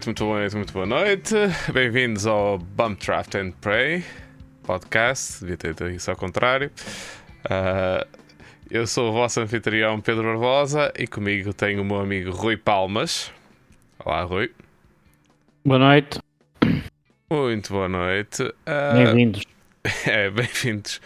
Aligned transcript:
noite, 0.00 0.06
muito 0.06 0.24
boa 0.24 0.38
noite, 0.38 0.56
muito 0.56 0.72
boa 0.72 0.86
noite. 0.86 1.34
Bem-vindos 1.72 2.26
ao 2.26 2.56
Bump 2.58 3.04
Draft 3.04 3.34
and 3.34 3.52
Pray 3.60 4.02
podcast. 4.62 5.40
Devia 5.40 5.56
ter 5.58 5.68
dito 5.70 5.88
isso 5.90 6.10
ao 6.10 6.16
contrário. 6.16 6.70
Uh, 7.44 8.06
eu 8.70 8.86
sou 8.86 9.10
o 9.10 9.12
vosso 9.12 9.40
anfitrião 9.40 10.00
Pedro 10.00 10.22
Barbosa 10.24 10.90
e 10.98 11.06
comigo 11.06 11.52
tenho 11.52 11.82
o 11.82 11.84
meu 11.84 12.00
amigo 12.00 12.30
Rui 12.30 12.56
Palmas. 12.56 13.30
Olá, 13.98 14.22
Rui. 14.22 14.50
Boa 15.64 15.78
noite. 15.78 16.18
Muito 17.30 17.72
boa 17.72 17.88
noite. 17.88 18.42
Uh, 18.42 18.96
Bem-vindos. 18.96 19.42
É, 20.06 20.28
bem-vindos. 20.28 21.00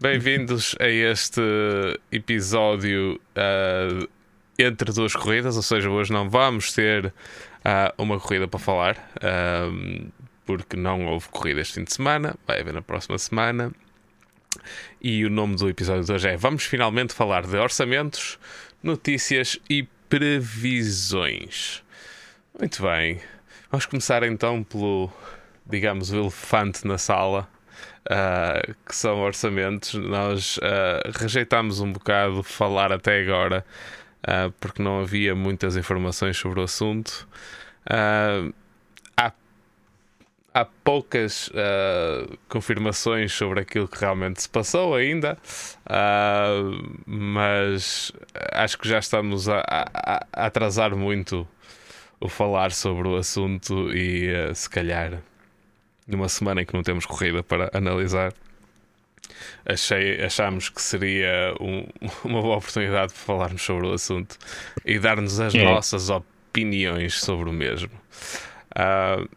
Bem-vindos 0.00 0.76
a 0.80 0.88
este 0.88 1.40
episódio 2.12 3.20
uh, 3.36 4.08
entre 4.56 4.92
duas 4.92 5.12
corridas, 5.12 5.56
ou 5.56 5.62
seja, 5.62 5.90
hoje 5.90 6.12
não 6.12 6.30
vamos 6.30 6.72
ter 6.72 7.12
uh, 7.64 8.02
uma 8.02 8.18
corrida 8.18 8.46
para 8.46 8.60
falar, 8.60 8.96
porque 10.44 10.76
não 10.76 11.06
houve 11.06 11.28
corrida 11.28 11.60
este 11.60 11.74
fim 11.74 11.84
de 11.84 11.92
semana, 11.92 12.34
vai 12.46 12.60
haver 12.60 12.74
na 12.74 12.82
próxima 12.82 13.18
semana. 13.18 13.72
E 15.00 15.24
o 15.24 15.30
nome 15.30 15.56
do 15.56 15.68
episódio 15.68 16.04
de 16.04 16.12
hoje 16.12 16.28
é 16.28 16.36
Vamos 16.36 16.64
finalmente 16.64 17.14
falar 17.14 17.46
de 17.46 17.56
orçamentos, 17.56 18.38
notícias 18.82 19.58
e 19.68 19.84
previsões. 20.08 21.82
Muito 22.58 22.82
bem, 22.82 23.20
vamos 23.70 23.86
começar 23.86 24.22
então 24.24 24.62
pelo, 24.62 25.10
digamos, 25.66 26.12
o 26.12 26.16
elefante 26.16 26.86
na 26.86 26.98
sala. 26.98 27.48
Uh, 28.02 28.74
que 28.84 28.96
são 28.96 29.20
orçamentos, 29.20 29.94
nós 29.94 30.56
uh, 30.56 31.18
rejeitámos 31.20 31.78
um 31.78 31.92
bocado 31.92 32.42
falar 32.42 32.92
até 32.92 33.20
agora 33.20 33.64
uh, 34.22 34.52
porque 34.60 34.82
não 34.82 35.00
havia 35.00 35.34
muitas 35.34 35.76
informações 35.76 36.36
sobre 36.36 36.60
o 36.60 36.62
assunto. 36.62 37.28
Uh, 37.86 38.52
há, 39.16 39.32
há 40.54 40.64
poucas 40.64 41.48
uh, 41.48 42.38
confirmações 42.48 43.32
sobre 43.32 43.60
aquilo 43.60 43.88
que 43.88 43.98
realmente 43.98 44.42
se 44.42 44.48
passou 44.48 44.94
ainda, 44.94 45.38
mas 47.06 48.12
acho 48.52 48.78
que 48.78 48.88
já 48.88 48.98
estamos 48.98 49.48
a, 49.48 49.60
a, 49.60 49.86
a, 49.92 50.46
atrasar 50.46 50.96
muito 50.96 51.46
o 52.20 52.28
falar 52.28 52.70
sobre 52.72 53.08
o 53.08 53.16
assunto 53.16 53.92
e 53.92 54.30
se 54.54 54.70
calhar 54.70 55.20
numa 56.06 56.28
semana 56.28 56.62
em 56.62 56.66
que 56.66 56.74
não 56.74 56.82
temos 56.82 57.04
corrida 57.04 57.42
para 57.42 57.68
analisar 57.72 58.32
achei, 59.64 60.22
achámos 60.22 60.68
que 60.68 60.80
seria 60.80 61.54
um, 61.60 61.86
uma 62.24 62.40
boa 62.40 62.56
oportunidade 62.56 63.12
para 63.12 63.22
falarmos 63.22 63.62
sobre 63.62 63.86
o 63.86 63.92
assunto 63.92 64.36
e 64.84 64.98
dar-nos 64.98 65.40
as 65.40 65.54
é. 65.54 65.64
nossas 65.64 66.10
opiniões 66.10 67.20
sobre 67.20 67.48
o 67.48 67.52
mesmo. 67.52 67.90
Uh, 68.76 69.28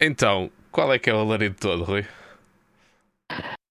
então, 0.00 0.50
qual 0.70 0.92
é 0.92 0.98
que 0.98 1.10
é 1.10 1.14
o 1.14 1.18
alarido 1.18 1.56
todo, 1.58 1.84
Rui? 1.84 2.04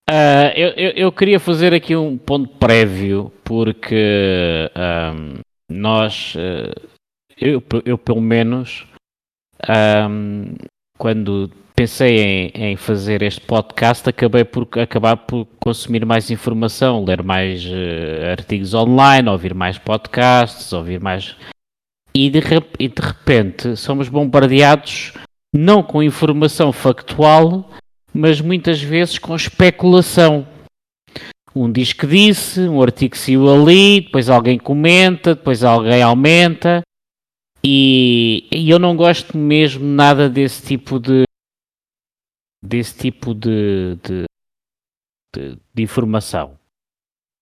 Uh, 0.09 0.51
eu, 0.55 0.69
eu, 0.69 0.91
eu, 0.91 1.11
queria 1.11 1.39
fazer 1.39 1.73
aqui 1.73 1.95
um 1.95 2.17
ponto 2.17 2.57
prévio, 2.57 3.31
porque 3.43 4.71
um, 5.13 5.39
nós, 5.69 6.33
uh, 6.35 6.89
eu, 7.39 7.61
eu 7.83 7.97
pelo 7.97 8.21
menos, 8.21 8.87
um, 10.09 10.55
quando 10.97 11.49
pensei 11.75 12.19
em, 12.19 12.51
em, 12.55 12.75
fazer 12.75 13.21
este 13.21 13.41
podcast, 13.41 14.09
acabei 14.09 14.43
por 14.43 14.67
acabar 14.79 15.15
por 15.15 15.45
consumir 15.59 16.05
mais 16.05 16.31
informação, 16.31 17.05
ler 17.05 17.21
mais 17.21 17.63
uh, 17.65 18.31
artigos 18.31 18.73
online, 18.73 19.29
ouvir 19.29 19.53
mais 19.53 19.77
podcasts, 19.77 20.73
ouvir 20.73 20.99
mais. 20.99 21.35
E 22.15 22.29
de, 22.29 22.39
e 22.79 22.87
de 22.87 23.01
repente 23.01 23.75
somos 23.75 24.09
bombardeados 24.09 25.13
não 25.55 25.83
com 25.83 26.01
informação 26.01 26.71
factual, 26.71 27.69
mas 28.13 28.41
muitas 28.41 28.81
vezes 28.81 29.19
com 29.19 29.35
especulação. 29.35 30.47
Um 31.55 31.71
diz 31.71 31.93
que 31.93 32.05
disse, 32.05 32.61
um 32.61 32.81
artigo 32.81 33.17
saiu 33.17 33.49
ali, 33.49 34.01
depois 34.01 34.29
alguém 34.29 34.57
comenta, 34.57 35.33
depois 35.35 35.63
alguém 35.63 36.01
aumenta. 36.01 36.81
E, 37.69 38.47
e 38.49 38.69
eu 38.69 38.79
não 38.79 38.95
gosto 38.95 39.37
mesmo 39.37 39.83
nada 39.83 40.29
desse 40.29 40.65
tipo 40.65 40.97
de, 41.01 41.25
desse 42.63 42.97
tipo 42.97 43.35
de, 43.35 43.97
de, 43.97 44.23
de, 45.35 45.59
de 45.73 45.83
informação. 45.83 46.57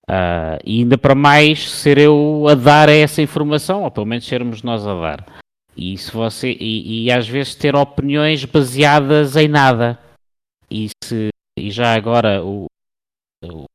Uh, 0.09 0.57
e 0.65 0.79
ainda 0.79 0.97
para 0.97 1.13
mais 1.13 1.69
ser 1.69 1.99
eu 1.99 2.47
a 2.49 2.55
dar 2.55 2.89
essa 2.89 3.21
informação, 3.21 3.83
ou 3.83 3.91
pelo 3.91 4.07
menos 4.07 4.25
sermos 4.25 4.63
nós 4.63 4.87
a 4.87 4.99
dar. 4.99 5.41
E, 5.77 5.95
se 5.95 6.11
você, 6.11 6.57
e, 6.59 7.03
e 7.03 7.11
às 7.11 7.27
vezes 7.27 7.53
ter 7.53 7.75
opiniões 7.75 8.43
baseadas 8.45 9.35
em 9.35 9.47
nada. 9.47 9.99
E, 10.71 10.89
se, 11.03 11.29
e 11.55 11.69
já 11.69 11.93
agora 11.93 12.43
o, 12.43 12.65
o, 13.43 13.65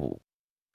o, 0.00 0.16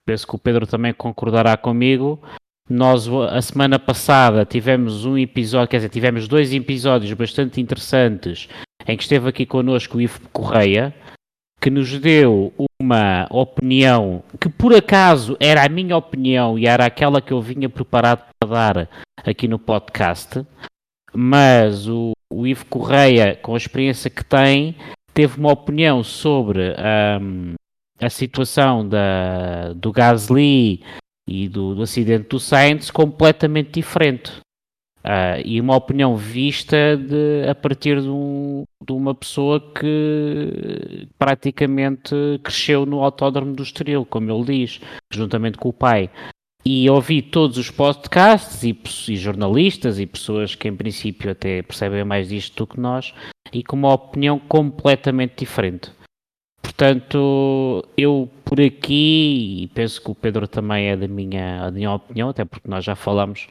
penso 0.06 0.28
que 0.28 0.36
o 0.36 0.38
Pedro 0.38 0.64
também 0.64 0.94
concordará 0.94 1.56
comigo. 1.56 2.22
Nós 2.68 3.08
a 3.08 3.42
semana 3.42 3.78
passada 3.78 4.44
tivemos 4.44 5.04
um 5.04 5.18
episódio, 5.18 5.68
quer 5.68 5.78
dizer, 5.78 5.88
tivemos 5.88 6.28
dois 6.28 6.52
episódios 6.54 7.12
bastante 7.12 7.60
interessantes 7.60 8.48
em 8.86 8.96
que 8.96 9.02
esteve 9.02 9.28
aqui 9.28 9.44
connosco 9.44 9.98
o 9.98 10.00
Ivo 10.00 10.20
Correia, 10.32 10.94
que 11.60 11.70
nos 11.70 11.98
deu 11.98 12.52
uma 12.80 13.26
opinião 13.30 14.22
que 14.40 14.48
por 14.48 14.74
acaso 14.74 15.36
era 15.38 15.64
a 15.64 15.68
minha 15.68 15.96
opinião 15.96 16.58
e 16.58 16.66
era 16.66 16.86
aquela 16.86 17.20
que 17.20 17.32
eu 17.32 17.40
vinha 17.40 17.68
preparado 17.68 18.24
para 18.40 18.48
dar 18.48 18.88
aqui 19.24 19.46
no 19.46 19.58
podcast, 19.58 20.44
mas 21.12 21.88
o, 21.88 22.12
o 22.32 22.46
Ivo 22.46 22.64
Correia, 22.66 23.36
com 23.36 23.54
a 23.54 23.58
experiência 23.58 24.10
que 24.10 24.24
tem, 24.24 24.76
teve 25.12 25.38
uma 25.38 25.52
opinião 25.52 26.02
sobre 26.02 26.74
um, 27.20 27.54
a 28.00 28.10
situação 28.10 28.88
da, 28.88 29.72
do 29.74 29.92
Gasly 29.92 30.82
e 31.26 31.48
do, 31.48 31.74
do 31.74 31.82
acidente 31.82 32.28
do 32.28 32.40
Sainz 32.40 32.90
completamente 32.90 33.72
diferente. 33.72 34.32
Uh, 35.04 35.42
e 35.44 35.60
uma 35.60 35.74
opinião 35.74 36.16
vista 36.16 36.96
de, 36.96 37.48
a 37.48 37.54
partir 37.56 38.00
de, 38.00 38.08
um, 38.08 38.62
de, 38.86 38.92
uma 38.92 39.12
pessoa 39.12 39.60
que 39.60 41.08
praticamente 41.18 42.14
cresceu 42.40 42.86
no 42.86 43.02
autódromo 43.02 43.52
do 43.52 43.64
Estoril, 43.64 44.06
como 44.06 44.30
ele 44.30 44.44
diz, 44.44 44.80
juntamente 45.12 45.58
com 45.58 45.70
o 45.70 45.72
pai. 45.72 46.08
E 46.64 46.88
ouvi 46.88 47.20
todos 47.20 47.58
os 47.58 47.68
podcasts 47.68 48.62
e, 48.62 48.78
e, 49.08 49.16
jornalistas 49.16 49.98
e 49.98 50.06
pessoas 50.06 50.54
que 50.54 50.68
em 50.68 50.76
princípio 50.76 51.32
até 51.32 51.62
percebem 51.62 52.04
mais 52.04 52.28
disto 52.28 52.58
do 52.58 52.66
que 52.68 52.78
nós 52.78 53.12
e 53.52 53.64
com 53.64 53.74
uma 53.74 53.92
opinião 53.92 54.38
completamente 54.38 55.38
diferente. 55.38 55.90
Portanto, 56.62 57.84
eu 57.96 58.30
por 58.44 58.60
aqui, 58.60 59.64
e 59.64 59.68
penso 59.74 60.00
que 60.00 60.10
o 60.10 60.14
Pedro 60.14 60.46
também 60.46 60.88
é 60.88 60.96
da 60.96 61.08
minha, 61.08 61.70
minha 61.70 61.92
opinião, 61.92 62.28
até 62.28 62.44
porque 62.44 62.68
nós 62.68 62.84
já 62.84 62.94
falamos 62.94 63.48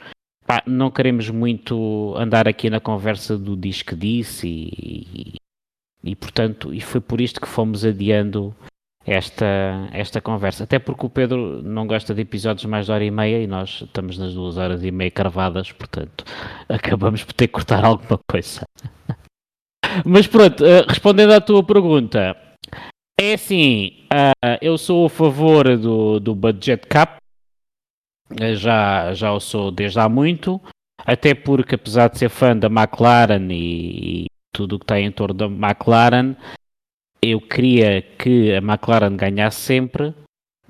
Pá, 0.52 0.62
não 0.66 0.92
queremos 0.92 1.30
muito 1.30 2.13
andar 2.18 2.46
aqui 2.46 2.69
na 2.69 2.81
conversa 2.81 3.38
do 3.38 3.56
diz 3.56 3.81
que 3.84 3.96
disse 3.96 4.48
e, 4.50 5.08
e, 6.04 6.12
e, 6.12 6.13
portanto, 6.13 6.74
e 6.74 6.81
foi 6.81 7.00
por 7.00 7.22
isto 7.22 7.40
que 7.40 7.48
fomos 7.48 7.86
adiando 7.86 8.54
esta, 9.06 9.88
esta 9.94 10.19
conversa. 10.19 10.66
Até 10.66 10.78
porque 10.78 11.06
o 11.06 11.10
Pedro 11.10 11.62
não 11.64 11.88
gosta 11.88 12.14
de 12.14 12.24
episódios 12.24 12.66
mais 12.66 12.86
de 12.88 12.92
hora 12.92 13.06
e 13.06 13.10
meia 13.10 13.42
e 13.42 13.48
nós 13.48 13.81
estamos 13.81 14.18
nas 14.18 14.34
duas 14.34 14.57
horas 14.57 14.84
e 14.84 14.92
meia 14.92 15.10
carvadas, 15.10 15.72
portanto, 15.72 16.25
acabamos 16.68 17.24
por 17.24 17.31
ter 17.31 17.48
que 17.48 17.54
cortar 17.54 17.86
alguma 17.86 18.19
coisa. 18.28 18.66
Mas 20.06 20.28
pronto, 20.28 20.66
eh, 20.66 20.84
respondendo 20.86 21.31
à 21.31 21.40
tua 21.40 21.64
pergunta, 21.64 22.36
é 23.19 23.34
assim, 23.34 24.06
uh, 24.13 24.58
eu 24.62 24.78
sou 24.78 25.06
a 25.06 25.10
favor 25.10 25.78
do, 25.78 26.19
do 26.19 26.36
budget 26.36 26.88
cap, 26.88 27.18
já, 28.56 29.13
já 29.13 29.31
o 29.31 29.40
sou 29.40 29.72
desde 29.72 30.00
há 30.00 30.08
muito, 30.08 30.62
até 31.06 31.34
porque 31.34 31.75
apesar 31.75 32.10
de 32.10 32.19
ser 32.19 32.30
fã 32.30 32.56
da 32.56 32.68
McLaren 32.68 33.48
e, 33.52 34.24
e 34.24 34.25
tudo 34.54 34.75
o 34.75 34.80
que 34.80 34.86
está 34.86 35.00
em 35.00 35.12
torno 35.12 35.34
da 35.34 35.46
McLaren, 35.46 36.36
eu 37.22 37.40
queria 37.40 38.02
que 38.02 38.54
a 38.54 38.58
McLaren 38.58 39.16
ganhasse 39.16 39.60
sempre, 39.62 40.14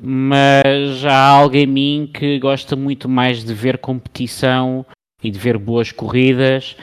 mas 0.02 1.06
há 1.06 1.28
algo 1.28 1.56
em 1.56 1.68
mim 1.68 2.12
que 2.14 2.40
gosta 2.40 2.76
muito 2.76 3.08
mais 3.08 3.44
de 3.44 3.54
ver 3.54 3.78
competição 3.78 4.86
e 5.24 5.30
de 5.30 5.40
ver 5.40 5.58
boas 5.58 5.92
corridas. 5.92 6.76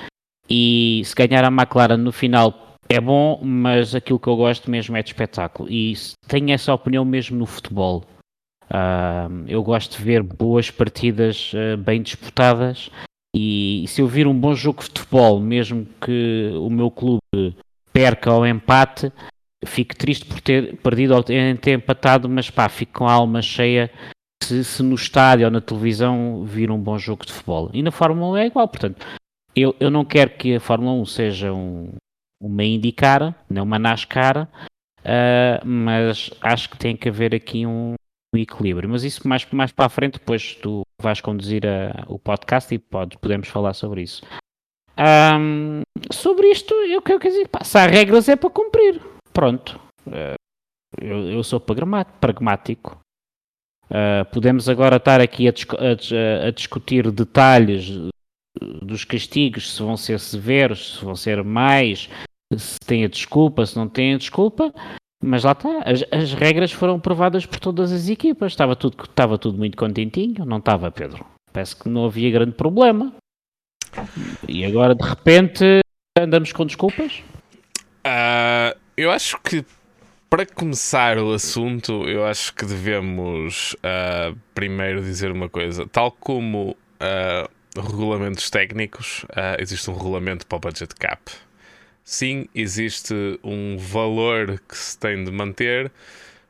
E 0.49 1.03
se 1.05 1.15
ganhar 1.15 1.45
a 1.45 1.49
McLaren 1.49 1.99
no 1.99 2.13
final 2.13 2.68
é 2.89 3.01
bom, 3.01 3.41
mas 3.43 3.95
aquilo 3.95 4.19
que 4.19 4.29
eu 4.29 4.37
gosto 4.37 4.71
mesmo 4.71 4.97
é 4.97 5.03
de 5.03 5.11
espetáculo 5.11 5.71
e 5.71 5.95
tenho 6.27 6.51
essa 6.53 6.73
opinião 6.73 7.05
mesmo 7.05 7.37
no 7.37 7.47
futebol. 7.47 8.05
Uh, 8.71 9.45
eu 9.47 9.63
gosto 9.63 9.97
de 9.97 10.05
ver 10.05 10.23
boas 10.23 10.71
partidas 10.71 11.53
uh, 11.55 11.77
bem 11.77 12.03
disputadas 12.03 12.91
e, 13.35 13.85
e, 13.85 13.89
se 13.89 14.03
eu 14.03 14.07
vir 14.07 14.27
um 14.27 14.39
bom 14.39 14.55
jogo 14.55 14.83
de 14.83 14.89
futebol, 14.89 15.41
mesmo 15.41 15.87
que 16.01 16.51
o 16.55 16.69
meu 16.69 16.91
clube 16.91 17.21
perca 17.93 18.33
ou 18.33 18.47
empate, 18.47 19.13
fico 19.65 19.97
triste 19.97 20.27
por 20.27 20.41
ter 20.41 20.77
perdido 20.79 21.15
ou 21.15 21.23
ter 21.23 21.71
empatado, 21.71 22.29
mas 22.29 22.51
pá, 22.51 22.69
fico 22.69 23.01
com 23.01 23.09
a 23.09 23.13
alma 23.13 23.43
cheia 23.43 23.91
se, 24.43 24.65
se 24.65 24.83
no 24.83 24.95
estádio 24.95 25.47
ou 25.47 25.51
na 25.51 25.61
televisão 25.61 26.45
vir 26.45 26.71
um 26.71 26.79
bom 26.79 26.99
jogo 26.99 27.27
de 27.27 27.33
futebol. 27.33 27.71
E 27.73 27.83
na 27.83 27.91
Fórmula 27.91 28.33
1 28.33 28.37
é 28.37 28.47
igual, 28.47 28.69
portanto, 28.69 29.07
eu, 29.55 29.75
eu 29.81 29.91
não 29.91 30.05
quero 30.05 30.31
que 30.31 30.55
a 30.55 30.61
Fórmula 30.61 30.93
1 30.93 31.05
seja 31.07 31.53
um, 31.53 31.91
uma 32.41 32.65
IndyCar, 32.65 33.35
não 33.49 33.65
uma 33.65 33.79
NASCAR, 33.79 34.49
uh, 35.01 35.67
mas 35.67 36.31
acho 36.41 36.71
que 36.71 36.79
tem 36.79 36.97
que 36.97 37.09
haver 37.09 37.35
aqui 37.35 37.67
um, 37.67 37.95
um, 38.35 38.39
equilíbrio. 38.39 38.89
Mas 38.89 39.05
isso 39.05 39.27
mais, 39.27 39.47
mais 39.51 39.73
para 39.73 39.87
a 39.87 39.91
frente, 39.91 40.15
depois 40.15 40.55
tu 40.57 40.83
vais 41.01 41.21
conduzir 41.21 41.63
a, 41.67 42.05
o 42.07 42.19
podcast 42.19 42.75
e 42.75 42.79
pode, 42.79 43.19
podemos 43.19 43.49
falar 43.49 43.75
sobre 43.75 44.03
isso. 44.03 44.23
Um, 44.99 45.83
sobre 46.11 46.49
isto, 46.49 46.75
eu 46.75 47.01
quero 47.01 47.21
dizer, 47.21 47.49
pá, 47.49 47.63
se 47.63 47.79
há 47.79 47.87
regras 47.87 48.29
é 48.29 48.37
para 48.37 48.51
cumprir. 48.51 49.01
Pronto. 49.33 49.81
Uh, 50.07 50.35
eu, 51.01 51.31
eu, 51.31 51.45
sou 51.45 51.61
pragmático. 51.61 52.99
Uh, 53.91 54.25
podemos 54.33 54.69
agora 54.69 54.97
estar 54.97 55.21
aqui 55.21 55.49
a, 55.49 55.53
a, 55.53 56.49
a, 56.49 56.51
discutir 56.51 57.11
detalhes 57.11 58.11
dos 58.61 59.05
castigos, 59.05 59.75
se 59.75 59.83
vão 59.83 59.97
ser 59.97 60.19
severos, 60.21 60.99
se 60.99 61.05
vão 61.05 61.15
ser 61.17 61.43
mais, 61.43 62.09
se 62.57 62.79
tem 62.81 63.05
a 63.05 63.09
desculpa, 63.09 63.67
se 63.67 63.77
não 63.77 63.89
tem 63.89 64.15
a 64.15 64.19
desculpa, 64.19 64.73
mas 65.23 65.45
lá 65.45 65.53
está, 65.53 65.83
as, 65.85 66.05
as, 66.11 66.33
regras 66.33 66.73
foram 66.73 66.97
aprovadas 66.97 67.45
por 67.45 67.59
todas 67.59 67.93
as 67.93 68.09
equipas, 68.09 68.53
estava 68.53 68.77
tudo, 68.77 69.03
estava 69.03 69.39
tudo 69.39 69.59
muito 69.59 69.77
contentinho, 69.77 70.45
não 70.45 70.59
estava, 70.59 70.91
Pedro? 70.91 71.27
Parece 71.53 71.77
que 71.77 71.89
não 71.89 72.05
havia 72.05 72.31
grande 72.31 72.53
problema. 72.53 73.13
E 74.47 74.65
agora, 74.65 74.95
de 74.95 75.03
repente, 75.03 75.81
andamos 76.17 76.53
com 76.53 76.65
desculpas? 76.65 77.23
Uh, 78.07 78.79
eu 78.97 79.11
acho 79.11 79.41
que 79.43 79.65
para 80.31 80.45
começar 80.45 81.19
o 81.19 81.33
assunto, 81.33 82.09
eu 82.09 82.25
acho 82.27 82.55
que 82.55 82.65
devemos 82.65 83.75
uh, 83.75 84.39
primeiro 84.55 85.01
dizer 85.01 85.33
uma 85.33 85.49
coisa. 85.49 85.87
Tal 85.87 86.13
como 86.13 86.71
uh, 86.71 87.51
regulamentos 87.81 88.51
técnicos, 88.51 89.25
uh, 89.31 89.61
existe 89.61 89.91
um 89.91 89.95
regulamento 89.95 90.47
para 90.47 90.57
o 90.57 90.61
budget 90.61 90.95
cap. 90.95 91.31
Sim, 92.05 92.49
existe 92.55 93.15
um 93.45 93.77
valor 93.77 94.61
que 94.69 94.77
se 94.77 94.99
tem 94.99 95.23
de 95.25 95.31
manter, 95.31 95.91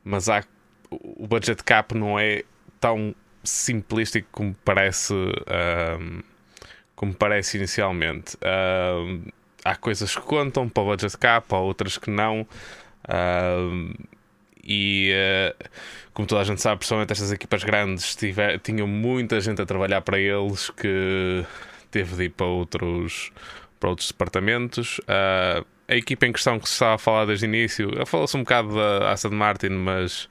mas 0.04 0.28
há, 0.28 0.44
o 0.90 1.26
budget 1.26 1.62
cap 1.64 1.94
não 1.94 2.18
é 2.18 2.44
tão 2.80 3.14
simplístico 3.42 4.28
como 4.30 4.54
parece, 4.64 5.12
uh, 5.12 6.24
como 6.94 7.14
parece 7.14 7.56
inicialmente. 7.56 8.36
Uh, 8.36 9.30
há 9.64 9.74
coisas 9.74 10.14
que 10.14 10.22
contam 10.22 10.68
para 10.68 10.82
o 10.82 10.86
budget 10.86 11.16
cap, 11.18 11.46
há 11.52 11.58
outras 11.58 11.98
que 11.98 12.10
não. 12.10 12.46
e 14.62 15.12
como 16.18 16.26
toda 16.26 16.40
a 16.40 16.44
gente 16.44 16.60
sabe, 16.60 16.78
principalmente 16.78 17.12
estas 17.12 17.30
equipas 17.30 17.62
grandes 17.62 18.16
tiver, 18.16 18.58
tinham 18.58 18.88
muita 18.88 19.40
gente 19.40 19.62
a 19.62 19.64
trabalhar 19.64 20.00
para 20.00 20.18
eles 20.18 20.68
que 20.68 21.46
teve 21.92 22.16
de 22.16 22.24
ir 22.24 22.30
para 22.30 22.44
outros, 22.44 23.30
para 23.78 23.90
outros 23.90 24.08
departamentos. 24.08 24.98
Uh, 24.98 25.64
a 25.86 25.94
equipa 25.94 26.26
em 26.26 26.32
questão 26.32 26.58
que 26.58 26.66
se 26.66 26.72
estava 26.72 26.96
a 26.96 26.98
falar 26.98 27.26
desde 27.26 27.46
o 27.46 27.48
início, 27.48 28.04
falou-se 28.04 28.36
um 28.36 28.40
bocado 28.40 28.74
da 28.74 29.12
Aston 29.12 29.30
Martin, 29.30 29.68
mas 29.68 30.28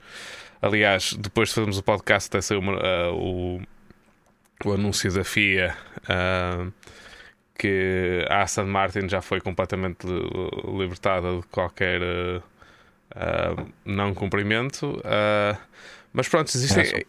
aliás, 0.60 1.14
depois 1.14 1.48
de 1.48 1.54
fazermos 1.54 1.78
o 1.78 1.82
podcast, 1.82 2.28
até 2.28 2.42
saiu 2.42 2.60
uh, 2.60 3.14
o, 3.14 3.62
o 4.66 4.72
anúncio 4.74 5.10
da 5.10 5.24
FIA. 5.24 5.74
Uh, 6.02 6.70
que 7.58 8.26
a 8.28 8.42
Aston 8.42 8.66
Martin 8.66 9.08
já 9.08 9.22
foi 9.22 9.40
completamente 9.40 10.06
libertada 10.70 11.38
de 11.38 11.46
qualquer 11.46 12.02
uh, 13.14 13.66
não 13.84 14.14
cumprimento. 14.14 14.98
Uh, 14.98 15.58
mas 16.12 16.28
pronto, 16.28 16.48
existe, 16.48 16.80
é, 16.80 17.04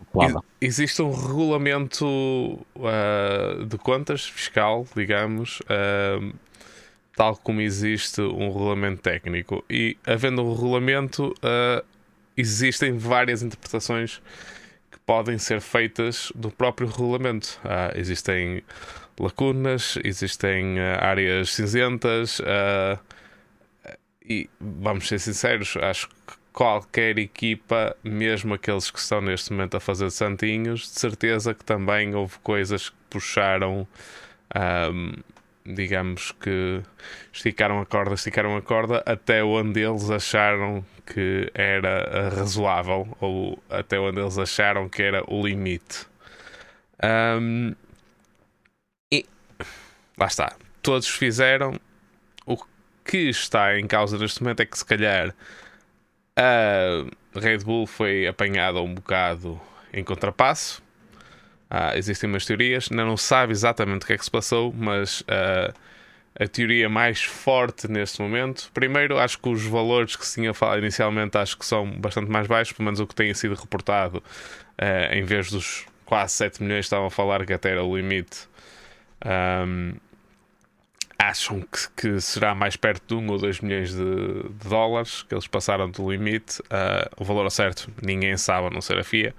existe 0.60 1.02
um 1.02 1.12
regulamento 1.12 2.06
uh, 2.06 3.66
de 3.66 3.78
contas 3.78 4.26
fiscal, 4.26 4.86
digamos, 4.96 5.62
tal 7.16 7.36
como 7.38 7.62
existe 7.62 8.22
um 8.22 8.52
regulamento 8.52 9.02
técnico. 9.02 9.64
E 9.70 9.98
havendo 10.06 10.44
um 10.44 10.54
regulamento, 10.54 11.34
existem 12.36 12.98
várias 12.98 13.42
interpretações 13.42 14.22
que 14.92 15.00
podem 15.06 15.38
ser 15.38 15.62
feitas 15.62 16.32
do 16.36 16.52
próprio 16.52 16.88
regulamento. 16.88 17.60
existem 17.96 18.64
lacunas, 19.18 19.98
existem 20.04 20.80
áreas 20.80 21.54
cinzentas. 21.54 22.40
Uh, 22.40 23.00
e 24.30 24.50
vamos 24.60 25.08
ser 25.08 25.20
sinceros, 25.20 25.76
acho 25.78 26.08
que 26.08 26.38
qualquer 26.54 27.18
equipa, 27.18 27.96
mesmo 28.04 28.54
aqueles 28.54 28.92
que 28.92 29.00
estão 29.00 29.22
neste 29.22 29.52
momento 29.52 29.78
a 29.78 29.80
fazer 29.80 30.12
santinhos, 30.12 30.82
de 30.82 31.00
certeza 31.00 31.54
que 31.54 31.64
também 31.66 32.14
houve 32.14 32.38
coisas 32.40 32.90
que 32.90 32.96
puxaram, 33.10 33.88
digamos 35.66 36.32
que 36.34 36.82
esticaram 37.32 37.80
a 37.80 37.86
corda, 37.86 38.14
esticaram 38.14 38.56
a 38.58 38.62
corda 38.62 39.02
até 39.06 39.44
onde 39.44 39.82
eles 39.82 40.10
acharam 40.10 40.86
que 41.06 41.50
era 41.54 42.30
razoável 42.30 43.18
ou 43.20 43.62
até 43.70 44.00
onde 44.00 44.20
eles 44.20 44.38
acharam 44.38 44.90
que 44.90 45.02
era 45.02 45.24
o 45.28 45.46
limite. 45.46 46.06
E 49.12 49.26
lá 50.18 50.26
está, 50.26 50.56
todos 50.82 51.08
fizeram 51.08 51.80
que 53.10 53.30
está 53.30 53.80
em 53.80 53.88
causa 53.88 54.20
neste 54.20 54.44
momento 54.44 54.60
é 54.60 54.66
que 54.66 54.78
se 54.78 54.86
calhar 54.86 55.34
a 56.36 57.40
Red 57.40 57.60
Bull 57.60 57.88
foi 57.88 58.28
apanhada 58.28 58.80
um 58.82 58.94
bocado 58.94 59.60
em 59.92 60.04
contrapasso. 60.04 60.82
Ah, 61.68 61.98
existem 61.98 62.30
umas 62.30 62.46
teorias, 62.46 62.88
ainda 62.92 63.04
não 63.04 63.18
sabe 63.18 63.52
exatamente 63.52 64.04
o 64.04 64.06
que 64.06 64.14
é 64.14 64.18
que 64.18 64.24
se 64.24 64.30
passou, 64.30 64.72
mas 64.74 65.22
uh, 65.22 65.74
a 66.40 66.48
teoria 66.48 66.88
mais 66.88 67.24
forte 67.24 67.88
neste 67.88 68.22
momento. 68.22 68.70
Primeiro, 68.74 69.18
acho 69.18 69.40
que 69.40 69.50
os 69.50 69.64
valores 69.64 70.16
que 70.16 70.26
se 70.26 70.36
tinha 70.36 70.54
falado 70.54 70.80
inicialmente 70.80 71.38
acho 71.38 71.58
que 71.58 71.66
são 71.66 71.90
bastante 72.00 72.30
mais 72.30 72.46
baixos, 72.46 72.74
pelo 72.74 72.86
menos 72.86 73.00
o 73.00 73.08
que 73.08 73.16
tem 73.16 73.34
sido 73.34 73.56
reportado, 73.56 74.18
uh, 74.20 75.14
em 75.14 75.24
vez 75.24 75.52
dos 75.52 75.86
quase 76.06 76.34
7 76.34 76.62
milhões 76.62 76.86
estavam 76.86 77.08
a 77.08 77.12
falar 77.12 77.44
que 77.46 77.54
até 77.54 77.72
era 77.72 77.84
o 77.84 77.98
limite. 77.98 78.48
Um, 79.26 79.94
acham 81.20 81.62
que, 81.62 81.90
que, 81.98 82.22
será 82.22 82.56
mais 82.56 82.78
perto 82.78 83.16
de 83.16 83.22
1 83.22 83.30
ou 83.30 83.38
2 83.38 83.60
milhões 83.60 83.94
de, 83.94 84.44
de 84.44 84.70
dólares 84.70 85.22
que 85.24 85.36
eles 85.36 85.48
passaram 85.48 85.92
do 85.92 86.10
limite. 86.10 86.62
Uh, 86.62 87.10
o 87.18 87.26
valor 87.26 87.52
certo 87.52 87.92
ninguém 88.02 88.38
sabe, 88.38 88.68
a 88.68 88.70
não 88.70 88.80
ser 88.80 88.98
a 88.98 89.04
FIA. 89.04 89.36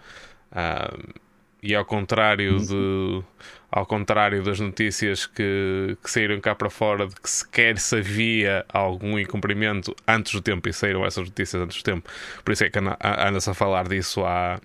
Uh, 0.53 1.21
e 1.63 1.75
ao 1.75 1.85
contrário 1.85 2.59
de 2.59 3.23
ao 3.71 3.87
contrário 3.87 4.43
das 4.43 4.59
notícias 4.59 5.27
que, 5.27 5.97
que 6.03 6.11
saíram 6.11 6.41
cá 6.41 6.55
para 6.55 6.71
fora 6.71 7.07
de 7.07 7.15
que 7.15 7.31
sequer 7.31 7.79
se 7.79 7.99
havia 7.99 8.65
algum 8.69 9.19
incumprimento 9.19 9.95
antes 10.09 10.33
do 10.33 10.41
tempo 10.41 10.69
e 10.69 10.73
saíram 10.73 11.05
essas 11.05 11.29
notícias 11.29 11.63
antes 11.63 11.77
do 11.77 11.85
tempo 11.85 12.11
por 12.45 12.53
isso 12.53 12.65
é 12.65 12.71
que 12.71 12.79
anda-se 12.79 13.51
a 13.51 13.55
falar 13.55 13.87
disso 13.87 14.25
há 14.25 14.59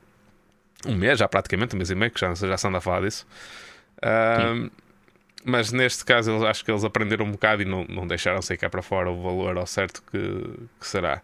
um 0.88 0.95
mês 0.95 1.19
já 1.19 1.27
praticamente, 1.27 1.75
um 1.75 1.77
mês 1.77 1.91
e 1.91 1.95
meio 1.95 2.12
que 2.12 2.19
já, 2.19 2.34
já 2.34 2.57
se 2.57 2.67
anda 2.67 2.77
a 2.77 2.81
falar 2.81 3.01
disso 3.01 3.27
uh, 3.98 4.72
mas 5.46 5.72
neste 5.72 6.04
caso 6.04 6.32
eles, 6.32 6.44
acho 6.44 6.66
que 6.66 6.72
eles 6.72 6.84
aprenderam 6.84 7.25
um 7.25 7.32
bocado 7.32 7.62
e 7.62 7.66
não, 7.66 7.86
não 7.88 8.08
deixaram 8.08 8.42
sair 8.42 8.58
cá 8.58 8.70
para 8.70 8.82
fora 8.82 9.12
o 9.12 9.22
valor 9.22 9.58
ao 9.58 9.68
certo 9.68 10.04
que, 10.12 10.18
que 10.80 10.88
será. 10.88 11.22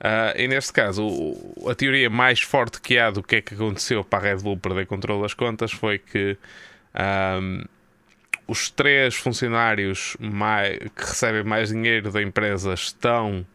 Uh, 0.00 0.32
e 0.34 0.48
neste 0.48 0.72
caso, 0.72 1.06
o, 1.06 1.68
a 1.70 1.74
teoria 1.74 2.08
mais 2.10 2.40
forte 2.40 2.80
que 2.80 2.98
há 2.98 3.10
do 3.10 3.22
que 3.22 3.36
é 3.36 3.40
que 3.42 3.54
aconteceu 3.54 4.02
para 4.02 4.18
a 4.18 4.22
Red 4.32 4.42
Bull 4.42 4.56
perder 4.56 4.86
controle 4.86 5.22
das 5.22 5.34
contas 5.34 5.70
foi 5.72 5.98
que 5.98 6.36
um, 6.94 7.62
os 8.48 8.70
três 8.70 9.14
funcionários 9.14 10.16
mais, 10.18 10.78
que 10.78 11.04
recebem 11.04 11.44
mais 11.44 11.68
dinheiro 11.68 12.10
da 12.10 12.20
empresa 12.22 12.74
estão 12.74 13.46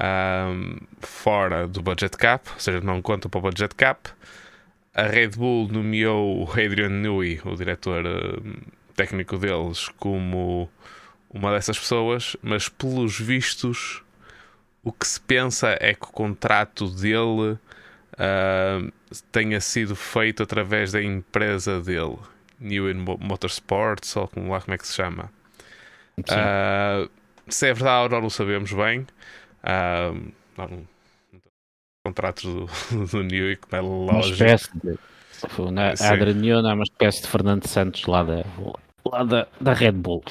um, 0.00 0.76
fora 1.00 1.66
do 1.66 1.82
budget 1.82 2.16
cap, 2.16 2.48
ou 2.52 2.60
seja, 2.60 2.80
não 2.80 3.02
contam 3.02 3.30
para 3.30 3.38
o 3.38 3.42
budget 3.42 3.74
cap. 3.74 4.10
A 4.94 5.04
Red 5.04 5.30
Bull 5.30 5.68
nomeou 5.68 6.44
o 6.44 6.50
Adrian 6.52 6.90
Newey, 6.90 7.40
o 7.44 7.56
diretor. 7.56 8.04
Técnico 8.94 9.36
deles 9.38 9.88
como 9.98 10.68
uma 11.30 11.50
dessas 11.52 11.78
pessoas, 11.78 12.36
mas 12.42 12.68
pelos 12.68 13.18
vistos 13.18 14.02
o 14.82 14.92
que 14.92 15.06
se 15.06 15.20
pensa 15.20 15.76
é 15.80 15.94
que 15.94 16.04
o 16.04 16.12
contrato 16.12 16.88
dele 16.88 17.52
uh, 17.52 18.92
tenha 19.30 19.60
sido 19.60 19.94
feito 19.94 20.42
através 20.42 20.92
da 20.92 21.02
empresa 21.02 21.80
dele, 21.80 22.18
New 22.58 22.92
Motorsports, 23.20 24.16
ou 24.16 24.26
como 24.26 24.50
lá 24.50 24.60
como 24.60 24.74
é 24.74 24.78
que 24.78 24.86
se 24.86 24.94
chama. 24.94 25.30
Uh, 26.18 27.08
se 27.48 27.68
é 27.68 27.72
verdade 27.72 28.04
ou 28.04 28.10
não, 28.10 28.20
não 28.22 28.30
sabemos 28.30 28.72
bem. 28.72 29.06
Uh, 29.62 30.32
não, 30.56 30.86
contratos 32.04 32.42
do, 32.42 32.66
do 33.06 33.22
New, 33.22 33.56
como 33.58 33.76
é 33.76 33.80
lógico. 33.80 34.42
Uma 34.42 34.54
espécie 34.54 34.70
de 34.78 34.98
na, 35.70 35.94
a 35.98 36.12
Adriano 36.12 36.68
é 36.68 36.74
uma 36.74 36.84
espécie 36.84 37.22
de 37.22 37.28
Fernando 37.28 37.66
Santos 37.66 38.06
lá 38.06 38.22
da, 38.22 38.44
lá 39.04 39.24
da, 39.24 39.46
da 39.60 39.72
Red 39.72 39.92
Bull. 39.92 40.22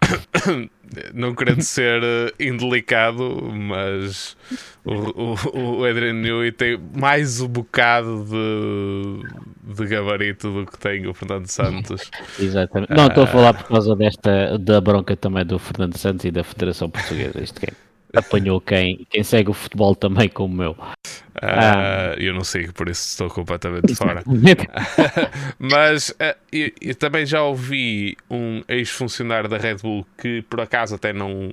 não 1.14 1.34
querendo 1.34 1.62
ser 1.62 2.02
uh, 2.02 2.32
indelicado, 2.40 3.50
mas 3.52 4.36
o, 4.84 5.34
o, 5.34 5.78
o 5.78 5.84
Adrian 5.84 6.14
Newey 6.14 6.52
tem 6.52 6.80
mais 6.96 7.40
um 7.40 7.48
bocado 7.48 8.24
de, 8.24 9.74
de 9.74 9.86
gabarito 9.86 10.52
do 10.52 10.66
que 10.66 10.78
tem 10.78 11.06
o 11.06 11.14
Fernando 11.14 11.46
Santos. 11.46 12.10
Exatamente. 12.38 12.92
Não, 12.94 13.06
estou 13.06 13.24
a 13.24 13.26
falar 13.26 13.54
por 13.54 13.64
causa 13.68 13.94
desta 13.96 14.58
da 14.58 14.80
bronca 14.80 15.16
também 15.16 15.44
do 15.44 15.58
Fernando 15.58 15.96
Santos 15.96 16.24
e 16.24 16.30
da 16.30 16.44
Federação 16.44 16.88
Portuguesa. 16.88 17.42
Isto 17.42 17.60
quem 17.60 17.87
apanhou 18.14 18.60
quem, 18.60 19.06
quem 19.10 19.22
segue 19.22 19.50
o 19.50 19.54
futebol 19.54 19.94
também 19.94 20.28
como 20.28 20.62
eu. 20.62 20.72
Uh, 20.72 21.42
ah. 21.42 22.14
Eu 22.18 22.34
não 22.34 22.42
sigo, 22.42 22.72
por 22.72 22.88
isso 22.88 23.08
estou 23.08 23.28
completamente 23.28 23.94
fora. 23.96 24.22
Mas 25.58 26.10
uh, 26.10 26.36
eu, 26.50 26.70
eu, 26.80 26.94
também 26.94 27.26
já 27.26 27.42
ouvi 27.42 28.16
um 28.30 28.62
ex-funcionário 28.68 29.48
da 29.48 29.58
Red 29.58 29.76
Bull 29.76 30.06
que 30.20 30.42
por 30.42 30.60
acaso 30.60 30.94
até 30.94 31.12
não, 31.12 31.52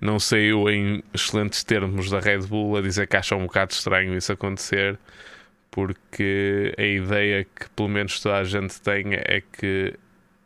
não 0.00 0.18
saiu 0.18 0.68
em 0.68 1.02
excelentes 1.12 1.64
termos 1.64 2.10
da 2.10 2.20
Red 2.20 2.40
Bull 2.40 2.76
a 2.76 2.82
dizer 2.82 3.06
que 3.06 3.16
acha 3.16 3.34
um 3.34 3.46
bocado 3.46 3.72
estranho 3.72 4.16
isso 4.16 4.32
acontecer, 4.32 4.98
porque 5.70 6.74
a 6.78 6.82
ideia 6.82 7.44
que 7.44 7.68
pelo 7.70 7.88
menos 7.88 8.20
toda 8.20 8.36
a 8.36 8.44
gente 8.44 8.80
tem 8.80 9.14
é 9.14 9.40
que 9.40 9.94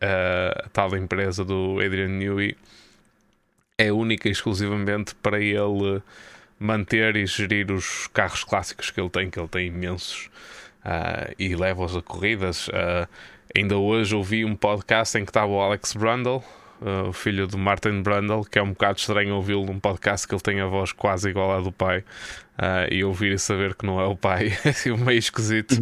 uh, 0.03 0.65
a 0.65 0.69
tal 0.71 0.97
empresa 0.97 1.45
do 1.45 1.79
Adrian 1.85 2.09
Newey 2.09 2.57
é 3.81 3.91
única 3.91 4.29
e 4.29 4.31
exclusivamente 4.31 5.15
para 5.15 5.41
ele 5.41 6.03
manter 6.59 7.17
e 7.17 7.25
gerir 7.25 7.73
os 7.73 8.07
carros 8.09 8.45
clássicos 8.45 8.91
que 8.91 9.01
ele 9.01 9.09
tem, 9.09 9.31
que 9.31 9.41
ele 9.41 9.49
tem 9.49 9.69
imensos, 9.69 10.29
uh, 10.85 11.35
e 11.39 11.57
leva-os 11.57 11.97
a 11.97 12.03
corridas. 12.03 12.69
Uh, 12.69 13.09
ainda 13.57 13.79
hoje 13.79 14.15
ouvi 14.15 14.45
um 14.45 14.55
podcast 14.55 15.17
em 15.17 15.25
que 15.25 15.31
estava 15.31 15.51
o 15.51 15.59
Alex 15.59 15.95
Brundle, 15.95 16.45
uh, 16.83 17.09
o 17.09 17.13
filho 17.15 17.47
do 17.47 17.57
Martin 17.57 18.03
Brundle, 18.03 18.45
que 18.45 18.59
é 18.59 18.63
um 18.63 18.73
bocado 18.73 18.99
estranho 18.99 19.35
ouvi-lo 19.35 19.65
num 19.65 19.81
podcast 19.81 20.29
que 20.29 20.35
ele 20.35 20.43
tem 20.43 20.61
a 20.61 20.67
voz 20.67 20.93
quase 20.93 21.31
igual 21.31 21.51
à 21.51 21.61
do 21.63 21.73
pai, 21.73 22.05
e 22.91 23.03
ouvir 23.03 23.33
e 23.33 23.39
saber 23.39 23.75
que 23.75 23.87
não 23.87 23.99
é 23.99 24.05
o 24.05 24.15
pai, 24.15 24.49
é 24.63 24.69
assim, 24.69 24.95
meio 24.95 25.19
esquisito. 25.19 25.77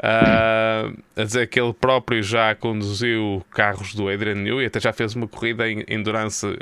a 0.00 1.24
dizer 1.24 1.48
que 1.48 1.60
ele 1.60 1.72
próprio 1.72 2.22
já 2.22 2.54
conduziu 2.54 3.44
carros 3.50 3.92
do 3.92 4.08
Adrian 4.08 4.36
Newey, 4.36 4.66
até 4.66 4.78
já 4.78 4.92
fez 4.92 5.16
uma 5.16 5.26
corrida 5.26 5.68
em 5.68 5.84
endurance 5.88 6.56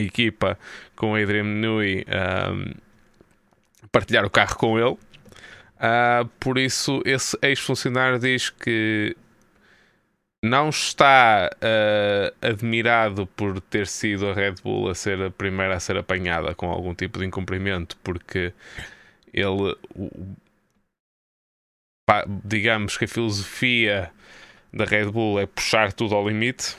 equipa 0.00 0.58
com 0.96 1.14
Adrian 1.14 1.44
Newey 1.44 2.04
um, 2.08 2.72
partilhar 3.90 4.24
o 4.24 4.30
carro 4.30 4.56
com 4.56 4.78
ele. 4.78 4.96
Uh, 5.76 6.24
por 6.38 6.58
isso, 6.58 7.02
esse 7.04 7.36
ex-funcionário 7.42 8.18
diz 8.18 8.50
que 8.50 9.16
não 10.44 10.70
está 10.70 11.50
uh, 11.54 12.46
admirado 12.46 13.26
por 13.26 13.60
ter 13.60 13.86
sido 13.86 14.28
a 14.28 14.34
Red 14.34 14.54
Bull 14.62 14.88
a 14.88 14.94
ser 14.94 15.20
a 15.22 15.30
primeira 15.30 15.76
a 15.76 15.80
ser 15.80 15.96
apanhada 15.96 16.54
com 16.54 16.68
algum 16.68 16.94
tipo 16.94 17.18
de 17.18 17.26
incumprimento, 17.26 17.96
porque 18.02 18.52
ele, 19.32 19.76
pá, 22.06 22.24
digamos 22.44 22.96
que 22.96 23.04
a 23.04 23.08
filosofia 23.08 24.12
da 24.72 24.84
Red 24.84 25.10
Bull 25.10 25.38
é 25.40 25.46
puxar 25.46 25.92
tudo 25.92 26.14
ao 26.14 26.28
limite. 26.28 26.76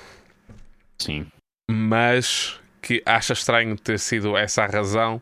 Sim. 1.00 1.28
Mas 1.70 2.60
que 2.84 3.02
acha 3.06 3.32
estranho 3.32 3.78
ter 3.78 3.98
sido 3.98 4.36
essa 4.36 4.64
a 4.64 4.68
razão, 4.68 5.22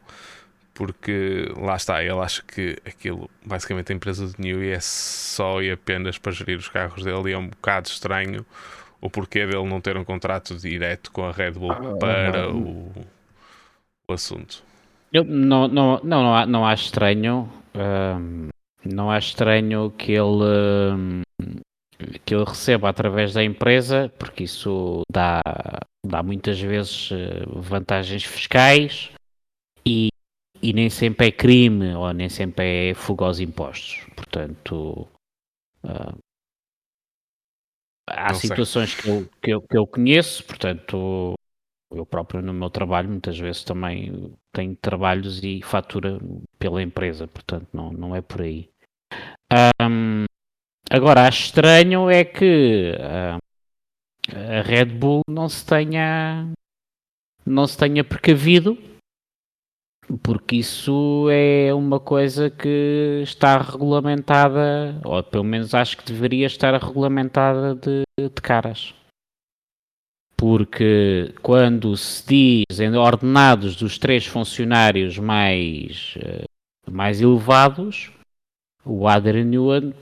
porque 0.74 1.48
lá 1.56 1.76
está, 1.76 2.04
ele 2.04 2.20
acha 2.20 2.42
que 2.42 2.76
aquilo, 2.84 3.30
basicamente, 3.46 3.92
a 3.92 3.96
empresa 3.96 4.26
de 4.26 4.34
New 4.42 4.64
é 4.64 4.80
só 4.80 5.62
e 5.62 5.72
apenas 5.72 6.18
para 6.18 6.32
gerir 6.32 6.58
os 6.58 6.68
carros 6.68 7.04
dele 7.04 7.30
e 7.30 7.34
é 7.34 7.38
um 7.38 7.48
bocado 7.48 7.88
estranho 7.88 8.44
o 9.00 9.10
porquê 9.10 9.46
dele 9.46 9.68
não 9.68 9.80
ter 9.80 9.96
um 9.96 10.04
contrato 10.04 10.56
direto 10.56 11.12
com 11.12 11.24
a 11.24 11.32
Red 11.32 11.52
Bull 11.52 11.72
ah, 11.72 11.98
para 12.00 12.52
o, 12.52 12.92
o 14.08 14.14
assunto. 14.14 14.64
Eu 15.14 15.24
não, 15.24 15.68
não, 15.68 16.00
não, 16.04 16.24
não, 16.24 16.46
não 16.46 16.66
acho 16.66 16.86
estranho. 16.86 17.50
Hum, 17.76 18.50
não 18.86 19.12
acho 19.12 19.30
estranho 19.30 19.92
que 19.98 20.12
ele 20.12 20.94
hum, 20.94 21.22
que 22.26 22.34
ele 22.34 22.44
receba 22.44 22.90
através 22.90 23.34
da 23.34 23.44
empresa, 23.44 24.12
porque 24.18 24.44
isso 24.44 25.02
dá, 25.12 25.42
dá 26.06 26.24
muitas 26.24 26.60
vezes 26.60 27.10
eh, 27.12 27.46
vantagens 27.48 28.24
fiscais 28.24 29.12
e, 29.86 30.10
e 30.62 30.74
nem 30.74 30.90
sempre 30.90 31.28
é 31.28 31.32
crime 31.32 31.94
ou 31.96 32.12
nem 32.14 32.30
sempre 32.30 32.92
é 32.92 32.94
fuga 32.94 33.26
aos 33.26 33.40
impostos. 33.40 34.06
Portanto, 34.16 35.08
uh, 35.84 36.18
há 38.10 38.30
Não 38.30 38.36
situações 38.36 38.96
que 38.96 39.10
eu, 39.10 39.30
que, 39.42 39.52
eu, 39.52 39.62
que 39.62 39.78
eu 39.78 39.88
conheço, 39.88 40.44
portanto, 40.46 41.34
eu 41.92 42.06
próprio 42.06 42.42
no 42.42 42.54
meu 42.54 42.70
trabalho 42.70 43.10
muitas 43.10 43.38
vezes 43.38 43.64
também 43.64 44.34
tenho 44.54 44.76
trabalhos 44.76 45.44
e 45.44 45.62
fatura 45.62 46.20
pela 46.58 46.82
empresa, 46.82 47.28
portanto 47.28 47.68
não, 47.74 47.92
não 47.92 48.16
é 48.16 48.22
por 48.22 48.42
aí. 48.42 48.70
Um, 49.82 50.26
Agora, 50.94 51.26
acho 51.26 51.46
estranho 51.46 52.10
é 52.10 52.26
que 52.26 52.92
uh, 52.92 53.38
a 54.30 54.62
Red 54.62 54.86
Bull 54.86 55.22
não 55.28 55.50
se 55.50 55.66
tenha 55.66 56.52
não 57.46 57.66
se 57.66 57.78
tenha 57.78 58.04
precavido 58.04 58.78
porque 60.18 60.58
isso 60.58 61.28
é 61.30 61.74
uma 61.74 62.00
coisa 62.00 62.50
que 62.50 63.22
está 63.24 63.58
regulamentada, 63.58 65.00
ou 65.04 65.22
pelo 65.24 65.44
menos 65.44 65.74
acho 65.74 65.98
que 65.98 66.06
deveria 66.06 66.48
estar 66.48 66.74
regulamentada 66.74 67.76
de, 67.76 68.04
de 68.20 68.42
caras. 68.42 68.94
Porque 70.36 71.34
quando 71.42 71.96
se 71.96 72.26
diz 72.28 72.80
em 72.80 72.96
ordenados 72.96 73.76
dos 73.76 73.98
três 73.98 74.26
funcionários 74.26 75.18
mais, 75.20 76.16
eh, 76.18 76.46
mais 76.90 77.22
elevados, 77.22 78.12
o 78.84 79.08
Adrian 79.08 79.46
Newman 79.46 79.94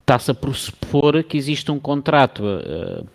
está-se 0.00 0.30
a 0.30 0.34
pressupor 0.34 1.24
que 1.24 1.38
existe 1.38 1.72
um 1.72 1.80
contrato 1.80 2.42
uh, 2.44 3.06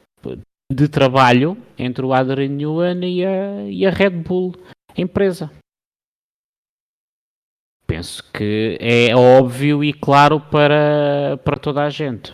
de 0.72 0.88
trabalho 0.88 1.58
entre 1.78 2.06
o 2.06 2.13
Adrian 2.13 2.50
Newman 2.50 3.06
e 3.06 3.25
a, 3.25 3.63
e 3.70 3.86
a 3.86 3.90
Red 3.90 4.12
Bull 4.12 4.56
empresa. 4.96 5.51
Penso 7.86 8.24
que 8.32 8.78
é 8.80 9.13
óbvio 9.16 9.84
e 9.84 9.92
claro 9.92 10.40
para, 10.40 11.38
para 11.44 11.60
toda 11.60 11.84
a 11.84 11.90
gente. 11.90 12.34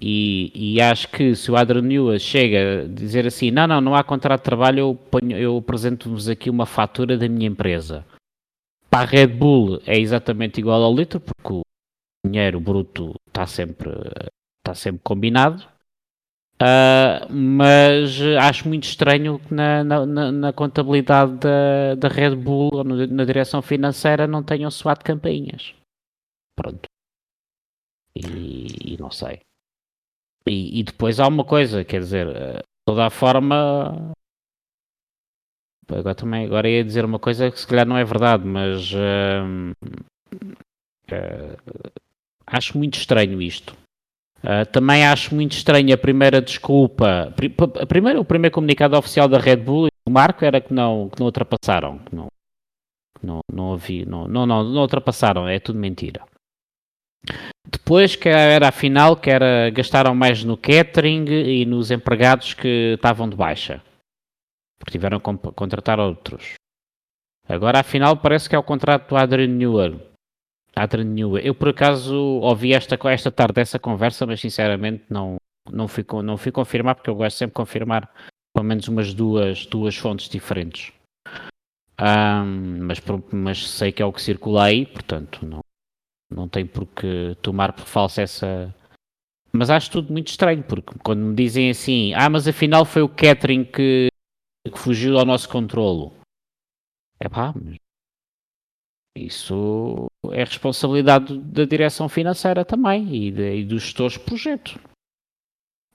E, 0.00 0.52
e 0.54 0.80
acho 0.80 1.08
que 1.08 1.34
se 1.34 1.50
o 1.50 1.56
Adrian 1.56 1.82
Newman 1.82 2.18
chega 2.18 2.82
a 2.82 2.86
dizer 2.86 3.26
assim: 3.26 3.50
não, 3.50 3.66
não, 3.66 3.80
não 3.80 3.94
há 3.94 4.04
contrato 4.04 4.40
de 4.40 4.44
trabalho, 4.44 4.80
eu, 4.80 4.94
ponho, 4.94 5.38
eu 5.38 5.56
apresento-vos 5.56 6.28
aqui 6.28 6.50
uma 6.50 6.66
fatura 6.66 7.16
da 7.16 7.28
minha 7.28 7.48
empresa. 7.48 8.04
Para 8.90 9.02
a 9.02 9.10
Red 9.10 9.28
Bull 9.28 9.80
é 9.86 9.98
exatamente 9.98 10.58
igual 10.60 10.82
ao 10.82 10.94
litro, 10.94 11.20
porque 11.20 11.52
o 11.52 11.62
dinheiro 12.26 12.60
bruto 12.60 13.14
está 13.26 13.46
sempre, 13.46 13.90
está 14.60 14.74
sempre 14.74 15.00
combinado. 15.02 15.66
Uh, 16.62 17.32
mas 17.32 18.20
acho 18.40 18.68
muito 18.68 18.84
estranho 18.84 19.40
que 19.40 19.52
na, 19.52 19.82
na, 19.82 20.32
na 20.32 20.52
contabilidade 20.52 21.36
da, 21.38 21.94
da, 21.96 22.08
Red 22.08 22.36
Bull 22.36 22.70
ou 22.72 22.84
na 22.84 23.24
direção 23.24 23.60
financeira 23.60 24.26
não 24.26 24.42
tenham 24.42 24.70
soado 24.70 25.04
campainhas. 25.04 25.74
Pronto. 26.56 26.88
E, 28.16 28.94
e 28.94 28.96
não 28.98 29.10
sei. 29.10 29.40
E, 30.46 30.80
e, 30.80 30.82
depois 30.84 31.18
há 31.18 31.26
uma 31.26 31.44
coisa, 31.44 31.84
quer 31.84 32.00
dizer, 32.00 32.26
de 32.26 32.62
toda 32.86 33.06
a 33.06 33.10
forma. 33.10 34.12
Agora 35.88 36.14
também 36.14 36.46
agora 36.46 36.68
ia 36.68 36.84
dizer 36.84 37.04
uma 37.04 37.18
coisa 37.18 37.50
que 37.50 37.58
se 37.58 37.66
calhar 37.66 37.86
não 37.86 37.96
é 37.96 38.04
verdade, 38.04 38.46
mas 38.46 38.92
uh, 38.92 39.72
uh, 41.12 41.92
Acho 42.46 42.76
muito 42.76 42.98
estranho 42.98 43.40
isto. 43.40 43.76
Uh, 44.44 44.70
também 44.70 45.06
acho 45.06 45.34
muito 45.34 45.52
estranho 45.52 45.94
a 45.94 45.96
primeira 45.96 46.42
desculpa. 46.42 47.32
A 47.80 47.86
primeira, 47.86 48.20
o 48.20 48.24
primeiro 48.24 48.54
comunicado 48.54 48.94
oficial 48.94 49.26
da 49.26 49.38
Red 49.38 49.56
Bull 49.56 49.86
e 49.86 49.90
do 50.06 50.12
Marco 50.12 50.44
era 50.44 50.60
que 50.60 50.72
não, 50.72 51.08
que 51.08 51.18
não 51.18 51.26
ultrapassaram. 51.26 51.98
Que 52.00 52.14
não, 52.14 52.26
não, 53.22 53.40
não 53.50 53.72
havia. 53.72 54.04
Não, 54.04 54.28
não, 54.28 54.44
não, 54.44 54.62
não 54.62 54.82
ultrapassaram, 54.82 55.48
é 55.48 55.58
tudo 55.58 55.78
mentira. 55.78 56.22
Depois 57.66 58.16
que 58.16 58.28
era 58.28 58.68
a 58.68 58.72
final, 58.72 59.16
que 59.16 59.30
era 59.30 59.70
gastaram 59.70 60.14
mais 60.14 60.44
no 60.44 60.58
catering 60.58 61.24
e 61.24 61.64
nos 61.64 61.90
empregados 61.90 62.52
que 62.52 62.92
estavam 62.96 63.26
de 63.26 63.36
baixa. 63.36 63.82
Porque 64.78 64.92
tiveram 64.92 65.18
que 65.18 65.52
contratar 65.52 65.98
outros. 65.98 66.52
Agora 67.48 67.80
afinal 67.80 68.18
parece 68.18 68.46
que 68.46 68.54
é 68.54 68.58
o 68.58 68.62
contrato 68.62 69.08
do 69.08 69.16
Adrian 69.16 69.48
Newell 69.48 70.13
Adrian 70.76 71.04
Newey. 71.04 71.46
Eu 71.46 71.54
por 71.54 71.68
acaso 71.68 72.14
ouvi 72.16 72.72
esta, 72.72 72.98
esta 73.08 73.30
tarde 73.30 73.60
essa 73.60 73.78
conversa, 73.78 74.26
mas 74.26 74.40
sinceramente 74.40 75.04
não, 75.08 75.36
não, 75.70 75.86
fui, 75.86 76.04
não 76.22 76.36
fui 76.36 76.50
confirmar, 76.50 76.94
porque 76.94 77.10
eu 77.10 77.14
gosto 77.14 77.36
sempre 77.36 77.52
de 77.52 77.56
confirmar 77.56 78.12
pelo 78.54 78.66
menos 78.66 78.86
umas 78.88 79.12
duas, 79.12 79.66
duas 79.66 79.96
fontes 79.96 80.28
diferentes. 80.28 80.92
Um, 82.00 82.86
mas, 82.86 83.00
mas 83.32 83.68
sei 83.68 83.92
que 83.92 84.02
é 84.02 84.06
o 84.06 84.12
que 84.12 84.20
circula 84.22 84.64
aí, 84.64 84.84
portanto 84.84 85.46
não, 85.46 85.60
não 86.30 86.48
tem 86.48 86.66
por 86.66 86.86
que 86.86 87.36
tomar 87.40 87.72
por 87.72 87.84
falso 87.84 88.20
essa. 88.20 88.74
Mas 89.52 89.70
acho 89.70 89.90
tudo 89.90 90.12
muito 90.12 90.28
estranho, 90.28 90.64
porque 90.64 90.98
quando 91.04 91.20
me 91.20 91.34
dizem 91.34 91.70
assim, 91.70 92.12
ah, 92.14 92.28
mas 92.28 92.48
afinal 92.48 92.84
foi 92.84 93.02
o 93.02 93.08
catering 93.08 93.64
que, 93.64 94.08
que 94.66 94.78
fugiu 94.78 95.16
ao 95.16 95.24
nosso 95.24 95.48
controlo. 95.48 96.12
É 97.20 97.28
pá, 97.28 97.54
isso 99.16 100.08
é 100.32 100.44
responsabilidade 100.44 101.38
da 101.38 101.64
direção 101.64 102.08
financeira 102.08 102.64
também 102.64 103.14
e, 103.14 103.30
de, 103.30 103.56
e 103.56 103.64
dos 103.64 103.82
gestores 103.82 104.14
de 104.14 104.20
projeto. 104.20 104.78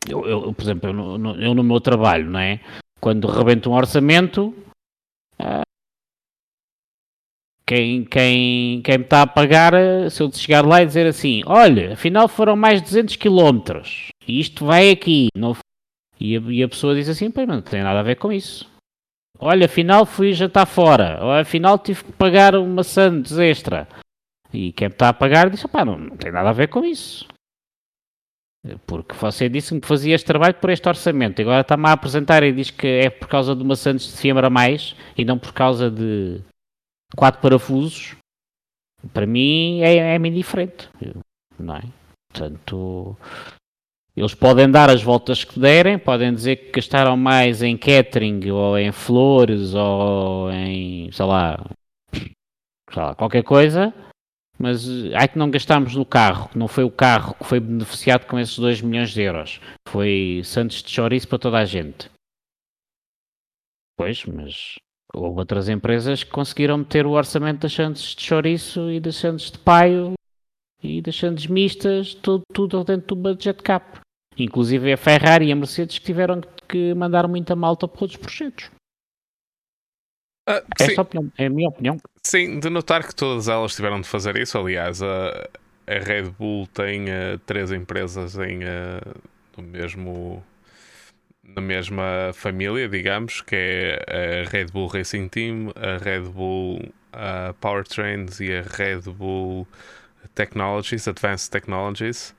Eu, 0.07 0.25
eu, 0.25 0.53
por 0.53 0.63
exemplo, 0.63 0.89
eu 0.89 0.93
no, 0.93 1.41
eu 1.41 1.53
no 1.53 1.63
meu 1.63 1.81
trabalho, 1.81 2.29
não 2.29 2.39
é? 2.39 2.59
Quando 2.99 3.27
rebento 3.27 3.69
um 3.69 3.73
orçamento, 3.73 4.53
ah, 5.37 5.63
quem, 7.69 8.03
quem, 8.03 8.81
quem 8.81 8.97
me 8.97 9.03
está 9.03 9.21
a 9.21 9.27
pagar, 9.27 9.73
se 10.09 10.23
eu 10.23 10.31
chegar 10.31 10.65
lá 10.65 10.81
e 10.81 10.87
dizer 10.87 11.05
assim, 11.05 11.43
olha, 11.45 11.93
afinal 11.93 12.27
foram 12.27 12.55
mais 12.55 12.81
200 12.81 13.15
km, 13.15 13.83
e 14.27 14.39
isto 14.39 14.65
vai 14.65 14.89
aqui, 14.89 15.27
não... 15.35 15.55
e, 16.19 16.35
a, 16.35 16.39
e 16.39 16.63
a 16.63 16.67
pessoa 16.67 16.95
diz 16.95 17.07
assim, 17.07 17.29
pois 17.29 17.47
não 17.47 17.61
tem 17.61 17.83
nada 17.83 17.99
a 17.99 18.03
ver 18.03 18.15
com 18.15 18.31
isso. 18.31 18.67
Olha, 19.37 19.67
afinal 19.67 20.05
fui 20.05 20.33
jantar 20.33 20.65
fora, 20.65 21.23
ou 21.23 21.31
afinal 21.31 21.77
tive 21.77 22.03
que 22.03 22.11
pagar 22.13 22.55
uma 22.55 22.83
sandes 22.83 23.37
extra. 23.37 23.87
E 24.51 24.71
quem 24.73 24.87
está 24.87 25.09
a 25.09 25.13
pagar 25.13 25.49
diz, 25.49 25.63
pá, 25.67 25.85
não, 25.85 25.97
não 25.97 26.17
tem 26.17 26.31
nada 26.31 26.49
a 26.49 26.53
ver 26.53 26.67
com 26.67 26.83
isso. 26.83 27.27
Porque 28.85 29.15
você 29.15 29.47
disse-me 29.47 29.79
que 29.79 29.87
fazia 29.87 30.15
este 30.15 30.25
trabalho 30.25 30.55
por 30.55 30.69
este 30.69 30.87
orçamento. 30.87 31.41
Agora 31.41 31.61
está-me 31.61 31.87
a 31.87 31.93
apresentar 31.93 32.43
e 32.43 32.51
diz 32.51 32.69
que 32.69 32.87
é 32.87 33.09
por 33.09 33.27
causa 33.27 33.55
de 33.55 33.63
uma 33.63 33.75
sandes 33.75 34.11
de 34.11 34.17
fiambre 34.17 34.45
a 34.45 34.49
mais 34.49 34.95
e 35.17 35.23
não 35.23 35.39
por 35.39 35.53
causa 35.53 35.89
de 35.89 36.41
quatro 37.15 37.41
parafusos, 37.41 38.15
para 39.13 39.25
mim 39.25 39.81
é, 39.81 40.15
é-me 40.15 40.29
indiferente, 40.29 40.89
não 41.57 41.75
é? 41.75 41.83
Portanto, 42.31 43.17
eles 44.15 44.35
podem 44.35 44.69
dar 44.69 44.89
as 44.89 45.01
voltas 45.01 45.43
que 45.43 45.59
derem, 45.59 45.97
podem 45.97 46.33
dizer 46.33 46.57
que 46.57 46.71
gastaram 46.73 47.15
mais 47.15 47.63
em 47.63 47.77
catering 47.77 48.51
ou 48.51 48.77
em 48.77 48.91
flores 48.91 49.73
ou 49.73 50.51
em, 50.51 51.11
sei 51.11 51.25
lá, 51.25 51.65
sei 52.13 53.01
lá 53.01 53.15
qualquer 53.15 53.43
coisa, 53.43 53.93
mas 54.59 54.87
é 55.13 55.27
que 55.27 55.37
não 55.37 55.49
gastámos 55.49 55.95
no 55.95 56.05
carro, 56.05 56.49
não 56.53 56.67
foi 56.67 56.83
o 56.83 56.91
carro 56.91 57.33
que 57.35 57.45
foi 57.45 57.59
beneficiado 57.59 58.27
com 58.27 58.37
esses 58.37 58.59
2 58.59 58.81
milhões 58.81 59.11
de 59.11 59.21
euros, 59.21 59.59
foi 59.87 60.41
Santos 60.43 60.83
de 60.83 60.91
chouriço 60.91 61.27
para 61.27 61.39
toda 61.39 61.57
a 61.57 61.65
gente. 61.65 62.09
Pois, 63.97 64.25
mas 64.25 64.75
Houve 65.13 65.39
outras 65.39 65.69
empresas 65.69 66.23
que 66.23 66.29
conseguiram 66.29 66.77
meter 66.77 67.05
o 67.05 67.11
orçamento 67.11 67.61
das 67.61 67.71
chances 67.71 68.15
de 68.15 68.21
chouriço 68.21 68.91
e 68.91 68.99
das 68.99 69.15
chances 69.15 69.49
de 69.49 69.57
paio 69.57 70.13
e 70.83 71.01
das 71.01 71.15
chances 71.15 71.47
mistas, 71.47 72.13
tudo, 72.13 72.43
tudo 72.53 72.83
dentro 72.83 73.15
do 73.15 73.21
budget 73.21 73.61
cap. 73.63 73.99
Inclusive 74.37 74.93
a 74.93 74.97
Ferrari 74.97 75.47
e 75.47 75.51
a 75.51 75.55
Mercedes 75.55 75.97
que 75.97 76.05
tiveram 76.05 76.41
que 76.67 76.93
mandar 76.93 77.27
muita 77.27 77.55
malta 77.55 77.87
para 77.87 78.03
outros 78.03 78.17
projetos. 78.17 78.69
Ah, 80.51 80.63
é, 80.79 80.99
opinião, 80.99 81.31
é 81.37 81.45
a 81.45 81.49
minha 81.49 81.69
opinião. 81.69 81.97
Sim, 82.23 82.59
de 82.59 82.71
notar 82.71 83.05
que 83.05 83.13
todas 83.13 83.47
elas 83.47 83.75
tiveram 83.75 84.01
de 84.01 84.07
fazer 84.07 84.35
isso. 84.35 84.57
Aliás, 84.57 84.99
a, 84.99 85.47
a 85.85 85.99
Red 86.03 86.31
Bull 86.39 86.65
tem 86.67 87.05
uh, 87.05 87.37
três 87.45 87.71
empresas 87.71 88.35
em, 88.35 88.63
uh, 88.63 89.21
no 89.55 89.63
mesmo 89.63 90.43
na 91.43 91.61
mesma 91.61 92.31
família, 92.33 92.87
digamos, 92.87 93.41
que 93.41 93.55
é 93.55 94.45
a 94.45 94.49
Red 94.49 94.67
Bull 94.67 94.87
Racing 94.87 95.27
Team, 95.27 95.71
a 95.75 96.03
Red 96.03 96.21
Bull 96.21 96.79
uh, 97.13 97.53
Powertrains 97.59 98.39
e 98.39 98.51
a 98.51 98.61
Red 98.61 99.01
Bull 99.01 99.67
Technologies, 100.33 101.07
Advanced 101.07 101.51
Technologies. 101.51 102.35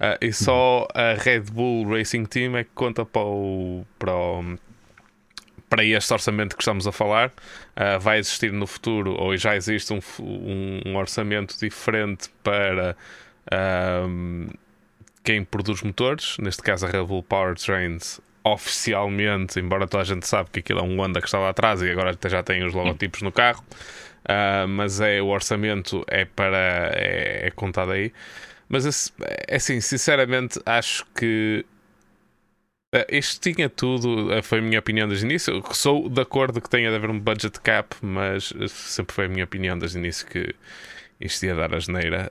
Uh, 0.00 0.14
e 0.20 0.32
só 0.32 0.86
a 0.94 1.14
Red 1.14 1.40
Bull 1.52 1.88
Racing 1.88 2.24
Team 2.24 2.56
é 2.56 2.62
que 2.62 2.70
conta 2.74 3.04
para, 3.04 3.22
o, 3.22 3.84
para, 3.98 4.14
o, 4.14 4.56
para 5.68 5.84
este 5.84 6.12
orçamento 6.12 6.56
que 6.56 6.62
estamos 6.62 6.86
a 6.86 6.92
falar. 6.92 7.28
Uh, 7.76 8.00
vai 8.00 8.18
existir 8.18 8.52
no 8.52 8.66
futuro, 8.66 9.14
ou 9.14 9.36
já 9.36 9.56
existe 9.56 9.92
um, 9.92 10.00
um, 10.20 10.80
um 10.86 10.96
orçamento 10.96 11.58
diferente 11.58 12.28
para 12.42 12.96
um, 14.06 14.48
quem 15.22 15.44
produz 15.44 15.82
motores, 15.82 16.36
neste 16.38 16.62
caso 16.62 16.86
a 16.86 16.88
Red 16.88 17.04
Bull 17.04 17.22
Powertrains 17.22 18.20
oficialmente, 18.44 19.60
embora 19.60 19.86
toda 19.86 20.02
a 20.02 20.06
gente 20.06 20.26
sabe 20.26 20.48
que 20.50 20.60
aquilo 20.60 20.80
é 20.80 20.82
um 20.82 20.98
Honda 20.98 21.20
que 21.20 21.26
está 21.26 21.38
lá 21.38 21.50
atrás 21.50 21.82
e 21.82 21.90
agora 21.90 22.16
já 22.26 22.42
tem 22.42 22.64
os 22.64 22.72
logotipos 22.72 23.20
no 23.20 23.30
carro, 23.30 23.62
uh, 24.24 24.66
mas 24.66 25.00
é 25.00 25.20
o 25.20 25.26
orçamento 25.26 26.04
é 26.08 26.24
para 26.24 26.90
é, 26.94 27.48
é 27.48 27.50
contado 27.50 27.92
aí. 27.92 28.12
Mas 28.68 29.12
é 29.48 29.56
assim, 29.56 29.80
sinceramente, 29.80 30.60
acho 30.64 31.04
que 31.14 31.64
uh, 32.94 33.06
isto 33.10 33.40
tinha 33.40 33.68
tudo, 33.68 34.36
uh, 34.36 34.42
foi 34.42 34.58
a 34.58 34.62
minha 34.62 34.78
opinião 34.78 35.08
desde 35.08 35.26
o 35.26 35.28
início. 35.28 35.62
Sou 35.72 36.08
de 36.08 36.20
acordo 36.20 36.60
que 36.60 36.68
tenha 36.70 36.90
de 36.90 36.96
haver 36.96 37.10
um 37.10 37.18
budget 37.18 37.60
cap, 37.60 37.94
mas 38.02 38.52
sempre 38.68 39.14
foi 39.14 39.26
a 39.26 39.28
minha 39.28 39.44
opinião 39.44 39.78
desde 39.78 39.98
o 39.98 40.00
início 40.00 40.26
que 40.26 40.54
isto 41.20 41.44
ia 41.44 41.54
dar 41.54 41.74
a 41.74 41.78
geneira. 41.78 42.30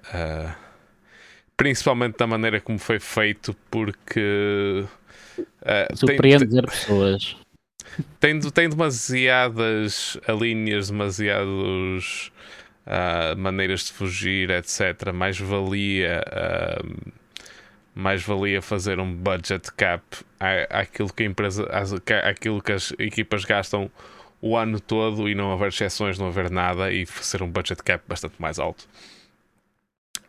principalmente 1.56 2.18
da 2.18 2.28
maneira 2.28 2.62
como 2.62 2.80
foi 2.80 3.00
feito, 3.00 3.56
porque 3.70 4.86
Uh, 5.40 5.96
Surpreender 5.96 6.50
tem, 6.50 6.62
pessoas. 6.62 7.38
Tem, 8.20 8.40
tem 8.40 8.70
demasiadas 8.70 10.18
linhas, 10.40 10.90
demasiados 10.90 12.32
uh, 12.86 13.38
maneiras 13.38 13.86
de 13.86 13.94
fugir, 13.94 14.50
etc. 14.50 15.12
Mais 15.14 15.40
valia. 15.40 16.24
Mais 17.98 18.22
valia 18.24 18.62
fazer 18.62 19.00
um 19.00 19.12
budget 19.12 19.72
cap 19.74 20.04
àquilo 20.70 21.12
que 21.12 21.24
a 21.24 21.26
empresa, 21.26 21.68
àquilo 22.24 22.62
que 22.62 22.72
as 22.72 22.94
equipas 23.00 23.44
gastam 23.44 23.90
o 24.42 24.56
ano 24.56 24.80
todo 24.80 25.28
e 25.28 25.34
não 25.34 25.52
haver 25.52 25.70
exceções, 25.70 26.20
não 26.20 26.28
haver 26.28 26.52
nada 26.52 26.92
e 26.92 27.06
fazer 27.06 27.42
um 27.42 27.50
budget 27.50 27.82
cap 27.84 28.04
bastante 28.08 28.36
mais 28.40 28.60
alto. 28.60 28.88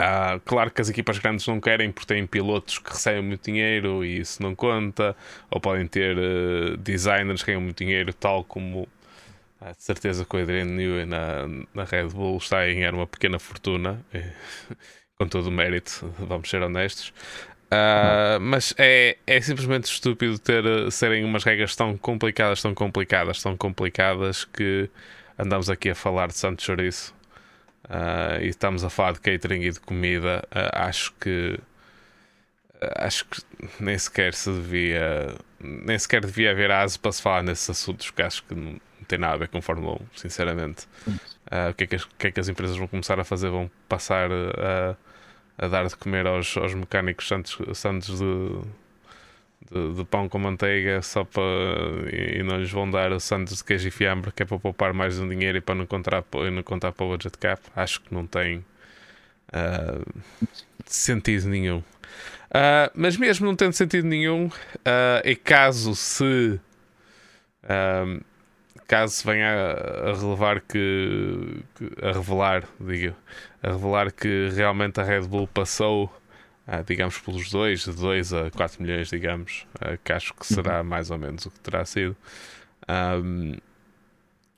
Uh, 0.01 0.39
claro 0.45 0.71
que 0.71 0.81
as 0.81 0.89
equipas 0.89 1.19
grandes 1.19 1.45
não 1.49 1.61
querem 1.61 1.91
porque 1.91 2.15
têm 2.15 2.25
pilotos 2.25 2.79
que 2.79 2.89
recebem 2.89 3.21
muito 3.21 3.43
dinheiro 3.43 4.05
e 4.05 4.21
isso 4.21 4.41
não 4.41 4.55
conta, 4.55 5.17
ou 5.51 5.61
podem 5.61 5.89
ter 5.89 6.17
uh, 6.17 6.77
designers 6.77 7.43
que 7.43 7.49
ganham 7.49 7.61
muito 7.61 7.79
dinheiro, 7.79 8.15
tal 8.15 8.45
como 8.45 8.83
uh, 9.61 9.77
de 9.77 9.83
certeza 9.83 10.25
que 10.25 10.37
o 10.37 10.41
Adrian 10.41 10.67
Newey 10.67 11.05
na, 11.05 11.49
na 11.75 11.83
Red 11.83 12.09
Bull 12.11 12.37
está 12.37 12.63
a 12.63 12.67
ganhar 12.67 12.95
uma 12.95 13.09
pequena 13.09 13.41
fortuna, 13.41 14.01
com 15.19 15.27
todo 15.27 15.49
o 15.49 15.51
mérito, 15.51 16.15
vamos 16.17 16.49
ser 16.49 16.63
honestos. 16.63 17.13
Uh, 17.69 18.41
mas 18.41 18.75
é, 18.79 19.19
é 19.27 19.41
simplesmente 19.43 19.85
estúpido 19.85 20.39
ter 20.39 20.65
serem 20.91 21.23
umas 21.23 21.45
regras 21.45 21.77
tão 21.77 21.99
complicadas, 21.99 22.63
tão 22.63 22.75
complicadas, 22.75 23.43
tão 23.43 23.57
complicadas 23.59 24.47
que 24.47 24.89
andamos 25.39 25.69
aqui 25.69 25.91
a 25.91 25.95
falar 25.95 26.29
de 26.29 26.35
Santos 26.39 26.65
Chouriço 26.65 27.15
uh, 27.85 28.43
e 28.43 28.49
estamos 28.49 28.85
a 28.85 28.91
falar 28.91 29.13
de 29.13 29.21
catering 29.21 29.61
e 29.65 29.71
de 29.71 29.81
comida, 29.81 30.43
uh, 30.51 30.71
acho 30.73 31.13
que 31.21 31.61
acho 32.97 33.27
que 33.27 33.43
nem 33.81 33.99
sequer 33.99 34.33
se 34.33 34.51
devia 34.51 35.35
nem 35.61 35.99
sequer 35.99 36.25
devia 36.25 36.53
haver 36.53 36.71
aso 36.71 36.99
para 37.01 37.13
se 37.13 37.21
falar 37.21 37.43
nesses 37.43 37.69
assuntos 37.69 38.11
que 38.11 38.23
acho 38.23 38.45
que 38.45 38.55
não, 38.55 38.81
tem 39.07 39.19
nada 39.19 39.35
a 39.35 39.39
ver 39.39 39.49
com 39.49 39.61
Fórmula 39.61 39.95
1, 39.95 39.99
sinceramente. 40.17 40.87
O, 41.71 41.75
que 41.75 41.85
é 41.85 41.87
que 41.87 41.97
as, 41.97 42.05
que 42.05 42.27
é 42.27 42.31
que 42.31 42.41
as 42.41 42.49
empresas 42.49 42.77
vão 42.77 42.87
começar 42.87 43.19
a 43.19 43.25
fazer? 43.25 43.49
Vão 43.49 43.71
passar 43.89 44.31
a, 44.31 44.97
a 45.59 45.69
dar 45.69 45.87
de 45.87 45.97
comer 45.97 46.27
aos, 46.27 46.57
aos 46.57 46.73
mecânicos 46.75 47.27
santos, 47.29 47.59
santos 47.77 48.19
de 48.19 48.61
de, 49.71 49.95
de, 49.95 50.05
pão 50.05 50.29
com 50.29 50.39
manteiga 50.39 51.03
só 51.03 51.25
para 51.25 51.43
e, 52.13 52.39
e 52.39 52.43
não 52.43 52.59
lhes 52.59 52.71
vão 52.71 52.91
dar 52.91 53.19
santos 53.21 53.59
de 53.59 53.65
queijo 53.65 53.89
e 53.89 53.91
fiambre 53.91 54.33
que 54.33 54.43
é 54.43 54.47
para 54.47 54.59
poupar 54.59 54.93
mais 54.93 55.19
um 55.19 55.29
dinheiro 55.29 55.59
e 55.59 55.61
para 55.61 55.75
não 55.75 55.87
contar, 55.87 56.25
não 56.53 56.63
contar 56.63 56.93
para 56.93 57.07
o 57.07 57.11
budget 57.11 57.37
cap. 57.39 57.61
Acho 57.77 58.01
que 58.01 58.13
não 58.15 58.27
tem 58.27 58.65
uh, 59.49 60.23
sentido 60.87 61.49
nenhum. 61.49 61.79
Uh, 61.79 62.91
mas 62.95 63.17
mesmo 63.17 63.47
não 63.47 63.55
tendo 63.55 63.73
sentido 63.73 64.07
nenhum 64.07 64.47
uh, 64.47 65.21
e 65.25 65.37
caso 65.37 65.95
se 65.95 66.59
caso 68.87 69.23
venha 69.27 69.51
a, 69.51 70.11
a 70.11 70.15
relevar 70.15 70.63
que, 70.63 71.63
que, 71.75 72.07
a 72.07 72.13
revelar 72.13 72.65
digo 72.81 73.15
a 73.63 73.71
revelar 73.71 74.13
que 74.13 74.51
realmente 74.55 75.01
a 75.01 75.05
Red 75.05 75.23
Bull 75.23 75.49
passou 75.49 76.13
uh, 76.69 76.85
digamos, 76.85 77.19
pelos 77.19 77.51
2, 77.51 77.85
de 77.85 77.93
2 77.93 78.33
a 78.35 78.51
4 78.51 78.83
milhões, 78.83 79.09
digamos, 79.09 79.67
uh, 79.77 79.99
que 80.05 80.13
acho 80.13 80.35
que 80.35 80.47
será 80.47 80.79
uhum. 80.79 80.85
mais 80.85 81.11
ou 81.11 81.19
menos 81.19 81.47
o 81.47 81.51
que 81.51 81.59
terá 81.61 81.85
sido. 81.85 82.17
Um, 82.89 83.57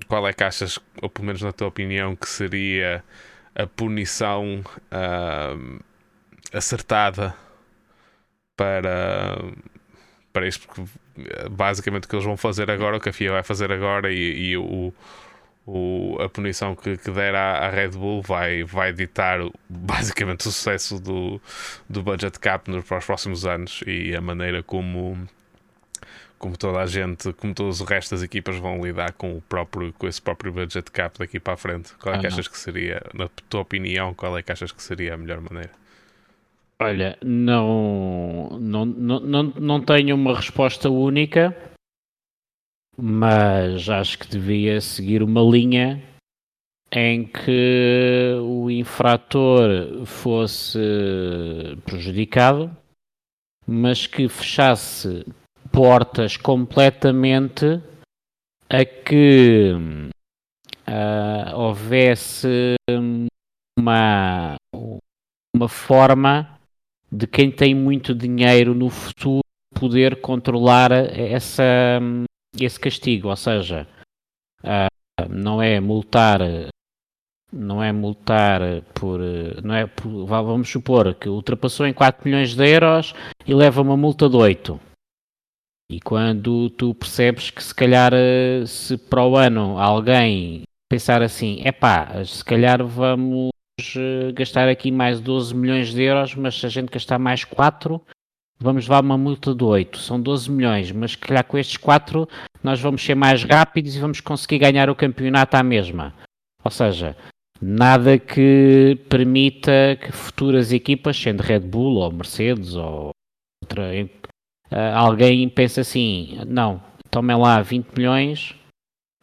qual 0.08 0.26
é 0.26 0.32
que 0.32 0.42
achas, 0.42 0.78
ou 1.00 1.08
pelo 1.08 1.26
menos 1.26 1.42
na 1.42 1.52
tua 1.52 1.68
opinião, 1.68 2.16
que 2.16 2.28
seria 2.28 3.04
a 3.54 3.66
punição 3.66 4.64
acertada 6.52 7.34
para, 8.56 9.36
para 10.32 10.48
isto? 10.48 10.66
Porque 10.66 10.84
basicamente 11.50 12.04
o 12.04 12.08
que 12.08 12.14
eles 12.14 12.24
vão 12.24 12.36
fazer 12.36 12.70
agora, 12.70 12.96
o 12.96 13.00
que 13.00 13.10
a 13.10 13.12
FIA 13.12 13.32
vai 13.32 13.42
fazer 13.42 13.70
agora 13.70 14.10
e, 14.10 14.50
e 14.50 14.56
o 14.56 14.92
o, 15.72 16.16
a 16.20 16.28
punição 16.28 16.74
que, 16.74 16.96
que 16.96 17.10
der 17.12 17.34
à, 17.34 17.66
à, 17.66 17.70
Red 17.70 17.90
Bull 17.90 18.22
vai, 18.22 18.64
vai 18.64 18.92
ditar 18.92 19.38
basicamente 19.68 20.40
o 20.40 20.50
sucesso 20.50 21.00
do, 21.00 21.40
do 21.88 22.02
budget 22.02 22.40
cap 22.40 22.68
nos, 22.68 22.84
para 22.84 22.98
os 22.98 23.04
próximos 23.04 23.46
anos 23.46 23.80
e 23.86 24.14
a 24.16 24.20
maneira 24.20 24.64
como, 24.64 25.16
como 26.38 26.56
toda 26.56 26.80
a 26.80 26.86
gente, 26.86 27.32
como 27.34 27.54
todos 27.54 27.80
o 27.80 27.84
resto 27.84 28.10
das 28.16 28.22
equipas 28.24 28.56
vão 28.56 28.84
lidar 28.84 29.12
com 29.12 29.36
o 29.36 29.40
próprio, 29.42 29.92
com 29.92 30.08
esse 30.08 30.20
próprio 30.20 30.52
budget 30.52 30.90
cap 30.90 31.16
daqui 31.16 31.38
para 31.38 31.54
a 31.54 31.56
frente. 31.56 31.94
Qual 32.00 32.14
é 32.14 32.18
que 32.18 32.26
achas 32.26 32.48
que 32.48 32.58
seria, 32.58 33.00
na 33.14 33.28
tua 33.48 33.60
opinião, 33.60 34.12
qual 34.12 34.36
é 34.36 34.42
que 34.42 34.50
achas 34.50 34.72
que 34.72 34.82
seria 34.82 35.14
a 35.14 35.16
melhor 35.16 35.40
maneira? 35.40 35.70
Olha, 36.80 37.16
não, 37.22 38.58
não, 38.60 38.86
não, 38.86 39.20
não, 39.20 39.42
não 39.42 39.80
tenho 39.82 40.16
uma 40.16 40.34
resposta 40.34 40.90
única, 40.90 41.54
mas 43.02 43.88
acho 43.88 44.18
que 44.18 44.28
devia 44.28 44.80
seguir 44.80 45.22
uma 45.22 45.40
linha 45.40 46.02
em 46.92 47.24
que 47.24 48.36
o 48.42 48.70
infrator 48.70 50.04
fosse 50.04 50.78
prejudicado, 51.84 52.76
mas 53.66 54.06
que 54.06 54.28
fechasse 54.28 55.24
portas 55.70 56.36
completamente 56.36 57.80
a 58.68 58.84
que 58.84 59.72
uh, 60.88 61.56
houvesse 61.56 62.74
uma, 63.78 64.56
uma 65.54 65.68
forma 65.68 66.58
de 67.10 67.26
quem 67.26 67.50
tem 67.50 67.74
muito 67.74 68.14
dinheiro 68.14 68.74
no 68.74 68.90
futuro 68.90 69.40
poder 69.74 70.20
controlar 70.20 70.92
essa, 70.92 71.98
esse 72.58 72.78
castigo, 72.78 73.28
ou 73.28 73.36
seja, 73.36 73.86
uh, 74.64 75.28
não 75.28 75.62
é 75.62 75.80
multar 75.80 76.40
não 77.52 77.82
é 77.82 77.90
multar 77.90 78.60
por 78.94 79.18
não 79.64 79.74
é 79.74 79.84
por, 79.84 80.24
vamos 80.24 80.68
supor 80.68 81.12
que 81.14 81.28
ultrapassou 81.28 81.84
em 81.84 81.92
4 81.92 82.22
milhões 82.24 82.54
de 82.54 82.64
euros 82.64 83.12
e 83.44 83.52
leva 83.52 83.82
uma 83.82 83.96
multa 83.96 84.28
de 84.28 84.36
8 84.36 84.80
e 85.90 86.00
quando 86.00 86.70
tu 86.70 86.94
percebes 86.94 87.50
que 87.50 87.62
se 87.62 87.74
calhar 87.74 88.12
eh, 88.14 88.64
se 88.64 88.96
para 88.96 89.26
o 89.26 89.36
ano 89.36 89.76
alguém 89.76 90.62
pensar 90.88 91.20
assim, 91.20 91.60
é 91.64 91.72
pá, 91.72 92.24
se 92.24 92.44
calhar 92.44 92.84
vamos 92.86 93.50
eh, 93.96 94.30
gastar 94.32 94.68
aqui 94.68 94.92
mais 94.92 95.20
12 95.20 95.52
milhões 95.52 95.92
de 95.92 96.02
euros, 96.02 96.36
mas 96.36 96.54
se 96.54 96.64
a 96.64 96.68
gente 96.68 96.90
gastar 96.90 97.18
mais 97.18 97.42
4, 97.42 98.00
vamos 98.60 98.84
levar 98.84 99.02
uma 99.02 99.16
multa 99.16 99.54
de 99.54 99.64
8. 99.64 99.98
São 99.98 100.20
12 100.20 100.50
milhões, 100.50 100.92
mas 100.92 101.12
se 101.12 101.18
calhar 101.18 101.44
com 101.44 101.56
estes 101.56 101.76
4 101.78 102.28
nós 102.62 102.80
vamos 102.80 103.02
ser 103.02 103.14
mais 103.14 103.42
rápidos 103.42 103.96
e 103.96 104.00
vamos 104.00 104.20
conseguir 104.20 104.58
ganhar 104.58 104.90
o 104.90 104.94
campeonato 104.94 105.56
à 105.56 105.62
mesma. 105.62 106.14
Ou 106.62 106.70
seja, 106.70 107.16
nada 107.60 108.18
que 108.18 108.98
permita 109.08 109.98
que 110.00 110.12
futuras 110.12 110.72
equipas, 110.72 111.16
sendo 111.16 111.42
Red 111.42 111.60
Bull 111.60 111.96
ou 111.96 112.12
Mercedes 112.12 112.74
ou 112.74 113.10
outra 113.62 113.82
uh, 114.70 114.76
alguém 114.94 115.48
pensa 115.48 115.80
assim: 115.80 116.38
não, 116.46 116.82
tomem 117.10 117.36
lá 117.36 117.62
20 117.62 117.88
milhões, 117.96 118.54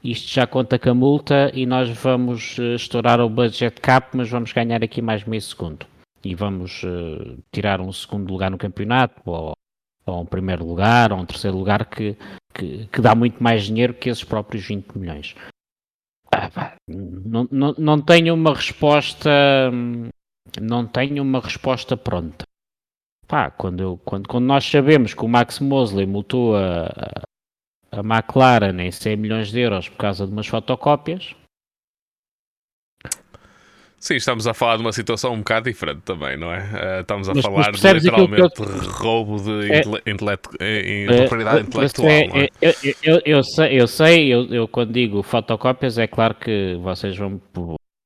isto 0.04 0.32
já 0.32 0.48
conta 0.48 0.80
com 0.80 0.90
a 0.90 0.94
multa 0.96 1.52
e 1.54 1.66
nós 1.66 1.90
vamos 1.90 2.58
uh, 2.58 2.76
estourar 2.76 3.20
o 3.20 3.30
budget 3.30 3.80
cap, 3.82 4.16
mas 4.18 4.30
vamos 4.30 4.52
ganhar 4.52 4.84
aqui 4.84 5.02
mais 5.02 5.24
meio 5.24 5.42
segundo. 5.42 5.86
E 6.28 6.36
vamos 6.36 6.84
uh, 6.84 7.42
tirar 7.54 7.80
um 7.80 7.94
segundo 7.94 8.30
lugar 8.30 8.52
no 8.52 8.58
campeonato, 8.58 9.22
ou, 9.26 9.54
ou 10.06 10.22
um 10.22 10.26
primeiro 10.26 10.66
lugar, 10.66 11.14
ou 11.14 11.20
um 11.20 11.26
terceiro 11.26 11.56
lugar, 11.56 11.86
que, 11.86 12.18
que, 12.54 12.86
que 12.88 13.00
dá 13.00 13.16
muito 13.16 13.42
mais 13.42 13.64
dinheiro 13.64 13.94
que 13.94 14.10
esses 14.10 14.26
próprios 14.26 14.68
20 14.68 14.98
milhões. 14.98 15.36
Ah, 16.36 16.76
não, 16.86 17.48
não, 17.50 17.74
não 17.78 18.02
tenho 18.02 18.34
uma 18.34 18.54
resposta. 18.54 19.30
Não 20.62 20.86
tenho 20.86 21.24
uma 21.24 21.40
resposta 21.40 21.96
pronta. 21.96 22.44
Pá, 23.26 23.50
quando, 23.50 23.82
eu, 23.82 23.98
quando, 24.04 24.28
quando 24.28 24.46
nós 24.46 24.66
sabemos 24.66 25.14
que 25.14 25.24
o 25.24 25.30
Max 25.30 25.62
Mosley 25.62 26.06
multou 26.06 26.58
a, 26.58 26.88
a 27.90 28.00
McLaren 28.00 28.82
em 28.82 28.92
100 28.92 29.16
milhões 29.16 29.50
de 29.50 29.62
euros 29.62 29.88
por 29.88 29.98
causa 29.98 30.28
de 30.28 30.34
umas 30.34 30.48
fotocópias. 30.48 31.34
Sim, 34.00 34.16
estamos 34.16 34.46
a 34.46 34.54
falar 34.54 34.78
de 34.78 34.84
uma 34.84 34.94
situação 34.94 35.34
um 35.34 35.40
bocado 35.40 35.70
diferente 35.70 36.02
também, 36.02 36.38
não 36.38 36.54
é? 36.54 36.60
Uh, 36.60 37.02
estamos 37.02 37.28
a 37.28 37.34
mas, 37.34 37.44
falar 37.44 37.72
mas 37.72 37.82
de 37.82 37.94
literalmente 37.94 38.62
eu... 38.62 38.92
roubo 38.92 39.38
de 39.42 39.72
é. 39.72 39.82
Eh, 40.60 41.06
é, 41.06 41.18
propriedade 41.22 41.58
é, 41.58 41.62
intelectual. 41.62 42.08
É, 42.08 42.22
é? 42.22 42.50
Eu, 42.62 42.74
eu, 43.04 43.22
eu, 43.26 43.44
sei, 43.44 43.82
eu, 43.82 43.88
sei 43.88 44.30
eu, 44.32 44.68
quando 44.68 44.94
digo 44.94 45.24
fotocópias, 45.24 45.98
é 45.98 46.06
claro 46.06 46.36
que 46.36 46.76
vocês 46.76 47.18
vão. 47.18 47.42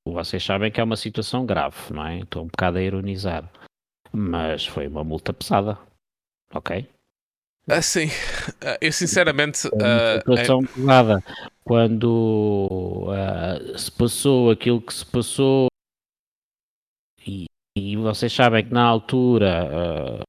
Vocês 0.08 0.44
sabem 0.44 0.72
que 0.72 0.80
é 0.80 0.84
uma 0.84 0.96
situação 0.96 1.46
grave, 1.46 1.76
não 1.92 2.08
é? 2.08 2.20
Estou 2.20 2.44
um 2.44 2.48
bocado 2.48 2.78
a 2.78 2.82
ironizar. 2.82 3.44
Mas 4.14 4.66
foi 4.66 4.88
uma 4.88 5.04
multa 5.04 5.34
pesada. 5.34 5.78
Ok? 6.54 6.88
Ah, 7.70 7.82
sim, 7.82 8.08
ah, 8.66 8.78
eu 8.82 8.92
sinceramente. 8.92 9.60
Foi 9.60 9.72
uma 9.78 10.16
situação 10.16 10.60
uh, 10.60 10.64
é... 10.64 10.68
pesada. 10.68 11.24
Quando 11.64 13.08
uh, 13.08 13.78
se 13.78 13.92
passou 13.92 14.50
aquilo 14.50 14.82
que 14.82 14.94
se 14.94 15.06
passou, 15.06 15.71
e, 17.26 17.46
e 17.78 17.96
vocês 17.98 18.32
sabem 18.32 18.66
que 18.66 18.74
na 18.74 18.84
altura 18.84 20.24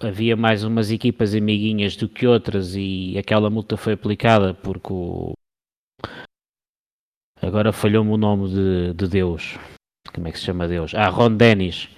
uh, 0.00 0.06
havia 0.06 0.36
mais 0.36 0.64
umas 0.64 0.90
equipas 0.90 1.34
amiguinhas 1.34 1.96
do 1.96 2.08
que 2.08 2.26
outras, 2.26 2.74
e 2.74 3.16
aquela 3.18 3.50
multa 3.50 3.76
foi 3.76 3.94
aplicada 3.94 4.54
porque 4.54 4.92
o. 4.92 5.32
Agora 7.40 7.72
falhou-me 7.72 8.10
o 8.10 8.16
nome 8.16 8.48
de, 8.48 8.94
de 8.94 9.08
Deus. 9.08 9.56
Como 10.12 10.26
é 10.26 10.32
que 10.32 10.38
se 10.38 10.44
chama 10.44 10.66
Deus? 10.66 10.94
Ah, 10.94 11.08
Ron 11.08 11.36
Dennis 11.36 11.88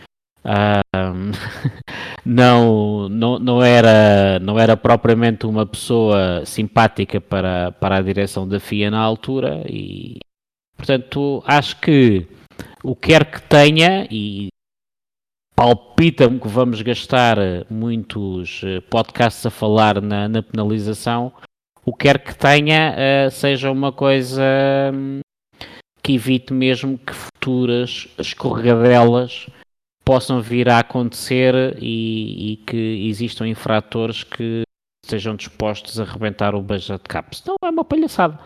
um, 0.45 1.33
não, 2.25 3.09
não, 3.09 3.39
não, 3.39 3.63
era, 3.63 4.39
não 4.41 4.59
era 4.59 4.77
propriamente 4.77 5.47
uma 5.47 5.67
pessoa 5.67 6.45
simpática 6.47 7.21
para, 7.21 7.73
para 7.73 7.97
a 7.97 8.03
direção 8.03 8.49
da 8.49 8.59
FIA 8.59 8.91
na 8.91 9.01
altura 9.01 9.63
e 9.69 10.19
portanto 10.77 11.43
acho 11.47 11.79
que 11.81 12.27
o 12.83 12.97
quer 12.97 13.31
que 13.31 13.43
tenha 13.43 14.07
e 14.11 14.49
palpita-me 15.55 16.41
que 16.41 16.49
vamos 16.49 16.81
gastar 16.83 17.37
muitos 17.71 18.63
eh, 18.65 18.81
podcasts 18.81 19.45
a 19.45 19.51
falar 19.51 20.01
na, 20.01 20.29
na 20.29 20.43
penalização 20.43 21.33
o 21.85 21.95
quer 21.95 22.23
que 22.23 22.37
tenha 22.37 22.95
uh, 22.95 23.31
seja 23.31 23.71
uma 23.71 23.93
coisa 23.93 24.43
um, 24.95 25.21
que 26.03 26.15
evite 26.15 26.53
mesmo 26.53 26.99
que 26.99 27.13
futuras 27.13 28.09
escorregadelas 28.19 29.47
possam 30.05 30.41
vir 30.41 30.69
a 30.69 30.79
acontecer 30.81 31.77
e, 31.81 32.53
e, 32.53 32.57
que 32.59 33.09
existam 33.09 33.47
infratores 33.47 34.25
que 34.25 34.63
estejam 35.05 35.37
dispostos 35.37 36.01
a 36.01 36.05
rebentar 36.05 36.55
o 36.55 36.63
budget 36.63 37.03
cap. 37.09 37.37
Senão 37.37 37.57
é 37.63 37.71
uma 37.71 37.85
palhaçada. 37.85 38.39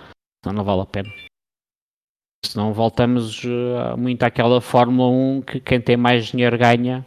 Senão 0.43 0.57
não 0.57 0.65
vale 0.65 0.83
a 0.83 0.87
pena. 0.87 1.11
Senão 2.45 2.73
voltamos 2.73 3.43
uh, 3.45 3.97
muito 3.97 4.23
àquela 4.23 4.61
Fórmula 4.61 5.09
1 5.09 5.43
que 5.43 5.61
quem 5.61 5.81
tem 5.81 5.97
mais 5.97 6.27
dinheiro 6.27 6.59
ganha. 6.59 7.05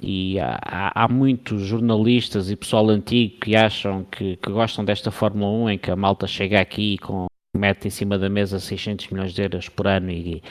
E 0.00 0.38
há, 0.38 1.04
há 1.04 1.08
muitos 1.08 1.62
jornalistas 1.62 2.50
e 2.50 2.56
pessoal 2.56 2.90
antigo 2.90 3.40
que 3.40 3.56
acham 3.56 4.04
que, 4.04 4.36
que, 4.36 4.50
gostam 4.50 4.84
desta 4.84 5.10
Fórmula 5.10 5.50
1 5.64 5.70
em 5.70 5.78
que 5.78 5.90
a 5.90 5.96
malta 5.96 6.26
chega 6.26 6.60
aqui 6.60 6.98
com 6.98 7.26
mete 7.56 7.88
em 7.88 7.90
cima 7.90 8.18
da 8.18 8.28
mesa 8.28 8.60
600 8.60 9.08
milhões 9.08 9.32
de 9.32 9.40
euros 9.40 9.70
por 9.70 9.86
ano 9.86 10.10
e, 10.10 10.36
e 10.36 10.42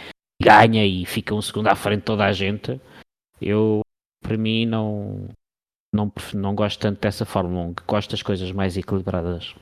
ganha 0.44 0.84
e 0.84 1.06
fica 1.06 1.36
um 1.36 1.42
segundo 1.42 1.68
à 1.68 1.76
frente 1.76 2.00
de 2.00 2.06
toda 2.06 2.26
a 2.26 2.34
gente. 2.34 2.82
Eu, 3.40 3.82
para 4.24 4.36
mim, 4.36 4.66
não, 4.66 5.30
não, 5.94 6.12
não 6.34 6.56
gosto 6.56 6.80
tanto 6.80 7.00
dessa 7.00 7.26
Fórmula 7.26 7.68
1, 7.68 7.76
gosto 7.88 8.12
das 8.12 8.24
coisas 8.24 8.52
mais 8.52 8.76
equilibradas. 8.76 9.54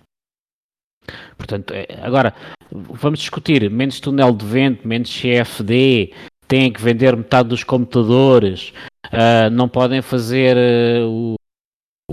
Portanto, 1.38 1.74
é, 1.74 1.88
agora, 2.02 2.34
vamos 2.72 3.20
discutir 3.20 3.70
menos 3.70 4.00
túnel 4.00 4.34
de 4.34 4.46
vento, 4.46 4.88
menos 4.88 5.10
CFD, 5.10 6.14
têm 6.48 6.72
que 6.72 6.82
vender 6.82 7.16
metade 7.16 7.50
dos 7.50 7.64
computadores, 7.64 8.74
uh, 9.08 9.50
não 9.52 9.68
podem 9.68 10.02
fazer 10.02 10.56
uh, 10.56 11.08
o, 11.10 11.36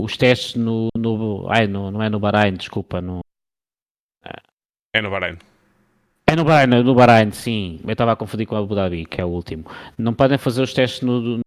os 0.03 0.17
testes 0.17 0.55
no, 0.55 0.89
no, 0.97 1.47
ai, 1.49 1.67
no, 1.67 1.91
não 1.91 2.01
é 2.01 2.09
no 2.09 2.19
Bahrein, 2.19 2.53
desculpa, 2.53 3.01
no, 3.01 3.19
uh, 3.19 4.41
é 4.93 5.01
no 5.01 5.09
Bahrein. 5.09 5.37
É 6.27 6.35
no 6.35 6.43
Bahrein, 6.43 6.83
no 6.83 6.95
Bahrein, 6.95 7.31
sim. 7.31 7.79
Eu 7.83 7.91
estava 7.91 8.13
a 8.13 8.15
confundir 8.15 8.45
com 8.45 8.55
o 8.55 8.57
Abu 8.57 8.73
Dhabi, 8.73 9.05
que 9.05 9.19
é 9.19 9.25
o 9.25 9.29
último. 9.29 9.65
Não 9.97 10.13
podem 10.13 10.37
fazer 10.37 10.61
os 10.61 10.73
testes 10.73 11.01
no, 11.01 11.39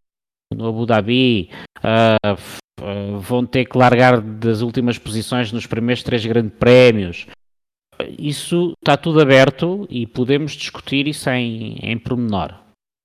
no 0.53 0.69
Abu 0.69 0.85
Dhabi, 0.85 1.51
uh, 1.79 2.37
vão 3.21 3.47
ter 3.47 3.65
que 3.65 3.77
largar 3.77 4.21
das 4.21 4.61
últimas 4.61 4.99
posições 4.99 5.53
nos 5.53 5.67
primeiros 5.67 6.03
três 6.03 6.25
grandes 6.25 6.57
prémios. 6.59 7.27
Isso 8.19 8.73
está 8.81 8.97
tudo 8.97 9.21
aberto 9.21 9.87
e 9.89 10.07
podemos 10.07 10.53
discutir 10.53 11.07
isso 11.07 11.31
em, 11.31 11.77
em 11.83 11.99
pormenor. 11.99 12.55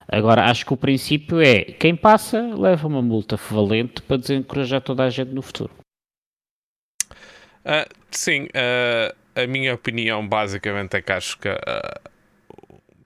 Agora, 0.07 0.45
acho 0.45 0.65
que 0.65 0.73
o 0.73 0.77
princípio 0.77 1.39
é 1.39 1.63
quem 1.63 1.95
passa 1.95 2.41
leva 2.41 2.87
uma 2.87 3.01
multa 3.01 3.35
valente 3.35 4.01
para 4.01 4.17
desencorajar 4.17 4.81
toda 4.81 5.03
a 5.03 5.09
gente 5.09 5.31
no 5.31 5.41
futuro. 5.41 5.71
Uh, 7.59 7.85
sim, 8.09 8.47
a 9.35 9.45
minha 9.45 9.75
opinião 9.75 10.27
basicamente 10.27 10.95
é 10.95 11.01
que 11.01 11.11
acho 11.11 11.37
que 11.37 11.49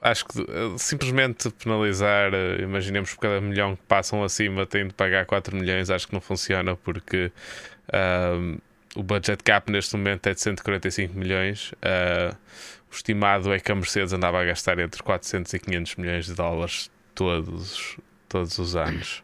acho 0.03 0.25
que 0.25 0.41
uh, 0.41 0.77
simplesmente 0.77 1.49
penalizar, 1.51 2.33
uh, 2.33 2.61
imaginemos 2.61 3.13
por 3.13 3.21
cada 3.21 3.41
milhão 3.41 3.75
que 3.75 3.81
passam 3.83 4.23
acima 4.23 4.65
têm 4.65 4.87
de 4.87 4.93
pagar 4.93 5.25
4 5.25 5.55
milhões, 5.55 5.89
acho 5.89 6.07
que 6.07 6.13
não 6.13 6.21
funciona 6.21 6.75
porque 6.75 7.31
uh, 7.87 8.61
o 8.95 9.01
budget 9.01 9.41
cap 9.43 9.71
neste 9.71 9.95
momento 9.95 10.27
é 10.27 10.33
de 10.33 10.41
145 10.41 11.17
milhões. 11.17 11.71
Uh, 11.73 12.35
o 12.91 12.93
estimado 12.93 13.51
é 13.53 13.59
que 13.59 13.71
a 13.71 13.75
Mercedes 13.75 14.13
andava 14.13 14.39
a 14.41 14.45
gastar 14.45 14.77
entre 14.77 15.01
400 15.01 15.51
e 15.53 15.59
500 15.59 15.95
milhões 15.95 16.25
de 16.25 16.35
dólares 16.35 16.91
todos, 17.15 17.97
todos 18.27 18.57
os 18.59 18.75
anos. 18.75 19.23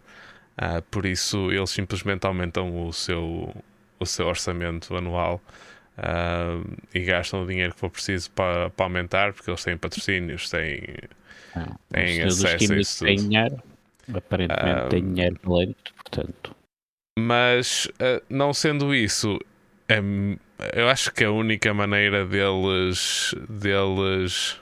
Uh, 0.57 0.81
por 0.89 1.05
isso, 1.05 1.51
eles 1.51 1.69
simplesmente 1.69 2.25
aumentam 2.25 2.87
o 2.87 2.93
seu, 2.93 3.53
o 3.99 4.05
seu 4.05 4.27
orçamento 4.27 4.95
anual 4.95 5.41
uh, 5.99 6.77
e 6.93 7.01
gastam 7.01 7.43
o 7.43 7.47
dinheiro 7.47 7.73
que 7.73 7.79
for 7.79 7.89
preciso 7.89 8.31
para, 8.31 8.69
para 8.69 8.85
aumentar, 8.85 9.33
porque 9.33 9.49
eles 9.49 9.63
têm 9.63 9.77
patrocínios, 9.77 10.49
têm, 10.49 10.83
Ah, 11.55 11.75
têm 11.89 12.23
acesso 12.23 12.73
a 12.73 12.77
isso 12.77 13.05
têm 13.05 13.17
dinheiro, 13.17 13.61
aparentemente 14.13 14.81
Ah, 14.81 14.89
têm 14.89 15.13
dinheiro 15.13 15.39
lento, 15.45 15.93
portanto. 15.95 16.55
Mas, 17.17 17.85
uh, 17.85 18.23
não 18.29 18.53
sendo 18.53 18.95
isso, 18.95 19.37
é- 19.87 19.99
eu 20.73 20.89
acho 20.89 21.11
que 21.13 21.23
a 21.23 21.31
única 21.31 21.73
maneira 21.73 22.25
deles, 22.25 23.33
deles, 23.49 24.59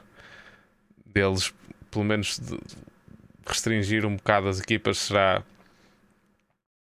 deles 1.06 1.54
pelo 1.92 2.06
menos, 2.06 2.40
restringir 3.46 4.06
um 4.06 4.16
bocado 4.16 4.48
as 4.48 4.60
equipas 4.60 4.98
será 4.98 5.44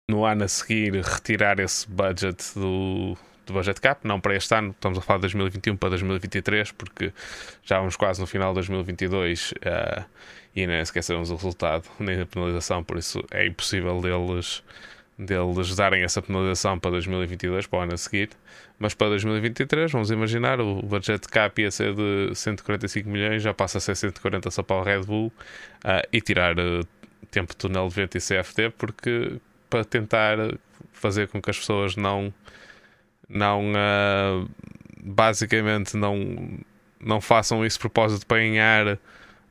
no 0.10 0.26
ano 0.26 0.44
a 0.44 0.48
seguir 0.48 0.94
retirar 1.04 1.60
esse 1.60 1.90
budget 1.90 2.54
do, 2.56 3.18
do 3.46 3.54
budget 3.54 3.80
cap, 3.82 4.08
não 4.08 4.20
para 4.20 4.36
este 4.36 4.54
ano, 4.56 4.72
estamos 4.72 4.98
a 4.98 5.02
falar 5.02 5.18
de 5.18 5.24
2021 5.24 5.76
para 5.76 5.90
2023, 5.90 6.72
porque 6.72 7.14
já 7.64 7.80
vamos 7.80 7.96
quase 7.96 8.22
no 8.22 8.28
final 8.28 8.52
de 8.52 8.56
2022 8.56 9.52
uh, 9.52 10.06
e 10.56 10.68
nem 10.68 10.84
sequer 10.86 11.04
sabemos 11.04 11.30
o 11.32 11.36
resultado, 11.36 11.84
nem 12.00 12.22
a 12.22 12.26
penalização, 12.26 12.84
por 12.84 12.98
isso 12.98 13.24
é 13.32 13.46
impossível 13.46 14.00
deles, 14.02 14.64
deles 15.18 15.76
darem 15.76 16.04
essa 16.04 16.22
penalização 16.22 16.80
para 16.80 16.92
2022, 16.92 17.68
para 17.68 17.80
o 17.80 17.82
ano 17.82 17.94
a 17.94 17.98
seguir. 17.98 18.30
Mas 18.80 18.94
para 18.94 19.10
2023, 19.10 19.92
vamos 19.92 20.12
imaginar, 20.12 20.60
o 20.60 20.82
budget 20.82 21.28
cap 21.28 21.62
ia 21.62 21.72
ser 21.72 21.94
de 21.94 22.36
145 22.36 23.10
milhões, 23.10 23.42
já 23.42 23.54
passa 23.54 23.78
a 23.78 23.82
ser 23.82 23.96
140 23.96 24.52
só 24.52 24.64
para 24.64 24.76
o 24.76 24.84
Red 24.84 25.04
Bull 25.04 25.28
uh, 25.28 26.08
e 26.12 26.20
tirar 26.20 26.58
uh, 26.60 26.86
tempo 27.32 27.54
de 27.54 27.58
túnel 27.58 27.88
de 27.88 27.96
vento 27.96 28.18
e 28.18 28.22
CFD, 28.22 28.72
porque 28.72 29.38
para 29.70 29.84
tentar 29.84 30.38
fazer 30.92 31.28
com 31.28 31.42
que 31.42 31.50
as 31.50 31.58
pessoas 31.58 31.96
não 31.96 32.34
não 33.34 33.72
uh, 33.72 34.50
basicamente 35.02 35.98
não 35.98 36.60
não 37.00 37.20
façam 37.20 37.66
isso 37.66 37.78
de 37.78 37.82
propósito 37.82 38.26
para 38.26 38.38
ganhar 38.38 38.98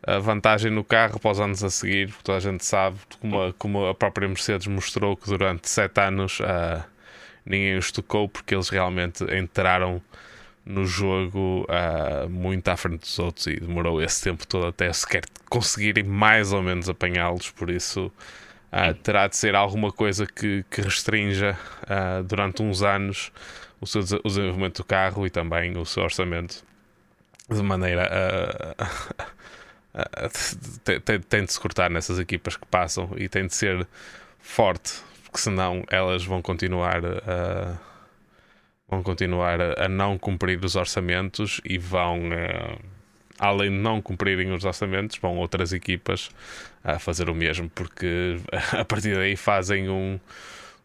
a 0.04 0.18
vantagem 0.18 0.70
no 0.70 0.82
carro 0.82 1.20
para 1.20 1.30
os 1.30 1.40
anos 1.40 1.62
a 1.62 1.70
seguir, 1.70 2.08
porque 2.08 2.24
toda 2.24 2.38
a 2.38 2.40
gente 2.40 2.64
sabe 2.64 2.96
como 3.20 3.42
a, 3.42 3.52
como 3.52 3.86
a 3.86 3.94
própria 3.94 4.26
Mercedes 4.26 4.66
mostrou 4.66 5.16
que 5.16 5.26
durante 5.26 5.68
sete 5.68 6.00
anos 6.00 6.40
uh, 6.40 6.82
ninguém 7.46 7.76
os 7.76 7.92
tocou 7.92 8.28
porque 8.28 8.54
eles 8.54 8.68
realmente 8.68 9.22
entraram 9.36 10.02
no 10.64 10.86
jogo 10.86 11.66
uh, 11.68 12.28
muito 12.28 12.68
à 12.68 12.76
frente 12.76 13.00
dos 13.00 13.18
outros 13.18 13.46
e 13.46 13.60
demorou 13.60 14.02
esse 14.02 14.22
tempo 14.22 14.46
todo 14.46 14.66
até 14.66 14.92
sequer 14.92 15.24
conseguirem 15.48 16.04
mais 16.04 16.52
ou 16.52 16.62
menos 16.62 16.88
apanhá-los, 16.88 17.50
por 17.50 17.70
isso 17.70 18.06
uh, 18.72 18.94
terá 19.02 19.28
de 19.28 19.36
ser 19.36 19.54
alguma 19.54 19.92
coisa 19.92 20.26
que, 20.26 20.64
que 20.70 20.80
restrinja 20.80 21.56
durante 22.26 22.62
uns 22.62 22.82
anos 22.82 23.30
o, 23.82 23.86
seu, 23.86 24.00
o 24.24 24.28
desenvolvimento 24.28 24.78
do 24.78 24.84
carro 24.84 25.26
e 25.26 25.30
também 25.30 25.76
o 25.76 25.84
seu 25.84 26.04
orçamento 26.04 26.64
de 27.50 27.62
maneira 27.62 28.08
a. 28.78 30.28
tem, 30.84 31.00
tem, 31.00 31.20
tem 31.20 31.44
de 31.44 31.52
se 31.52 31.60
cortar 31.60 31.90
nessas 31.90 32.18
equipas 32.18 32.56
que 32.56 32.64
passam 32.66 33.10
e 33.16 33.28
tem 33.28 33.46
de 33.46 33.54
ser 33.54 33.86
forte, 34.38 34.94
porque 35.24 35.38
senão 35.38 35.84
elas 35.90 36.24
vão 36.24 36.40
continuar 36.40 37.04
a, 37.04 37.76
vão 38.88 39.02
continuar 39.02 39.60
a, 39.60 39.86
a 39.86 39.88
não 39.88 40.16
cumprir 40.16 40.64
os 40.64 40.76
orçamentos 40.76 41.60
e 41.64 41.76
vão, 41.76 42.28
uh, 42.28 42.78
além 43.38 43.70
de 43.70 43.76
não 43.76 44.00
cumprirem 44.00 44.52
os 44.52 44.64
orçamentos, 44.64 45.18
vão 45.18 45.38
outras 45.38 45.72
equipas 45.72 46.30
a 46.84 47.00
fazer 47.00 47.28
o 47.28 47.34
mesmo, 47.34 47.68
porque 47.70 48.36
a 48.78 48.84
partir 48.84 49.14
daí 49.14 49.34
fazem 49.34 49.88
um, 49.88 50.20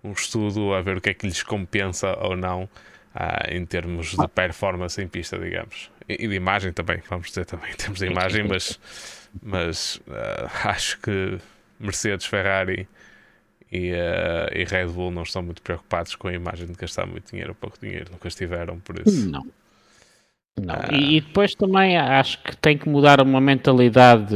um 0.08 0.12
estudo 0.12 0.74
a 0.74 0.82
ver 0.82 0.98
o 0.98 1.02
que 1.02 1.10
é 1.10 1.14
que 1.14 1.26
lhes 1.26 1.44
compensa 1.44 2.18
ou 2.20 2.36
não 2.36 2.64
uh, 2.64 3.52
em 3.52 3.66
termos 3.66 4.12
de 4.16 4.28
performance 4.28 5.02
em 5.02 5.08
pista, 5.08 5.38
digamos. 5.38 5.92
E, 6.08 6.26
e 6.26 6.28
de 6.28 6.36
imagem 6.36 6.72
também, 6.74 7.02
vamos 7.10 7.28
dizer 7.28 7.46
também 7.46 7.72
em 7.74 7.76
termos 7.76 8.00
de 8.00 8.06
imagem, 8.06 8.48
mas, 8.48 8.80
mas 9.42 9.98
uh, 10.08 10.50
acho 10.68 11.00
que 11.00 11.38
Mercedes, 11.80 12.26
Ferrari 12.26 12.88
e, 13.72 13.92
uh, 13.92 14.56
e 14.56 14.64
Red 14.64 14.88
Bull 14.88 15.12
não 15.12 15.24
estão 15.24 15.42
muito 15.44 15.62
preocupados 15.62 16.16
com 16.16 16.28
a 16.28 16.34
imagem 16.34 16.68
de 16.68 16.74
gastar 16.74 17.06
muito 17.06 17.30
dinheiro 17.30 17.52
ou 17.52 17.56
pouco 17.56 17.78
dinheiro, 17.80 18.12
nunca 18.12 18.28
estiveram 18.28 18.80
por 18.80 19.00
isso. 19.00 19.30
Não. 19.30 19.46
Não. 20.60 20.74
Ah. 20.74 20.88
E, 20.92 21.18
e, 21.18 21.22
depois 21.22 21.54
também 21.54 21.98
acho 21.98 22.42
que 22.42 22.58
tem 22.58 22.78
que 22.78 22.90
mudar 22.90 23.22
uma 23.22 23.40
mentalidade 23.40 24.36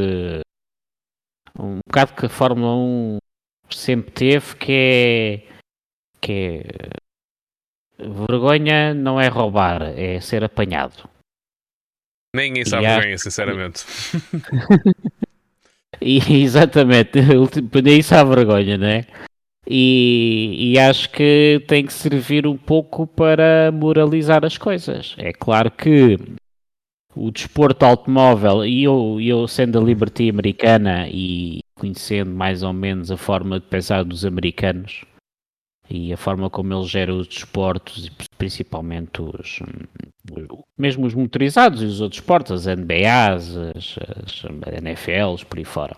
um 1.58 1.80
bocado 1.88 2.14
que 2.14 2.26
a 2.26 2.30
Fórmula 2.30 2.76
1 2.76 3.18
sempre 3.70 4.12
teve, 4.12 4.56
que 4.56 4.72
é, 4.72 5.51
que 6.22 6.62
é 8.00 8.08
vergonha 8.08 8.94
não 8.94 9.20
é 9.20 9.28
roubar, 9.28 9.82
é 9.82 10.20
ser 10.20 10.44
apanhado. 10.44 11.10
Ninguém 12.36 12.66
sabe 12.66 12.86
vergonha, 12.86 13.18
sinceramente. 13.18 13.86
e, 16.02 16.44
exatamente, 16.44 17.20
nem 17.84 18.02
sabe 18.02 18.36
vergonha, 18.36 18.78
não 18.78 18.88
é? 18.88 19.06
E, 19.68 20.74
e, 20.74 20.80
acho 20.80 21.10
que 21.12 21.64
tem 21.68 21.86
que 21.86 21.94
servir 21.94 22.48
um 22.48 22.58
pouco 22.58 23.06
para 23.06 23.72
moralizar 23.72 24.44
as 24.44 24.58
coisas. 24.58 25.16
É 25.20 25.32
claro 25.32 25.70
que 25.70 26.18
o 27.16 27.30
desporto 27.30 27.86
automóvel, 27.86 28.66
e 28.66 28.84
eu, 28.84 29.20
eu 29.22 29.48
sendo 29.48 29.78
a 29.78 29.84
Liberty 29.84 30.30
americana 30.30 31.08
e 31.10 31.60
conhecendo 31.76 32.32
mais 32.32 32.64
ou 32.64 32.74
menos 32.74 33.12
a 33.12 33.18
forma 33.18 33.60
de 33.60 33.68
pensar 33.68 34.04
dos 34.04 34.26
americanos 34.26 35.04
e 35.92 36.14
a 36.14 36.18
forma 36.18 36.50
como 36.50 36.74
eles 36.74 36.90
geram 36.90 37.18
os 37.18 37.28
desportos, 37.28 38.10
principalmente 38.38 39.22
os 39.22 39.60
mesmo 40.78 41.06
os 41.06 41.14
motorizados 41.14 41.82
e 41.82 41.86
os 41.86 42.00
outros 42.00 42.22
esportes, 42.22 42.52
as 42.52 42.66
NBAs, 42.66 43.58
as, 43.58 43.98
as 44.24 44.44
NFLs, 44.82 45.44
por 45.44 45.58
aí 45.58 45.66
fora 45.66 45.96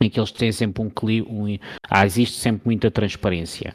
em 0.00 0.08
que 0.08 0.18
eles 0.18 0.32
têm 0.32 0.50
sempre 0.50 0.82
um, 0.82 0.90
um 1.28 1.58
ah, 1.88 2.06
existe 2.06 2.38
sempre 2.38 2.62
muita 2.64 2.90
transparência. 2.90 3.74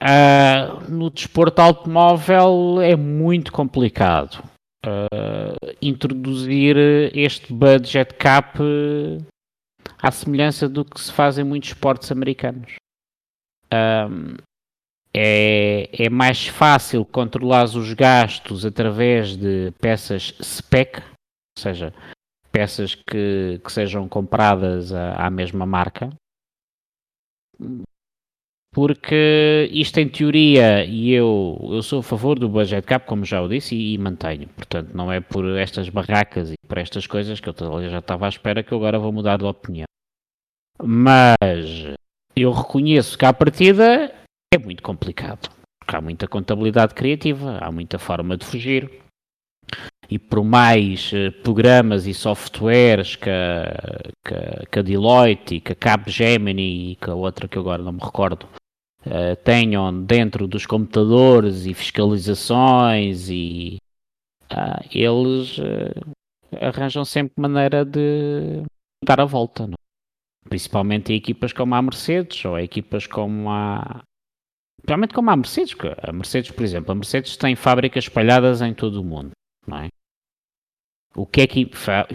Uh, 0.00 0.90
no 0.90 1.10
desporto 1.10 1.60
automóvel 1.60 2.80
é 2.80 2.96
muito 2.96 3.52
complicado 3.52 4.42
uh, 4.84 5.74
introduzir 5.80 6.76
este 7.14 7.52
budget 7.52 8.14
cap 8.14 8.60
uh, 8.60 9.24
à 10.02 10.10
semelhança 10.10 10.68
do 10.68 10.84
que 10.84 11.00
se 11.00 11.12
faz 11.12 11.38
em 11.38 11.44
muitos 11.44 11.70
esportes 11.70 12.10
americanos. 12.10 12.74
É, 15.14 15.88
é 15.92 16.10
mais 16.10 16.46
fácil 16.48 17.04
controlar 17.04 17.64
os 17.64 17.92
gastos 17.92 18.66
através 18.66 19.36
de 19.36 19.72
peças 19.80 20.34
spec, 20.42 20.98
ou 20.98 21.62
seja, 21.62 21.94
peças 22.50 22.96
que, 22.96 23.60
que 23.64 23.72
sejam 23.72 24.08
compradas 24.08 24.92
à, 24.92 25.26
à, 25.26 25.30
mesma 25.30 25.64
marca. 25.64 26.10
Porque 28.72 29.70
isto 29.72 29.98
em 29.98 30.08
teoria, 30.08 30.84
e 30.84 31.12
eu, 31.12 31.56
eu 31.70 31.80
sou 31.80 32.00
a 32.00 32.02
favor 32.02 32.36
do 32.36 32.48
budget 32.48 32.84
cap, 32.84 33.06
como 33.06 33.24
já 33.24 33.40
o 33.40 33.48
disse, 33.48 33.76
e, 33.76 33.94
e 33.94 33.98
mantenho. 33.98 34.48
Portanto, 34.48 34.92
não 34.92 35.12
é 35.12 35.20
por 35.20 35.44
estas 35.56 35.88
barracas 35.88 36.50
e 36.50 36.54
por 36.66 36.78
estas 36.78 37.06
coisas 37.06 37.38
que 37.38 37.48
eu 37.48 37.54
já 37.88 38.00
estava 38.00 38.26
à 38.26 38.28
espera 38.28 38.64
que 38.64 38.72
eu 38.72 38.78
agora 38.78 38.98
vou 38.98 39.12
mudar 39.12 39.38
de 39.38 39.44
opinião. 39.44 39.86
Mas 40.82 41.94
eu 42.36 42.52
reconheço 42.52 43.16
que 43.16 43.24
à 43.24 43.32
partida 43.32 44.12
é 44.52 44.58
muito 44.58 44.82
complicado. 44.82 45.50
Porque 45.78 45.96
há 45.96 46.00
muita 46.00 46.26
contabilidade 46.26 46.94
criativa, 46.94 47.58
há 47.60 47.70
muita 47.70 47.98
forma 47.98 48.36
de 48.36 48.44
fugir 48.44 49.04
e 50.10 50.18
por 50.18 50.44
mais 50.44 51.10
uh, 51.12 51.32
programas 51.42 52.06
e 52.06 52.14
softwares 52.14 53.16
que 53.16 53.30
a, 53.30 53.74
que, 54.24 54.66
que 54.70 54.78
a 54.78 54.82
Deloitte 54.82 55.60
que 55.60 55.72
a 55.72 55.74
Capgemini 55.74 56.92
e 56.92 56.96
que 56.96 57.10
a 57.10 57.14
outra 57.14 57.48
que 57.48 57.58
agora 57.58 57.82
não 57.82 57.92
me 57.92 58.00
recordo 58.00 58.46
uh, 59.06 59.36
tenham 59.42 60.04
dentro 60.04 60.46
dos 60.46 60.66
computadores 60.66 61.66
e 61.66 61.74
fiscalizações 61.74 63.28
e 63.30 63.78
uh, 64.52 64.88
eles 64.92 65.58
arranjam 66.60 67.04
sempre 67.04 67.34
maneira 67.38 67.84
de 67.84 68.62
dar 69.04 69.20
a 69.20 69.24
volta, 69.24 69.66
não? 69.66 69.83
Principalmente 70.48 71.12
em 71.12 71.16
equipas 71.16 71.52
como 71.52 71.74
a 71.74 71.82
Mercedes 71.82 72.44
ou 72.44 72.58
equipas 72.58 73.06
como 73.06 73.50
a 73.50 74.02
principalmente 74.76 75.14
como 75.14 75.30
a 75.30 75.36
Mercedes, 75.36 75.76
a 76.02 76.12
Mercedes, 76.12 76.50
por 76.50 76.62
exemplo, 76.62 76.92
a 76.92 76.94
Mercedes 76.94 77.36
tem 77.36 77.56
fábricas 77.56 78.04
espalhadas 78.04 78.60
em 78.60 78.74
todo 78.74 79.00
o 79.00 79.04
mundo 79.04 79.30
não 79.66 79.78
é? 79.78 79.88
O 81.16 81.26
que 81.26 81.42
é 81.42 81.46
que 81.46 81.70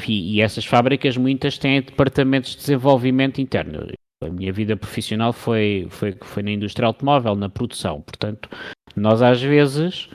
e 0.07 0.41
essas 0.41 0.65
fábricas 0.65 1.15
muitas 1.15 1.57
têm 1.57 1.81
departamentos 1.81 2.51
de 2.51 2.57
desenvolvimento 2.57 3.39
interno. 3.39 3.87
A 4.21 4.29
minha 4.29 4.51
vida 4.51 4.75
profissional 4.75 5.31
foi, 5.31 5.87
foi, 5.89 6.17
foi 6.21 6.43
na 6.43 6.51
indústria 6.51 6.85
automóvel, 6.85 7.35
na 7.35 7.47
produção. 7.47 8.01
Portanto, 8.01 8.49
Nós 8.97 9.21
às 9.21 9.41
vezes, 9.41 10.09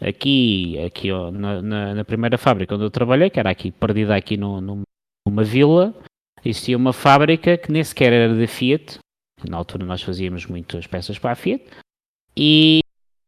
aqui, 0.00 0.78
aqui 0.78 1.08
na, 1.32 1.60
na, 1.60 1.94
na, 1.96 2.04
primeira 2.04 2.38
fábrica 2.38 2.74
onde 2.74 2.84
eu 2.84 2.90
trabalhei, 2.90 3.28
que 3.28 3.38
era 3.38 3.50
aqui, 3.50 3.70
perdida 3.70 4.16
aqui 4.16 4.38
no, 4.38 4.58
no, 4.62 4.82
numa 5.28 5.44
vila, 5.44 5.94
existia 6.44 6.76
uma 6.76 6.92
fábrica 6.92 7.56
que 7.56 7.70
nem 7.70 7.82
sequer 7.84 8.12
era 8.12 8.34
da 8.34 8.46
Fiat, 8.46 8.98
na 9.48 9.56
altura 9.56 9.84
nós 9.84 10.02
fazíamos 10.02 10.46
muitas 10.46 10.86
peças 10.86 11.18
para 11.18 11.32
a 11.32 11.34
Fiat, 11.34 11.64
e, 12.36 12.80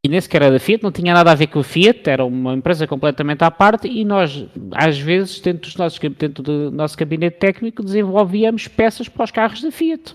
e 0.05 0.09
nem 0.09 0.21
sequer 0.21 0.43
era 0.43 0.53
da 0.53 0.61
Fiat, 0.61 0.83
não 0.83 0.93
tinha 0.93 1.15
nada 1.15 1.31
a 1.31 1.35
ver 1.35 1.49
com 1.49 1.61
a 1.61 1.65
Fiat, 1.65 2.09
era 2.09 2.25
uma 2.25 2.55
empresa 2.55 2.87
completamente 2.87 3.43
à 3.43 3.51
parte, 3.51 3.89
e 3.89 4.05
nós, 4.05 4.47
às 4.73 4.99
vezes, 4.99 5.41
dentro, 5.41 5.63
dos 5.63 5.77
nossos, 5.77 5.99
dentro 5.99 6.43
do 6.43 6.71
nosso 6.71 6.97
gabinete 6.97 7.39
técnico, 7.39 7.83
desenvolvíamos 7.83 8.69
peças 8.69 9.09
para 9.09 9.25
os 9.25 9.31
carros 9.31 9.63
da 9.63 9.71
Fiat. 9.71 10.15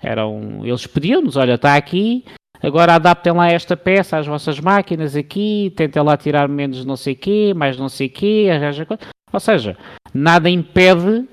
Eram, 0.00 0.66
eles 0.66 0.86
pediam-nos, 0.86 1.36
olha, 1.36 1.54
está 1.54 1.76
aqui, 1.76 2.24
agora 2.60 2.94
adaptem 2.94 3.32
lá 3.32 3.48
esta 3.48 3.76
peça 3.76 4.18
às 4.18 4.26
vossas 4.26 4.58
máquinas 4.58 5.14
aqui, 5.14 5.72
tentem 5.76 6.02
lá 6.02 6.16
tirar 6.16 6.48
menos 6.48 6.84
não 6.84 6.96
sei 6.96 7.14
quê, 7.14 7.52
mais 7.54 7.78
não 7.78 7.88
sei 7.88 8.08
quê, 8.08 8.48
arranja 8.50 8.84
coisa. 8.84 9.02
Ou 9.32 9.40
seja, 9.40 9.76
nada 10.12 10.50
impede 10.50 11.26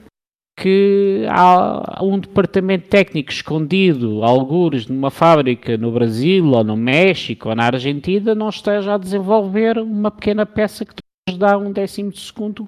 que 0.62 1.26
há 1.30 2.04
um 2.04 2.20
departamento 2.20 2.90
técnico 2.90 3.32
escondido, 3.32 4.24
algures 4.24 4.88
numa 4.88 5.10
fábrica 5.10 5.78
no 5.78 5.92
Brasil 5.92 6.46
ou 6.52 6.64
no 6.64 6.76
México 6.76 7.50
ou 7.50 7.56
na 7.56 7.66
Argentina, 7.66 8.36
não 8.36 8.50
esteja 8.50 8.96
a 8.96 8.98
desenvolver 8.98 9.78
uma 9.78 10.12
pequena 10.12 10.46
peça 10.46 10.86
que 10.86 10.96
nos 11.28 11.38
dá 11.38 11.58
um 11.58 11.72
décimo 11.72 12.12
de 12.12 12.20
segundo 12.20 12.68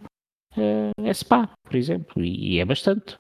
uh, 0.55 1.13
SPA, 1.13 1.49
por 1.63 1.75
exemplo, 1.75 2.23
e, 2.23 2.53
e 2.53 2.59
é 2.59 2.65
bastante. 2.65 3.17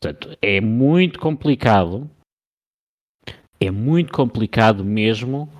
Portanto, 0.00 0.38
é 0.40 0.60
muito 0.60 1.18
complicado, 1.18 2.08
é 3.60 3.70
muito 3.72 4.12
complicado 4.12 4.84
mesmo 4.84 5.50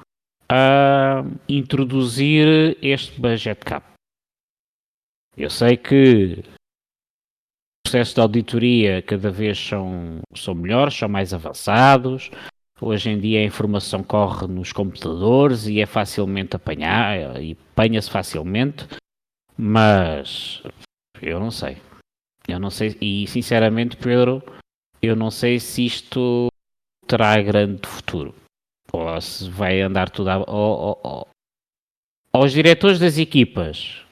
uh, 0.44 1.38
introduzir 1.48 2.78
este 2.80 3.20
budget 3.20 3.64
cap. 3.64 3.84
Eu 5.36 5.50
sei 5.50 5.76
que 5.76 6.44
processos 7.88 8.14
de 8.14 8.20
auditoria 8.20 9.00
cada 9.00 9.30
vez 9.30 9.58
são, 9.58 10.20
são 10.34 10.54
melhores, 10.54 10.94
são 10.94 11.08
mais 11.08 11.32
avançados. 11.32 12.30
Hoje 12.80 13.08
em 13.08 13.18
dia 13.18 13.40
a 13.40 13.44
informação 13.44 14.02
corre 14.02 14.46
nos 14.46 14.72
computadores 14.72 15.66
e 15.66 15.80
é 15.80 15.86
facilmente 15.86 16.54
apanhar 16.54 17.42
e 17.42 17.56
apanha-se 17.72 18.10
facilmente, 18.10 18.86
mas 19.56 20.62
eu 21.22 21.40
não 21.40 21.50
sei. 21.50 21.78
Eu 22.46 22.60
não 22.60 22.70
sei, 22.70 22.96
e 23.00 23.26
sinceramente, 23.26 23.96
Pedro, 23.96 24.42
eu 25.02 25.16
não 25.16 25.30
sei 25.30 25.58
se 25.58 25.84
isto 25.84 26.48
terá 27.06 27.40
grande 27.42 27.86
futuro. 27.86 28.34
Ou 28.92 29.20
se 29.20 29.48
vai 29.50 29.80
andar 29.80 30.10
tudo 30.10 30.28
a, 30.28 31.26
aos 32.32 32.52
diretores 32.52 32.98
das 32.98 33.18
equipas 33.18 34.07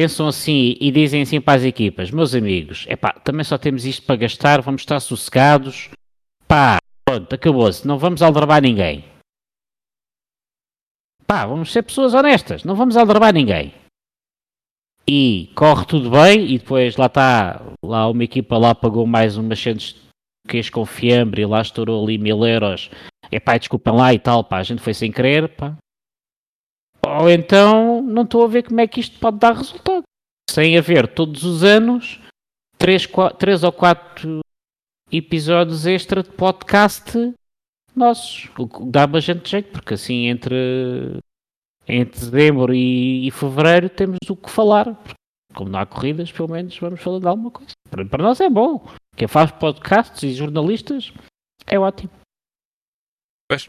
pensam 0.00 0.28
assim 0.28 0.78
e 0.80 0.90
dizem 0.90 1.20
assim 1.20 1.42
para 1.42 1.58
as 1.58 1.62
equipas, 1.62 2.10
meus 2.10 2.34
amigos, 2.34 2.86
é 2.88 2.96
pá, 2.96 3.12
também 3.12 3.44
só 3.44 3.58
temos 3.58 3.84
isto 3.84 4.06
para 4.06 4.16
gastar, 4.16 4.62
vamos 4.62 4.80
estar 4.80 4.98
sossegados, 4.98 5.90
pá, 6.48 6.78
pronto, 7.04 7.34
acabou-se, 7.34 7.86
não 7.86 7.98
vamos 7.98 8.22
aldrabar 8.22 8.62
ninguém. 8.62 9.04
Pá, 11.26 11.44
vamos 11.44 11.70
ser 11.70 11.82
pessoas 11.82 12.14
honestas, 12.14 12.64
não 12.64 12.74
vamos 12.74 12.96
aldrabar 12.96 13.34
ninguém. 13.34 13.74
E 15.06 15.50
corre 15.54 15.84
tudo 15.84 16.10
bem 16.10 16.50
e 16.50 16.58
depois 16.58 16.96
lá 16.96 17.04
está, 17.04 17.60
lá 17.84 18.08
uma 18.08 18.24
equipa 18.24 18.56
lá 18.56 18.74
pagou 18.74 19.06
mais 19.06 19.36
umas 19.36 19.60
centos 19.60 19.96
queijo 20.48 20.72
com 20.72 20.86
fiambre 20.86 21.42
e 21.42 21.46
lá 21.46 21.60
estourou 21.60 22.02
ali 22.02 22.16
mil 22.16 22.46
euros. 22.46 22.90
É 23.30 23.38
pá, 23.38 23.58
desculpem 23.58 23.94
lá 23.94 24.14
e 24.14 24.18
tal, 24.18 24.42
pá, 24.44 24.60
a 24.60 24.62
gente 24.62 24.80
foi 24.80 24.94
sem 24.94 25.12
querer, 25.12 25.46
pá. 25.50 25.76
Ou 27.06 27.30
então 27.30 28.02
não 28.02 28.22
estou 28.22 28.44
a 28.44 28.48
ver 28.48 28.64
como 28.64 28.80
é 28.80 28.86
que 28.86 29.00
isto 29.00 29.18
pode 29.18 29.38
dar 29.38 29.54
resultado. 29.54 30.02
Sem 30.50 30.76
haver 30.76 31.08
todos 31.08 31.44
os 31.44 31.62
anos 31.62 32.20
três, 32.80 33.04
quatro, 33.04 33.38
três 33.38 33.62
ou 33.62 33.70
quatro 33.70 34.40
episódios 35.12 35.86
extra 35.86 36.22
de 36.22 36.30
podcast 36.30 37.34
nossos. 37.94 38.48
O 38.58 38.66
que 38.66 38.84
dá 38.86 39.06
bastante 39.06 39.50
jeito, 39.50 39.70
porque 39.70 39.94
assim 39.94 40.26
entre, 40.26 41.18
entre 41.86 42.18
dezembro 42.18 42.74
e, 42.74 43.28
e 43.28 43.30
fevereiro 43.30 43.90
temos 43.90 44.18
o 44.28 44.34
que 44.34 44.50
falar. 44.50 44.98
Como 45.54 45.68
não 45.68 45.80
há 45.80 45.84
corridas, 45.84 46.32
pelo 46.32 46.48
menos 46.48 46.78
vamos 46.78 47.00
falar 47.00 47.18
de 47.18 47.26
alguma 47.26 47.50
coisa. 47.50 47.72
Para, 47.90 48.06
para 48.06 48.22
nós 48.22 48.40
é 48.40 48.48
bom. 48.48 48.86
Quem 49.14 49.28
faz 49.28 49.50
podcasts 49.50 50.22
e 50.22 50.32
jornalistas 50.32 51.12
é 51.66 51.78
ótimo. 51.78 52.10
Pois. 53.46 53.68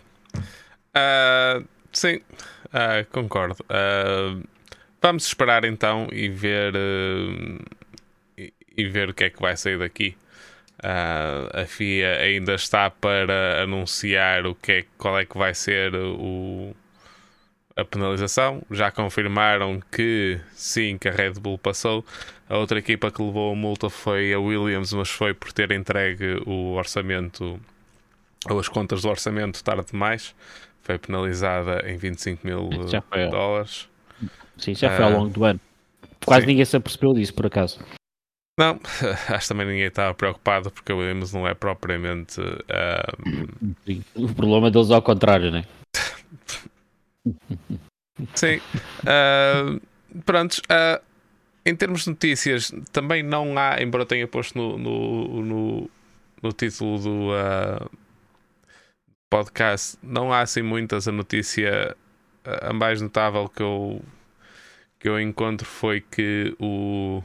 Uh, 0.95 1.67
sim. 1.91 2.21
Uh, 2.73 3.05
concordo. 3.11 3.57
Uh, 3.63 4.41
vamos 5.01 5.25
esperar 5.25 5.65
então 5.65 6.07
e 6.11 6.29
ver 6.29 6.73
uh, 6.73 7.59
e, 8.37 8.53
e, 8.77 8.85
ver 8.87 9.09
o 9.09 9.13
que 9.13 9.25
é 9.25 9.29
que 9.29 9.41
vai 9.41 9.57
sair 9.57 9.77
daqui. 9.77 10.15
a 10.81 11.65
FIA 11.65 12.17
ainda 12.21 12.55
está 12.55 12.89
para 12.89 13.61
anunciar 13.61 14.45
o 14.45 14.55
que 14.55 14.71
é, 14.71 14.85
qual 14.97 15.19
é 15.19 15.25
que 15.25 15.37
vai 15.37 15.53
ser 15.53 15.93
o, 15.93 16.73
a 17.75 17.83
penalização. 17.83 18.63
Já 18.71 18.89
confirmaram 18.89 19.81
que 19.91 20.39
sim, 20.53 20.97
que 20.97 21.09
a 21.09 21.11
Red 21.11 21.33
Bull 21.33 21.57
passou. 21.57 22.05
A 22.49 22.57
outra 22.57 22.79
equipa 22.79 23.11
que 23.11 23.21
levou 23.21 23.51
a 23.51 23.55
multa 23.55 23.89
foi 23.89 24.33
a 24.33 24.39
Williams, 24.39 24.93
mas 24.93 25.09
foi 25.09 25.33
por 25.33 25.51
ter 25.51 25.71
entregue 25.71 26.41
o 26.45 26.73
orçamento 26.73 27.59
ou 28.49 28.59
as 28.59 28.67
contas 28.67 29.03
do 29.03 29.09
orçamento 29.09 29.63
tarde 29.63 29.91
demais 29.91 30.33
foi 30.81 30.97
penalizada 30.97 31.89
em 31.89 31.97
25 31.97 32.45
mil 32.45 32.69
dólares. 33.29 33.89
Sim, 34.57 34.75
já 34.75 34.95
foi 34.95 35.05
ao 35.05 35.11
ah, 35.11 35.17
longo 35.17 35.29
do 35.29 35.43
ano. 35.43 35.59
Quase 36.25 36.41
sim. 36.41 36.47
ninguém 36.47 36.65
se 36.65 36.77
apercebeu 36.77 37.13
disso, 37.13 37.33
por 37.33 37.47
acaso. 37.47 37.79
Não, 38.59 38.79
acho 39.29 39.47
que 39.47 39.47
também 39.47 39.67
ninguém 39.67 39.87
estava 39.87 40.13
preocupado 40.13 40.71
porque 40.71 40.93
o 40.93 40.97
Williams 40.97 41.33
não 41.33 41.47
é 41.47 41.53
propriamente. 41.53 42.39
O 44.15 44.33
problema 44.33 44.69
deles 44.69 44.91
é 44.91 44.93
ao 44.93 45.01
contrário, 45.01 45.51
né? 45.51 45.63
Sim. 48.35 48.57
Uh, 49.03 49.81
prontos. 50.25 50.59
Uh, 50.59 51.01
em 51.65 51.75
termos 51.75 52.03
de 52.03 52.09
notícias, 52.09 52.71
também 52.91 53.23
não 53.23 53.57
há, 53.57 53.81
embora 53.81 54.05
tenha 54.05 54.27
posto 54.27 54.57
no, 54.57 54.77
no, 54.77 55.41
no, 55.43 55.89
no 56.41 56.51
título 56.51 56.99
do, 56.99 57.29
uh, 57.29 57.89
podcast 59.31 59.97
não 60.03 60.33
há 60.33 60.41
assim 60.41 60.61
muitas. 60.61 61.07
A 61.07 61.11
notícia 61.11 61.95
a 62.43 62.73
mais 62.73 63.01
notável 63.01 63.47
que 63.47 63.63
eu, 63.63 64.03
que 64.99 65.07
eu 65.07 65.19
encontro 65.19 65.65
foi 65.65 66.01
que 66.01 66.53
o 66.59 67.23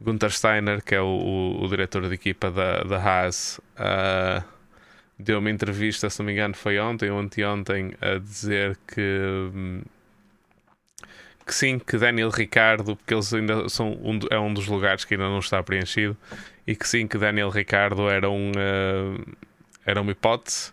Gunther 0.00 0.30
Steiner, 0.30 0.82
que 0.82 0.94
é 0.94 1.00
o, 1.00 1.04
o, 1.04 1.64
o 1.64 1.68
diretor 1.68 2.08
de 2.08 2.14
equipa 2.14 2.50
da, 2.50 2.82
da 2.84 2.96
Haas, 2.96 3.60
uh, 3.78 4.42
deu 5.18 5.38
uma 5.38 5.50
entrevista, 5.50 6.08
se 6.08 6.18
não 6.18 6.26
me 6.26 6.32
engano, 6.32 6.54
foi 6.54 6.78
ontem 6.78 7.10
ou 7.10 7.18
anteontem, 7.18 7.92
a 8.00 8.18
dizer 8.18 8.78
que. 8.86 9.82
que 11.46 11.54
sim, 11.54 11.78
que 11.78 11.98
Daniel 11.98 12.30
Ricardo, 12.30 12.96
porque 12.96 13.12
eles 13.12 13.32
ainda 13.34 13.68
são 13.68 13.92
um, 13.92 14.18
é 14.30 14.38
um 14.38 14.54
dos 14.54 14.66
lugares 14.68 15.04
que 15.04 15.14
ainda 15.14 15.28
não 15.28 15.40
está 15.40 15.62
preenchido, 15.62 16.16
e 16.66 16.74
que 16.74 16.88
sim, 16.88 17.06
que 17.06 17.18
Daniel 17.18 17.50
Ricardo 17.50 18.08
era, 18.08 18.30
um, 18.30 18.52
uh, 18.52 19.36
era 19.84 20.00
uma 20.00 20.12
hipótese, 20.12 20.72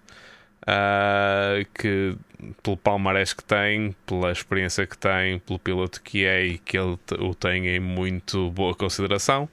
Uh, 0.63 1.65
que 1.73 2.15
pelo 2.61 2.77
palmarés 2.77 3.33
que 3.33 3.43
tem, 3.43 3.93
pela 4.05 4.31
experiência 4.31 4.87
que 4.87 4.97
tem, 4.97 5.39
pelo 5.39 5.59
piloto 5.59 6.01
que 6.01 6.25
é 6.25 6.43
e 6.45 6.57
que 6.57 6.77
ele 6.77 6.97
o 7.19 7.35
tem 7.35 7.67
em 7.67 7.79
muito 7.79 8.49
boa 8.51 8.73
consideração. 8.73 9.49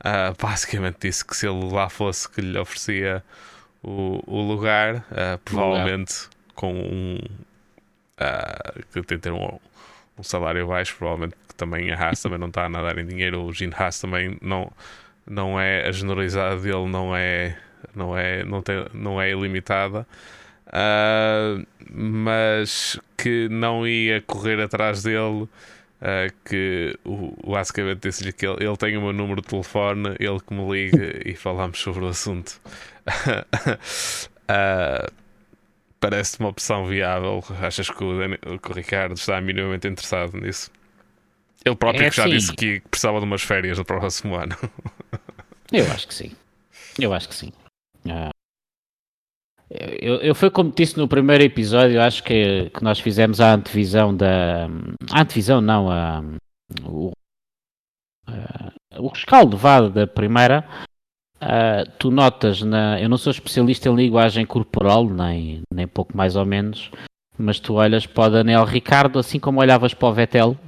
Uh, 0.00 0.36
basicamente 0.40 0.98
disse 1.00 1.24
que 1.24 1.34
se 1.34 1.48
ele 1.48 1.72
lá 1.72 1.88
fosse 1.88 2.30
que 2.30 2.42
lhe 2.42 2.58
oferecia 2.58 3.24
o, 3.82 4.22
o 4.26 4.42
lugar, 4.42 4.96
uh, 4.96 5.38
provavelmente 5.44 6.28
com 6.54 6.72
um 6.74 7.18
que 8.92 9.02
tem 9.02 9.18
ter 9.18 9.32
um, 9.32 9.58
um, 10.18 10.22
salário 10.22 10.66
baixo, 10.66 10.94
provavelmente 10.98 11.36
que 11.48 11.54
também 11.54 11.90
a 11.90 11.98
Haas 11.98 12.20
também 12.20 12.38
não 12.38 12.48
está 12.48 12.66
a 12.66 12.68
nadar 12.68 12.98
em 12.98 13.06
dinheiro, 13.06 13.42
o 13.42 13.50
Gene 13.50 13.72
Haas 13.74 13.98
também 13.98 14.36
não, 14.42 14.70
não 15.26 15.58
é 15.58 15.88
a 15.88 15.90
generosidade 15.90 16.60
dele 16.60 16.86
não 16.86 17.16
é 17.16 17.56
não 17.94 18.14
é 18.14 18.44
não 18.44 18.60
tem, 18.60 18.86
não 18.92 19.18
é 19.18 19.30
ilimitada 19.30 20.06
uh, 20.72 21.66
mas 21.92 22.98
que 23.16 23.48
não 23.48 23.86
ia 23.86 24.20
correr 24.22 24.60
atrás 24.60 25.02
dele. 25.02 25.48
Uh, 26.00 26.32
que 26.46 26.98
o, 27.04 27.36
basicamente 27.50 28.08
disse-lhe 28.08 28.32
que 28.32 28.46
ele, 28.46 28.64
ele, 28.64 28.76
tem 28.78 28.96
o 28.96 29.02
meu 29.02 29.12
número 29.12 29.42
de 29.42 29.48
telefone, 29.48 30.16
ele 30.18 30.40
que 30.40 30.54
me 30.54 30.66
liga 30.72 31.20
e 31.28 31.34
falamos 31.34 31.78
sobre 31.78 32.04
o 32.04 32.08
assunto. 32.08 32.58
uh, 34.48 35.12
parece 36.00 36.40
uma 36.40 36.48
opção 36.48 36.86
viável. 36.86 37.44
Achas 37.60 37.90
que 37.90 38.02
o, 38.02 38.58
que 38.58 38.70
o, 38.70 38.74
Ricardo 38.74 39.14
está 39.14 39.40
minimamente 39.42 39.86
interessado 39.86 40.40
nisso? 40.40 40.70
Ele 41.64 41.76
próprio 41.76 42.06
é 42.06 42.10
já 42.10 42.24
sim. 42.24 42.30
disse 42.30 42.54
que 42.54 42.80
precisava 42.90 43.18
de 43.18 43.26
umas 43.26 43.42
férias 43.42 43.76
no 43.76 43.84
próximo 43.84 44.34
ano. 44.36 44.56
Eu 45.70 45.84
acho 45.92 46.08
que 46.08 46.14
sim. 46.14 46.32
Eu 46.98 47.12
acho 47.12 47.28
que 47.28 47.34
sim. 47.34 47.52
Uh, 48.06 48.30
Eu, 49.70 50.16
eu 50.16 50.50
como 50.50 50.72
disse 50.72 50.98
no 50.98 51.06
primeiro 51.06 51.44
episódio, 51.44 52.02
acho 52.02 52.24
que, 52.24 52.70
que 52.70 52.82
nós 52.82 52.98
fizemos 52.98 53.40
a 53.40 53.54
antevisão 53.54 54.14
da. 54.14 54.66
A 55.12 55.20
antevisão, 55.20 55.60
não, 55.60 55.88
a, 55.88 56.24
o, 56.84 57.12
a, 58.26 58.72
o 58.98 59.06
rescaldo 59.08 59.56
vá 59.56 59.82
da 59.82 60.08
primeira. 60.08 60.66
Uh, 61.36 61.88
tu 61.98 62.10
notas, 62.10 62.60
na, 62.62 63.00
eu 63.00 63.08
não 63.08 63.16
sou 63.16 63.30
especialista 63.30 63.88
em 63.88 63.94
linguagem 63.94 64.44
corporal, 64.44 65.08
nem, 65.08 65.62
nem 65.72 65.86
pouco 65.86 66.14
mais 66.14 66.36
ou 66.36 66.44
menos, 66.44 66.90
mas 67.38 67.58
tu 67.58 67.74
olhas 67.74 68.04
para 68.04 68.28
o 68.28 68.30
Daniel 68.30 68.64
Ricardo, 68.64 69.18
assim 69.18 69.38
como 69.38 69.60
olhavas 69.60 69.94
para 69.94 70.08
o 70.08 70.12
Vettel, 70.12 70.58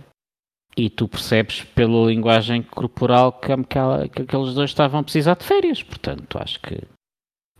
e 0.74 0.88
tu 0.88 1.06
percebes 1.06 1.62
pela 1.62 2.06
linguagem 2.06 2.62
corporal 2.62 3.32
que, 3.32 3.48
que 4.08 4.22
aqueles 4.22 4.54
dois 4.54 4.70
estavam 4.70 5.00
a 5.00 5.02
precisar 5.02 5.34
de 5.34 5.44
férias. 5.44 5.82
Portanto, 5.82 6.38
acho 6.38 6.58
que 6.60 6.78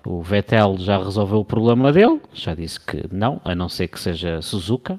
o 0.05 0.23
Vettel 0.23 0.77
já 0.79 0.99
resolveu 0.99 1.41
o 1.41 1.45
problema 1.45 1.93
dele, 1.93 2.21
já 2.33 2.55
disse 2.55 2.81
que 2.81 3.07
não, 3.13 3.41
a 3.45 3.55
não 3.55 3.69
ser 3.69 3.89
que 3.89 4.01
seja 4.01 4.43
Suzuka, 4.43 4.99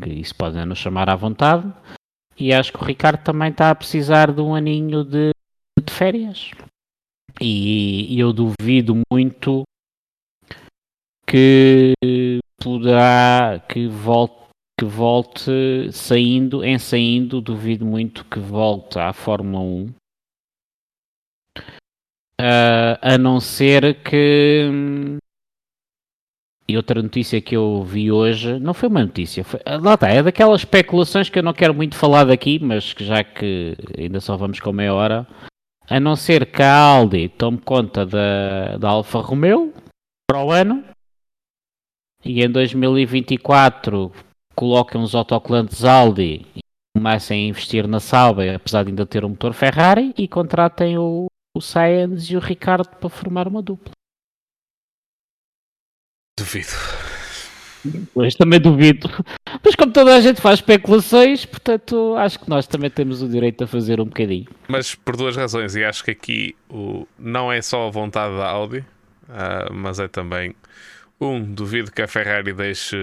que 0.00 0.10
isso 0.10 0.34
pode 0.34 0.62
nos 0.64 0.78
chamar 0.78 1.08
à 1.08 1.16
vontade. 1.16 1.72
E 2.38 2.52
acho 2.52 2.72
que 2.72 2.82
o 2.82 2.84
Ricardo 2.84 3.22
também 3.22 3.50
está 3.50 3.70
a 3.70 3.74
precisar 3.74 4.32
de 4.32 4.40
um 4.40 4.54
aninho 4.54 5.04
de, 5.04 5.30
de 5.78 5.92
férias. 5.92 6.50
E, 7.40 8.18
eu 8.18 8.32
duvido 8.32 9.00
muito 9.10 9.62
que 11.26 11.94
poderá 12.60 13.60
que 13.68 13.86
volte 13.86 14.44
que 14.78 14.84
volte 14.84 15.92
saindo, 15.92 16.64
em 16.64 16.78
saindo, 16.78 17.40
duvido 17.40 17.86
muito 17.86 18.24
que 18.24 18.40
volte 18.40 18.98
à 18.98 19.12
Fórmula 19.12 19.62
1. 19.62 19.94
Uh, 22.44 23.00
a 23.00 23.16
não 23.16 23.40
ser 23.40 24.02
que. 24.02 24.68
E 26.68 26.76
outra 26.76 27.02
notícia 27.02 27.40
que 27.40 27.56
eu 27.56 27.82
vi 27.82 28.12
hoje, 28.12 28.58
não 28.58 28.74
foi 28.74 28.90
uma 28.90 29.02
notícia, 29.02 29.42
foi, 29.42 29.60
lá 29.82 29.94
está, 29.94 30.08
é 30.08 30.22
daquelas 30.22 30.60
especulações 30.60 31.30
que 31.30 31.38
eu 31.38 31.42
não 31.42 31.54
quero 31.54 31.74
muito 31.74 31.96
falar 31.96 32.24
daqui, 32.24 32.58
mas 32.58 32.92
que 32.92 33.02
já 33.02 33.24
que 33.24 33.74
ainda 33.98 34.20
só 34.20 34.36
vamos 34.36 34.60
com 34.60 34.72
meia 34.72 34.92
hora, 34.92 35.26
a 35.88 35.98
não 35.98 36.16
ser 36.16 36.46
que 36.46 36.62
a 36.62 36.74
Aldi 36.74 37.28
tome 37.30 37.58
conta 37.58 38.04
da, 38.04 38.76
da 38.78 38.88
Alfa 38.90 39.20
Romeo 39.20 39.72
para 40.26 40.44
o 40.44 40.50
ano 40.50 40.84
e 42.24 42.42
em 42.42 42.50
2024 42.50 44.12
coloquem 44.54 45.02
os 45.02 45.14
autocolantes 45.14 45.84
Aldi 45.84 46.46
e 46.56 46.60
comecem 46.96 47.44
a 47.44 47.48
investir 47.48 47.86
na 47.86 48.00
Sauber, 48.00 48.54
apesar 48.54 48.84
de 48.84 48.90
ainda 48.90 49.04
ter 49.04 49.24
um 49.24 49.30
motor 49.30 49.52
Ferrari, 49.52 50.14
e 50.16 50.28
contratem 50.28 50.96
o, 50.96 51.26
o 51.54 51.60
Sainz 51.60 52.24
e 52.24 52.36
o 52.36 52.40
Ricardo 52.40 52.88
para 52.96 53.08
formar 53.08 53.46
uma 53.46 53.62
dupla. 53.62 53.92
Duvido. 56.36 56.72
Pois 58.12 58.34
também 58.34 58.60
duvido. 58.60 59.08
Mas 59.62 59.74
como 59.76 59.92
toda 59.92 60.16
a 60.16 60.20
gente 60.20 60.40
faz 60.40 60.58
especulações, 60.58 61.44
portanto 61.44 62.14
acho 62.16 62.40
que 62.40 62.48
nós 62.48 62.66
também 62.66 62.90
temos 62.90 63.22
o 63.22 63.28
direito 63.28 63.62
a 63.62 63.66
fazer 63.66 64.00
um 64.00 64.06
bocadinho. 64.06 64.46
Mas 64.66 64.94
por 64.94 65.16
duas 65.16 65.36
razões, 65.36 65.76
e 65.76 65.84
acho 65.84 66.02
que 66.02 66.10
aqui 66.10 66.56
o, 66.68 67.06
não 67.18 67.52
é 67.52 67.62
só 67.62 67.86
a 67.86 67.90
vontade 67.90 68.34
da 68.36 68.48
Audi, 68.48 68.78
uh, 68.78 69.72
mas 69.72 70.00
é 70.00 70.08
também 70.08 70.54
um, 71.20 71.40
duvido 71.40 71.92
que 71.92 72.02
a 72.02 72.08
Ferrari 72.08 72.52
deixe 72.52 72.96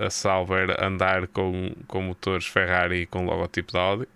a 0.00 0.08
Sauber 0.08 0.82
andar 0.82 1.26
com, 1.28 1.72
com 1.86 2.02
motores 2.02 2.46
Ferrari 2.46 3.02
e 3.02 3.06
com 3.06 3.26
logotipo 3.26 3.72
da 3.72 3.80
Audi. 3.80 4.08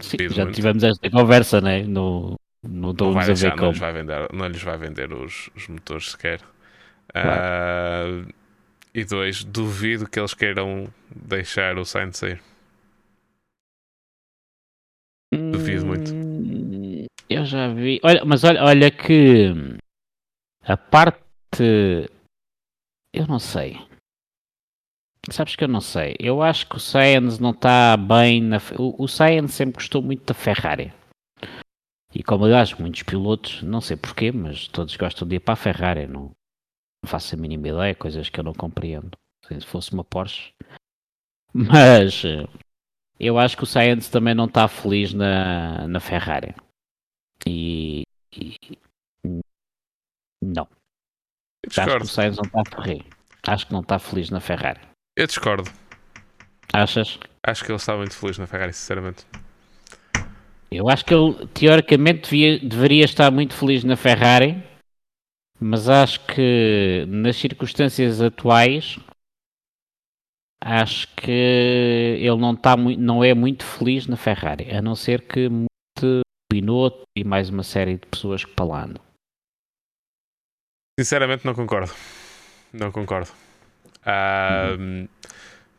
Sim, 0.00 0.28
já 0.30 0.44
muito. 0.44 0.54
tivemos 0.54 0.84
esta 0.84 1.10
conversa, 1.10 1.60
né? 1.60 1.82
No, 1.82 2.36
no 2.62 2.92
não, 2.92 3.12
vai 3.12 3.26
deixar, 3.26 3.56
não, 3.56 3.70
lhes 3.70 3.78
vai 3.78 3.92
vender, 3.92 4.32
não 4.32 4.46
lhes 4.46 4.62
vai 4.62 4.78
vender 4.78 5.12
os, 5.12 5.50
os 5.54 5.68
motores 5.68 6.12
sequer. 6.12 6.40
Claro. 7.12 8.26
Uh, 8.26 8.34
e 8.94 9.04
dois, 9.04 9.42
duvido 9.42 10.08
que 10.08 10.18
eles 10.18 10.34
queiram 10.34 10.86
deixar 11.10 11.78
o 11.78 11.84
Sainz 11.84 12.18
sair. 12.18 12.40
Duvido 15.32 15.86
muito. 15.86 16.14
Hum, 16.14 17.06
eu 17.28 17.44
já 17.44 17.68
vi. 17.68 17.98
Olha, 18.02 18.22
mas 18.24 18.44
olha, 18.44 18.62
olha 18.62 18.90
que 18.90 19.50
a 20.62 20.76
parte 20.76 22.10
eu 23.14 23.26
não 23.26 23.38
sei. 23.38 23.78
Sabes 25.30 25.56
que 25.56 25.64
eu 25.64 25.68
não 25.68 25.80
sei. 25.80 26.16
Eu 26.18 26.42
acho 26.42 26.68
que 26.68 26.76
o 26.76 26.80
Sainz 26.80 27.38
não 27.38 27.50
está 27.50 27.96
bem 27.96 28.42
na. 28.42 28.58
O, 28.78 29.04
o 29.04 29.08
Sainz 29.08 29.54
sempre 29.54 29.74
gostou 29.74 30.02
muito 30.02 30.26
da 30.26 30.34
Ferrari. 30.34 30.92
E 32.14 32.22
como 32.22 32.46
eu 32.46 32.56
acho 32.56 32.80
muitos 32.80 33.02
pilotos, 33.02 33.62
não 33.62 33.80
sei 33.80 33.96
porquê, 33.96 34.30
mas 34.30 34.68
todos 34.68 34.96
gostam 34.96 35.26
de 35.26 35.36
ir 35.36 35.40
para 35.40 35.54
a 35.54 35.56
Ferrari. 35.56 36.06
Não, 36.06 36.30
não 37.02 37.08
faço 37.08 37.34
a 37.34 37.38
mínima 37.38 37.68
ideia, 37.68 37.94
coisas 37.94 38.28
que 38.28 38.38
eu 38.38 38.44
não 38.44 38.52
compreendo. 38.52 39.10
Se 39.46 39.66
fosse 39.66 39.92
uma 39.92 40.04
Porsche. 40.04 40.52
Mas 41.54 42.22
eu 43.18 43.38
acho 43.38 43.56
que 43.56 43.64
o 43.64 43.66
Sainz 43.66 44.08
também 44.08 44.34
não 44.34 44.46
está 44.46 44.66
feliz 44.66 45.12
na, 45.12 45.86
na 45.86 46.00
Ferrari. 46.00 46.54
E, 47.46 48.04
e 48.34 48.54
não. 50.42 50.66
Acho 51.66 51.98
que 51.98 52.02
o 52.02 52.06
Sainz 52.06 52.36
não 52.36 52.44
está 52.44 52.82
feliz. 52.82 53.04
Acho 53.46 53.66
que 53.66 53.72
não 53.72 53.80
está 53.80 53.98
feliz 53.98 54.30
na 54.30 54.40
Ferrari. 54.40 54.80
Eu 55.16 55.26
discordo. 55.26 55.70
Achas? 56.72 57.18
Acho 57.42 57.64
que 57.64 57.70
ele 57.70 57.76
está 57.76 57.96
muito 57.96 58.16
feliz 58.16 58.38
na 58.38 58.46
Ferrari, 58.46 58.72
sinceramente. 58.72 59.26
Eu 60.72 60.88
acho 60.88 61.04
que 61.04 61.14
ele, 61.14 61.46
teoricamente, 61.48 62.22
devia, 62.22 62.58
deveria 62.58 63.04
estar 63.04 63.30
muito 63.30 63.54
feliz 63.54 63.84
na 63.84 63.96
Ferrari, 63.96 64.62
mas 65.60 65.88
acho 65.88 66.24
que 66.26 67.04
nas 67.08 67.36
circunstâncias 67.36 68.20
atuais, 68.20 68.98
acho 70.62 71.08
que 71.14 71.30
ele 71.30 72.36
não, 72.36 72.54
está, 72.54 72.76
não 72.76 73.22
é 73.22 73.34
muito 73.34 73.64
feliz 73.64 74.06
na 74.06 74.16
Ferrari, 74.16 74.70
a 74.70 74.80
não 74.80 74.94
ser 74.94 75.22
que 75.22 75.48
muito 75.48 76.22
Binotto 76.52 77.02
e 77.16 77.24
mais 77.24 77.48
uma 77.48 77.62
série 77.62 77.94
de 77.94 78.06
pessoas 78.06 78.44
que 78.44 78.62
lá 78.62 78.84
andam. 78.84 79.02
Sinceramente 80.98 81.44
não 81.46 81.54
concordo. 81.54 81.92
Não 82.72 82.92
concordo. 82.92 83.30
Uh, 84.04 84.78
uhum. 84.78 85.08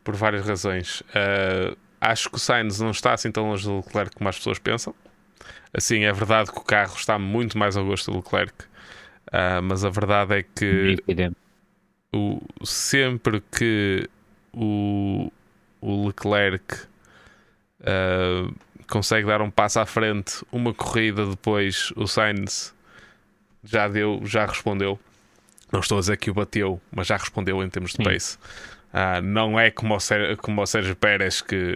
Por 0.04 0.16
várias 0.16 0.48
razões. 0.48 1.02
Uh, 1.02 1.78
acho 2.04 2.30
que 2.30 2.36
o 2.36 2.40
Sainz 2.40 2.80
não 2.80 2.92
está 2.92 3.14
assim 3.14 3.32
tão 3.32 3.50
longe 3.50 3.66
do 3.66 3.78
Leclerc 3.78 4.16
como 4.16 4.30
as 4.30 4.38
pessoas 4.38 4.60
pensam. 4.60 4.94
Assim, 5.74 6.04
é 6.04 6.12
verdade 6.12 6.52
que 6.52 6.58
o 6.58 6.64
carro 6.64 6.96
está 6.96 7.18
muito 7.18 7.58
mais 7.58 7.76
ao 7.76 7.86
gosto 7.86 8.12
do 8.12 8.18
Leclerc. 8.18 8.54
Uh, 9.28 9.62
mas 9.64 9.84
a 9.84 9.90
verdade 9.90 10.40
é 10.40 10.44
que 10.44 10.98
o, 12.14 12.40
sempre 12.64 13.42
que 13.52 14.08
o, 14.54 15.32
o 15.82 16.08
Leclerc 16.08 16.76
uh, 17.82 18.54
consegue 18.88 19.26
dar 19.28 19.42
um 19.42 19.50
passo 19.50 19.80
à 19.80 19.86
frente, 19.86 20.46
uma 20.52 20.74
corrida 20.74 21.26
depois, 21.26 21.92
o 21.96 22.06
Sainz 22.06 22.74
já 23.64 23.88
deu, 23.88 24.22
já 24.26 24.46
respondeu. 24.46 25.00
Não 25.72 25.80
estou 25.80 25.98
a 25.98 26.02
dizer 26.02 26.18
que 26.18 26.30
o 26.30 26.34
bateu, 26.36 26.80
mas 26.92 27.08
já 27.08 27.18
respondeu 27.18 27.64
em 27.64 27.70
termos 27.70 27.92
de 27.92 27.98
Sim. 27.98 28.04
pace. 28.04 28.38
Uh, 28.94 29.22
não 29.24 29.60
é 29.60 29.72
como 29.72 29.96
o, 29.96 30.00
Ser, 30.00 30.38
como 30.38 30.62
o 30.62 30.66
Sérgio 30.68 30.96
Pérez 30.96 31.42
que 31.42 31.74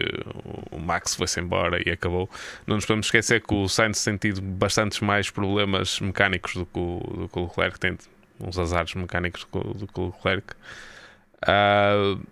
o 0.70 0.78
Max 0.78 1.16
foi-se 1.16 1.40
embora 1.40 1.82
e 1.84 1.90
acabou. 1.90 2.30
Não 2.66 2.76
nos 2.76 2.86
podemos 2.86 3.06
esquecer 3.06 3.42
que 3.42 3.52
o 3.52 3.68
Sainz 3.68 4.02
tem 4.04 4.16
tido 4.16 4.40
bastantes 4.40 5.00
mais 5.00 5.28
problemas 5.28 5.98
mecânicos 5.98 6.54
do 6.54 6.64
que 6.64 6.78
o, 6.78 7.00
do 7.16 7.28
que 7.28 7.38
o 7.38 7.42
Leclerc, 7.46 7.80
tem 7.80 7.98
uns 8.40 8.56
azares 8.56 8.94
mecânicos 8.94 9.44
do 9.52 9.74
do 9.74 9.86
que 9.86 10.00
o 10.00 10.06
Leclerc. 10.06 10.54
Uh, 11.42 12.24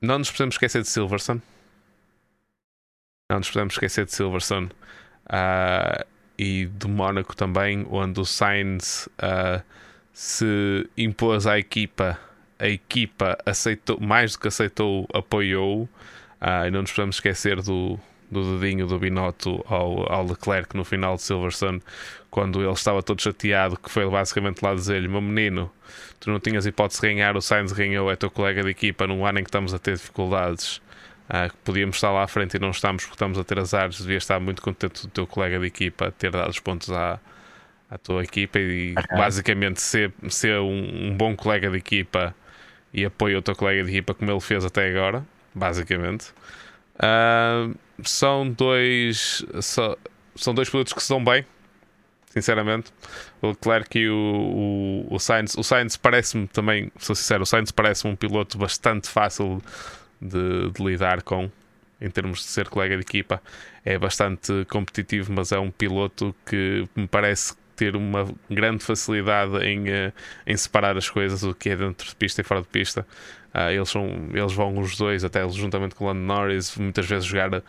não 0.00 0.18
nos 0.18 0.30
podemos 0.30 0.56
esquecer 0.56 0.82
de 0.82 0.88
Silverson. 0.88 1.40
Não 3.30 3.38
nos 3.38 3.50
podemos 3.50 3.72
esquecer 3.74 4.04
de 4.04 4.12
Silverson. 4.12 4.68
Uh, 5.24 6.04
e 6.38 6.66
do 6.66 6.88
Mónaco 6.88 7.36
também, 7.36 7.86
onde 7.90 8.20
o 8.20 8.24
Sainz 8.24 9.06
uh, 9.06 9.62
se 10.12 10.88
impôs 10.96 11.46
à 11.46 11.58
equipa, 11.58 12.18
a 12.62 12.68
equipa 12.68 13.36
aceitou, 13.44 13.98
mais 14.00 14.32
do 14.32 14.38
que 14.38 14.48
aceitou, 14.48 15.08
apoiou. 15.12 15.82
Uh, 16.40 16.66
e 16.66 16.70
não 16.70 16.82
nos 16.82 16.92
podemos 16.92 17.16
esquecer 17.16 17.60
do, 17.60 17.98
do 18.30 18.58
dedinho 18.58 18.86
do 18.86 18.98
Binotto 18.98 19.64
ao, 19.68 20.10
ao 20.10 20.24
Leclerc 20.24 20.76
no 20.76 20.84
final 20.84 21.16
de 21.16 21.22
Silverstone, 21.22 21.82
quando 22.30 22.62
ele 22.62 22.72
estava 22.72 23.02
todo 23.02 23.20
chateado, 23.20 23.76
que 23.76 23.90
foi 23.90 24.08
basicamente 24.08 24.62
lá 24.62 24.74
dizer-lhe: 24.74 25.08
Meu 25.08 25.20
menino, 25.20 25.70
tu 26.20 26.30
não 26.30 26.38
tinhas 26.38 26.64
hipótese 26.64 27.00
de 27.00 27.08
ganhar, 27.08 27.36
o 27.36 27.40
Sainz 27.40 27.72
ganhou, 27.72 28.10
é 28.10 28.16
teu 28.16 28.30
colega 28.30 28.62
de 28.62 28.70
equipa 28.70 29.06
num 29.06 29.26
ano 29.26 29.40
em 29.40 29.42
que 29.42 29.48
estamos 29.48 29.74
a 29.74 29.78
ter 29.78 29.96
dificuldades. 29.96 30.80
Uh, 31.28 31.52
podíamos 31.64 31.96
estar 31.96 32.10
lá 32.10 32.24
à 32.24 32.28
frente 32.28 32.56
e 32.56 32.60
não 32.60 32.70
estamos 32.70 33.04
porque 33.04 33.14
estamos 33.14 33.38
a 33.38 33.44
ter 33.44 33.58
azares. 33.58 33.98
Devia 33.98 34.18
estar 34.18 34.38
muito 34.38 34.62
contente 34.62 35.02
do 35.02 35.08
teu 35.08 35.26
colega 35.26 35.58
de 35.58 35.66
equipa 35.66 36.12
ter 36.12 36.30
dado 36.30 36.50
os 36.50 36.58
pontos 36.58 36.90
à, 36.90 37.18
à 37.90 37.98
tua 37.98 38.22
equipa 38.22 38.58
e 38.58 38.92
okay. 38.92 39.16
basicamente 39.16 39.80
ser, 39.80 40.12
ser 40.28 40.58
um, 40.60 41.08
um, 41.08 41.16
bom 41.16 41.36
colega 41.36 41.70
de 41.70 41.76
equipa 41.76 42.34
e 42.92 43.04
apoio 43.04 43.38
o 43.38 43.42
teu 43.42 43.54
colega 43.54 43.84
de 43.84 43.90
equipa 43.90 44.14
como 44.14 44.30
ele 44.30 44.40
fez 44.40 44.64
até 44.64 44.88
agora, 44.88 45.24
basicamente. 45.54 46.32
Uh, 46.96 47.74
são 48.04 48.48
dois 48.50 49.44
são 50.36 50.54
dois 50.54 50.68
pilotos 50.68 50.92
que 50.92 51.02
se 51.02 51.08
dão 51.08 51.22
bem. 51.24 51.44
sinceramente. 52.26 52.92
O 53.40 53.48
Leclerc 53.48 53.98
e 53.98 54.08
o, 54.08 55.06
o, 55.10 55.14
o 55.14 55.18
Sainz. 55.18 55.54
O 55.56 55.62
Sainz 55.62 55.96
parece-me 55.96 56.46
também, 56.48 56.90
sou 56.98 57.14
sincero, 57.14 57.42
o 57.42 57.46
Sainz 57.46 57.70
parece-me 57.70 58.12
um 58.12 58.16
piloto 58.16 58.56
bastante 58.56 59.08
fácil 59.08 59.62
de, 60.20 60.70
de, 60.70 60.82
lidar 60.82 61.22
com 61.22 61.50
em 62.00 62.10
termos 62.10 62.38
de 62.40 62.46
ser 62.46 62.68
colega 62.68 62.96
de 62.96 63.02
equipa. 63.02 63.42
É 63.84 63.98
bastante 63.98 64.64
competitivo, 64.68 65.32
mas 65.32 65.52
é 65.52 65.58
um 65.58 65.70
piloto 65.70 66.34
que 66.46 66.88
me 66.96 67.06
parece 67.06 67.54
ter 67.82 67.96
uma 67.96 68.32
grande 68.48 68.84
facilidade 68.84 69.56
em, 69.66 69.88
eh, 69.88 70.12
em 70.46 70.56
separar 70.56 70.96
as 70.96 71.10
coisas, 71.10 71.42
o 71.42 71.52
que 71.52 71.70
é 71.70 71.76
dentro 71.76 72.08
de 72.08 72.14
pista 72.14 72.40
e 72.40 72.44
fora 72.44 72.62
de 72.62 72.68
pista. 72.68 73.04
Uh, 73.52 73.70
eles, 73.70 73.90
são, 73.90 74.06
eles 74.32 74.52
vão 74.52 74.78
os 74.78 74.96
dois, 74.96 75.24
até 75.24 75.46
juntamente 75.48 75.96
com 75.96 76.04
o 76.04 76.06
Lando 76.06 76.20
Norris, 76.20 76.76
muitas 76.76 77.04
vezes 77.06 77.24
jogar, 77.26 77.60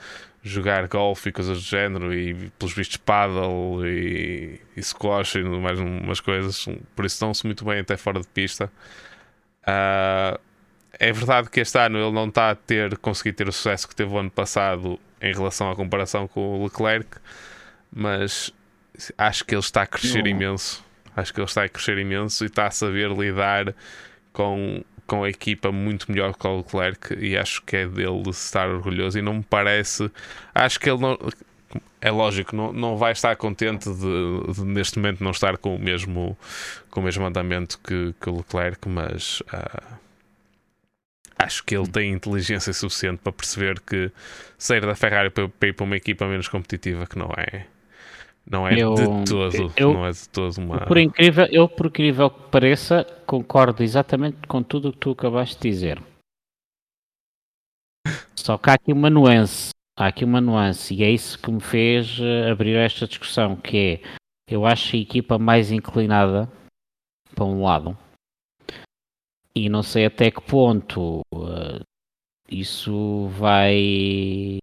jogar 0.44 0.88
golfe 0.88 1.30
e 1.30 1.32
coisas 1.32 1.58
do 1.58 1.64
género, 1.64 2.14
e 2.14 2.52
pelos 2.60 2.76
vistos 2.76 2.98
paddle 2.98 3.86
e, 3.86 4.62
e 4.78 4.84
squash 4.84 5.36
e 5.36 5.44
mais 5.44 5.80
umas 5.80 6.20
coisas, 6.20 6.64
por 6.96 7.06
isso 7.06 7.16
estão-se 7.16 7.44
muito 7.44 7.66
bem 7.66 7.80
até 7.80 7.98
fora 7.98 8.22
de 8.22 8.28
pista. 8.28 8.72
Uh, 9.64 10.40
é 11.00 11.12
verdade 11.12 11.50
que 11.50 11.60
este 11.60 11.80
ano 11.80 11.98
ele 11.98 12.12
não 12.12 12.28
está 12.28 12.52
a 12.52 12.56
ter 12.56 12.98
conseguido 13.00 13.38
ter 13.38 13.48
o 13.50 13.52
sucesso 13.52 13.88
que 13.88 13.96
teve 13.96 14.14
o 14.14 14.18
ano 14.20 14.30
passado 14.30 15.00
em 15.20 15.34
relação 15.34 15.72
à 15.72 15.76
comparação 15.76 16.28
com 16.28 16.60
o 16.60 16.64
Leclerc, 16.66 17.18
mas 17.92 18.54
acho 19.18 19.46
que 19.46 19.56
ele 19.56 19.62
está 19.62 19.84
a 19.84 19.88
crescer 19.88 20.26
imenso. 20.28 20.84
Acho 21.16 21.34
que 21.34 21.40
ele 21.40 21.46
está 21.48 21.64
a 21.64 21.70
crescer 21.70 21.98
imenso 21.98 22.44
e 22.44 22.48
está 22.48 22.68
a 22.68 22.72
saber 22.72 23.12
lidar 23.12 23.74
com, 24.32 24.84
com 25.06 25.24
a 25.24 25.30
equipa 25.30 25.72
muito 25.72 26.12
melhor 26.12 26.36
que 26.36 26.48
o 26.48 26.58
Leclerc 26.58 27.14
e 27.14 27.38
acho 27.38 27.62
que 27.64 27.78
é 27.78 27.88
dele 27.88 28.24
de 28.24 28.30
estar 28.32 28.68
orgulhoso 28.68 29.20
e 29.20 29.22
não 29.22 29.36
me 29.36 29.44
parece. 29.44 30.12
Acho 30.54 30.80
que 30.80 30.90
ele 30.90 31.00
não. 31.00 31.18
É 32.02 32.12
lógico, 32.12 32.56
não, 32.56 32.74
não 32.74 32.98
vai 32.98 33.14
estar 33.14 33.36
contente 33.36 33.90
de, 33.90 34.54
de 34.54 34.66
neste 34.66 35.00
momento 35.00 35.24
não 35.24 35.32
estar 35.32 35.58
com 35.58 35.76
o 35.76 35.80
mesmo, 35.80 36.38
com 36.90 37.00
o 37.00 37.04
mesmo 37.04 37.26
andamento 37.26 37.80
que, 37.80 38.14
que 38.20 38.30
o 38.30 38.38
Leclerc, 38.38 38.90
mas 38.90 39.40
uh, 39.42 39.98
acho 41.40 41.64
que 41.64 41.76
ele 41.76 41.88
tem 41.88 42.12
inteligência 42.12 42.74
suficiente 42.74 43.20
para 43.24 43.32
perceber 43.32 43.80
que 43.80 44.12
sair 44.58 44.82
da 44.82 44.94
Ferrari 44.96 45.30
para, 45.30 45.48
para 45.48 45.70
ir 45.70 45.74
para 45.74 45.86
uma 45.86 45.96
equipa 45.96 46.28
menos 46.28 46.48
competitiva 46.48 47.08
que 47.08 47.18
não 47.18 47.32
é 47.38 47.66
não 48.46 48.68
é 48.68 48.74
eu, 48.74 48.94
de 48.94 49.06
todo, 49.26 49.74
eu, 49.78 49.94
não 49.94 50.06
é 50.06 50.12
de 50.12 50.30
todo 50.30 50.58
uma. 50.58 50.86
Por 50.86 50.98
incrível, 50.98 51.48
eu, 51.50 51.68
por 51.68 51.88
incrível 51.88 52.30
que 52.30 52.50
pareça, 52.50 53.04
concordo 53.26 53.84
exatamente 53.84 54.48
com 54.48 54.62
tudo 54.62 54.90
o 54.90 54.92
que 54.92 54.98
tu 55.00 55.12
acabaste 55.12 55.62
de 55.62 55.70
dizer. 55.70 56.02
Só 58.36 58.58
que 58.58 58.70
há 58.70 58.74
aqui 58.74 58.92
uma 58.92 59.10
nuance. 59.10 59.70
Há 59.98 60.08
aqui 60.08 60.26
uma 60.26 60.42
nuance, 60.42 60.94
e 60.94 61.04
é 61.04 61.12
isso 61.12 61.40
que 61.40 61.52
me 61.52 61.62
fez 61.62 62.18
eh, 62.20 62.50
abrir 62.50 62.76
esta 62.76 63.08
discussão, 63.08 63.56
que 63.56 63.78
é 63.78 64.24
eu 64.50 64.66
acho 64.66 64.96
a 64.96 65.00
equipa 65.00 65.38
mais 65.38 65.72
inclinada 65.72 66.52
para 67.34 67.46
um 67.46 67.64
lado. 67.64 67.98
E 69.56 69.70
não 69.70 69.84
sei 69.84 70.06
até 70.06 70.32
que 70.32 70.42
ponto 70.42 71.22
uh, 71.34 71.80
isso 72.50 73.28
vai 73.38 74.58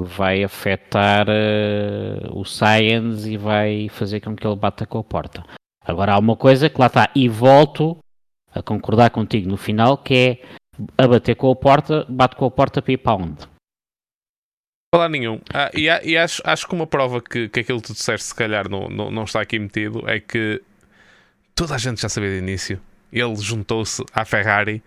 vai 0.00 0.44
afetar 0.44 1.26
uh, 1.28 2.38
o 2.38 2.44
Science 2.44 3.28
e 3.28 3.36
vai 3.36 3.88
fazer 3.88 4.20
com 4.20 4.36
que 4.36 4.46
ele 4.46 4.56
bata 4.56 4.86
com 4.86 4.98
a 4.98 5.04
porta. 5.04 5.44
Agora 5.84 6.14
há 6.14 6.18
uma 6.18 6.36
coisa 6.36 6.70
que 6.70 6.78
lá 6.78 6.86
está, 6.86 7.10
e 7.14 7.28
volto 7.28 7.98
a 8.54 8.62
concordar 8.62 9.10
contigo 9.10 9.48
no 9.48 9.56
final, 9.56 9.98
que 9.98 10.14
é 10.14 10.58
a 10.96 11.08
bater 11.08 11.34
com 11.34 11.50
a 11.50 11.56
porta, 11.56 12.06
bate 12.08 12.36
com 12.36 12.44
a 12.44 12.50
porta 12.50 12.80
para 12.80 12.92
ir 12.92 12.98
para 12.98 13.14
onde? 13.14 13.48
Falar 14.94 15.08
nenhum. 15.08 15.40
Ah, 15.52 15.70
e, 15.74 15.84
e 15.84 16.16
acho, 16.16 16.40
acho 16.44 16.66
que 16.66 16.74
uma 16.74 16.86
prova 16.86 17.20
que, 17.20 17.48
que 17.48 17.60
aquilo 17.60 17.80
que 17.80 17.88
tu 17.88 17.92
disseste, 17.92 18.28
se 18.28 18.34
calhar, 18.34 18.68
não, 18.68 18.88
não, 18.88 19.10
não 19.10 19.24
está 19.24 19.40
aqui 19.40 19.58
metido, 19.58 20.08
é 20.08 20.20
que 20.20 20.62
toda 21.54 21.74
a 21.74 21.78
gente 21.78 22.00
já 22.00 22.08
sabia 22.08 22.30
de 22.30 22.38
início. 22.38 22.80
Ele 23.12 23.36
juntou-se 23.36 24.02
à 24.12 24.24
Ferrari 24.24 24.82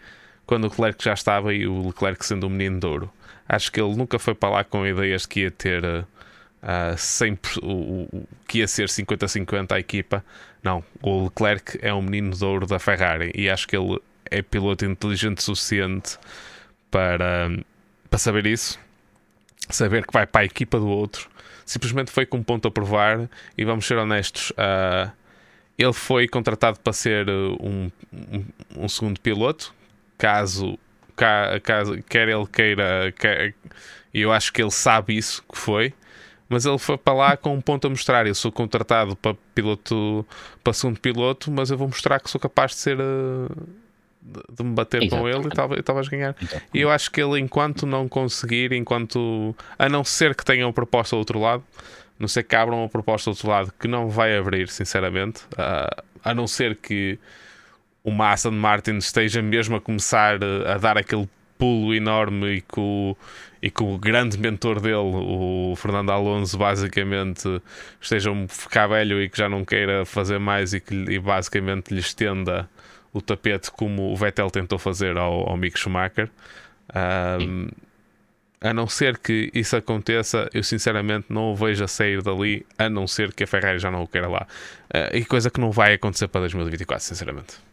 quando 0.46 0.66
o 0.66 0.68
Leclerc 0.68 1.04
já 1.04 1.14
estava 1.14 1.54
e 1.54 1.68
o 1.68 1.88
Leclerc 1.88 2.26
sendo 2.26 2.48
um 2.48 2.50
menino 2.50 2.80
de 2.80 2.88
ouro. 2.88 3.14
Acho 3.52 3.70
que 3.70 3.82
ele 3.82 3.94
nunca 3.98 4.18
foi 4.18 4.34
para 4.34 4.50
lá 4.50 4.64
com 4.64 4.88
ideias 4.88 5.26
que 5.26 5.42
ia 5.42 5.52
ter 5.52 5.84
uh, 5.84 6.08
uh, 6.64 6.98
100, 6.98 7.38
o, 7.62 7.68
o, 8.10 8.28
que 8.48 8.60
ia 8.60 8.68
ser 8.68 8.88
50-50 8.88 9.74
a 9.74 9.80
equipa. 9.80 10.24
Não, 10.64 10.82
o 11.02 11.26
Leclerc 11.26 11.78
é 11.82 11.94
um 11.94 12.02
menino 12.02 12.34
de 12.34 12.46
ouro 12.46 12.66
da 12.66 12.80
Ferrari 12.80 13.30
e 13.36 13.50
acho 13.50 13.68
que 13.68 13.76
ele 13.76 14.00
é 14.30 14.42
piloto 14.42 14.86
inteligente 14.86 15.44
suficiente 15.44 16.18
para, 16.90 17.50
para 18.10 18.18
saber 18.18 18.46
isso, 18.46 18.80
saber 19.70 20.06
que 20.06 20.14
vai 20.14 20.26
para 20.26 20.44
a 20.44 20.46
equipa 20.46 20.80
do 20.80 20.88
outro. 20.88 21.30
Simplesmente 21.66 22.10
foi 22.10 22.26
com 22.26 22.38
um 22.38 22.44
ponto 22.44 22.70
a 22.70 22.72
provar 22.72 23.30
e 23.58 23.66
vamos 23.66 23.86
ser 23.86 23.98
honestos. 23.98 24.52
Uh, 24.52 25.12
ele 25.78 25.92
foi 25.92 26.26
contratado 26.26 26.80
para 26.80 26.94
ser 26.94 27.30
um, 27.30 27.92
um, 28.14 28.46
um 28.78 28.88
segundo 28.88 29.20
piloto, 29.20 29.74
caso 30.18 30.80
quer 31.16 32.28
ele 32.28 32.48
queira, 32.48 33.14
quer, 33.18 33.54
eu 34.14 34.32
acho 34.32 34.52
que 34.52 34.62
ele 34.62 34.72
sabe 34.72 35.18
isso 35.18 35.44
que 35.52 35.58
foi, 35.58 35.94
mas 36.50 36.66
ele 36.66 36.78
foi 36.78 36.98
para 36.98 37.14
lá 37.14 37.38
com 37.38 37.56
um 37.56 37.62
ponto 37.62 37.88
a 37.88 37.90
mostrar. 37.90 38.28
Eu 38.28 38.36
sou 38.36 38.52
contratado 38.52 39.16
para 39.16 39.36
piloto, 39.56 40.26
para 40.64 40.74
segundo 40.74 41.00
piloto, 41.00 41.50
mas 41.50 41.72
eu 41.72 41.78
vou 41.78 41.88
mostrar 41.88 42.20
que 42.20 42.30
sou 42.30 42.42
capaz 42.42 42.72
de 42.72 42.78
ser 42.78 42.98
uh, 43.00 43.48
de, 44.22 44.64
me 44.64 44.74
bater 44.74 45.10
com 45.10 45.28
ele 45.28 45.48
e 45.78 45.82
talvez 45.82 46.08
ganhar. 46.10 46.36
E 46.74 46.82
eu 46.82 46.92
acho 46.92 47.10
que 47.10 47.22
ele, 47.22 47.40
enquanto 47.40 47.86
não 47.86 48.08
conseguir, 48.08 48.74
enquanto 48.74 49.56
a 49.80 49.88
não 49.88 50.04
ser 50.04 50.36
que 50.36 50.44
tenha 50.44 50.66
uma 50.66 50.74
proposta 50.74 51.16
do 51.16 51.20
outro 51.20 51.40
lado, 51.40 51.64
não 52.20 52.28
sei 52.28 52.44
que 52.44 52.56
abram 52.56 52.80
uma 52.80 52.90
proposta 52.90 53.32
do 53.32 53.34
outro 53.34 53.50
lado 53.50 53.74
que 53.80 53.88
não 53.88 54.10
vai 54.10 54.38
abrir, 54.38 54.68
sinceramente, 54.68 55.44
uh, 55.54 56.04
a 56.24 56.34
não 56.34 56.48
ser 56.48 56.76
que 56.76 57.18
uma 58.04 58.32
Aston 58.32 58.52
Martin 58.52 58.98
esteja 58.98 59.42
mesmo 59.42 59.76
a 59.76 59.82
começar 59.82 60.40
a 60.44 60.78
dar 60.78 60.98
aquele 60.98 61.30
pulo 61.58 61.94
enorme 61.94 62.56
e 62.56 62.62
que 62.62 62.80
o, 62.80 63.16
e 63.62 63.70
que 63.70 63.84
o 63.84 63.96
grande 63.96 64.36
mentor 64.40 64.80
dele, 64.80 64.96
o 64.96 65.76
Fernando 65.78 66.10
Alonso, 66.10 66.58
basicamente 66.58 67.62
esteja 68.02 68.32
a 68.32 68.48
ficar 68.48 68.88
velho 68.88 69.22
e 69.22 69.30
que 69.30 69.38
já 69.38 69.48
não 69.48 69.64
queira 69.64 70.04
fazer 70.04 70.40
mais 70.40 70.74
e 70.74 70.80
que 70.80 70.96
e 70.96 71.20
basicamente 71.20 71.94
lhe 71.94 72.00
estenda 72.00 72.68
o 73.14 73.22
tapete 73.22 73.70
como 73.70 74.12
o 74.12 74.16
Vettel 74.16 74.50
tentou 74.50 74.80
fazer 74.80 75.18
ao, 75.18 75.48
ao 75.50 75.56
Mick 75.56 75.78
Schumacher. 75.78 76.30
Um, 76.96 77.68
a 78.60 78.74
não 78.74 78.88
ser 78.88 79.18
que 79.18 79.52
isso 79.54 79.76
aconteça, 79.76 80.50
eu 80.54 80.64
sinceramente 80.64 81.28
não 81.30 81.52
o 81.52 81.56
vejo 81.56 81.84
a 81.84 81.88
sair 81.88 82.22
dali, 82.22 82.66
a 82.78 82.90
não 82.90 83.08
ser 83.08 83.34
que 83.34 83.44
a 83.44 83.48
Ferrari 83.48 83.80
já 83.80 83.92
não 83.92 84.04
o 84.04 84.08
queira 84.08 84.28
lá. 84.28 84.48
Uh, 84.94 85.18
e 85.18 85.26
coisa 85.26 85.50
que 85.50 85.60
não 85.60 85.72
vai 85.72 85.94
acontecer 85.94 86.28
para 86.28 86.42
2024, 86.42 87.06
sinceramente. 87.06 87.71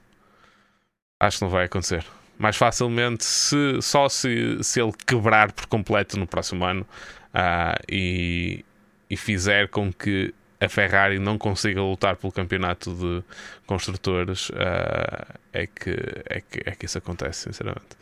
Acho 1.21 1.39
que 1.39 1.45
não 1.45 1.51
vai 1.51 1.65
acontecer. 1.65 2.05
Mais 2.39 2.57
facilmente, 2.57 3.25
se, 3.25 3.83
só 3.83 4.09
se, 4.09 4.63
se 4.63 4.81
ele 4.81 4.93
quebrar 5.07 5.51
por 5.53 5.67
completo 5.67 6.19
no 6.19 6.27
próximo 6.27 6.65
ano 6.65 6.87
uh, 7.35 7.83
e, 7.89 8.65
e 9.11 9.17
fizer 9.17 9.69
com 9.69 9.93
que 9.93 10.33
a 10.61 10.69
Ferrari 10.69 11.19
não 11.19 11.39
consiga 11.39 11.81
lutar 11.81 12.17
pelo 12.17 12.33
campeonato 12.33 12.95
de 12.95 13.25
construtores, 13.67 14.51
uh, 14.51 15.39
é, 15.53 15.67
que, 15.67 15.91
é, 16.27 16.41
que, 16.41 16.63
é 16.65 16.71
que 16.73 16.87
isso 16.87 16.99
acontece, 16.99 17.45
sinceramente. 17.45 17.97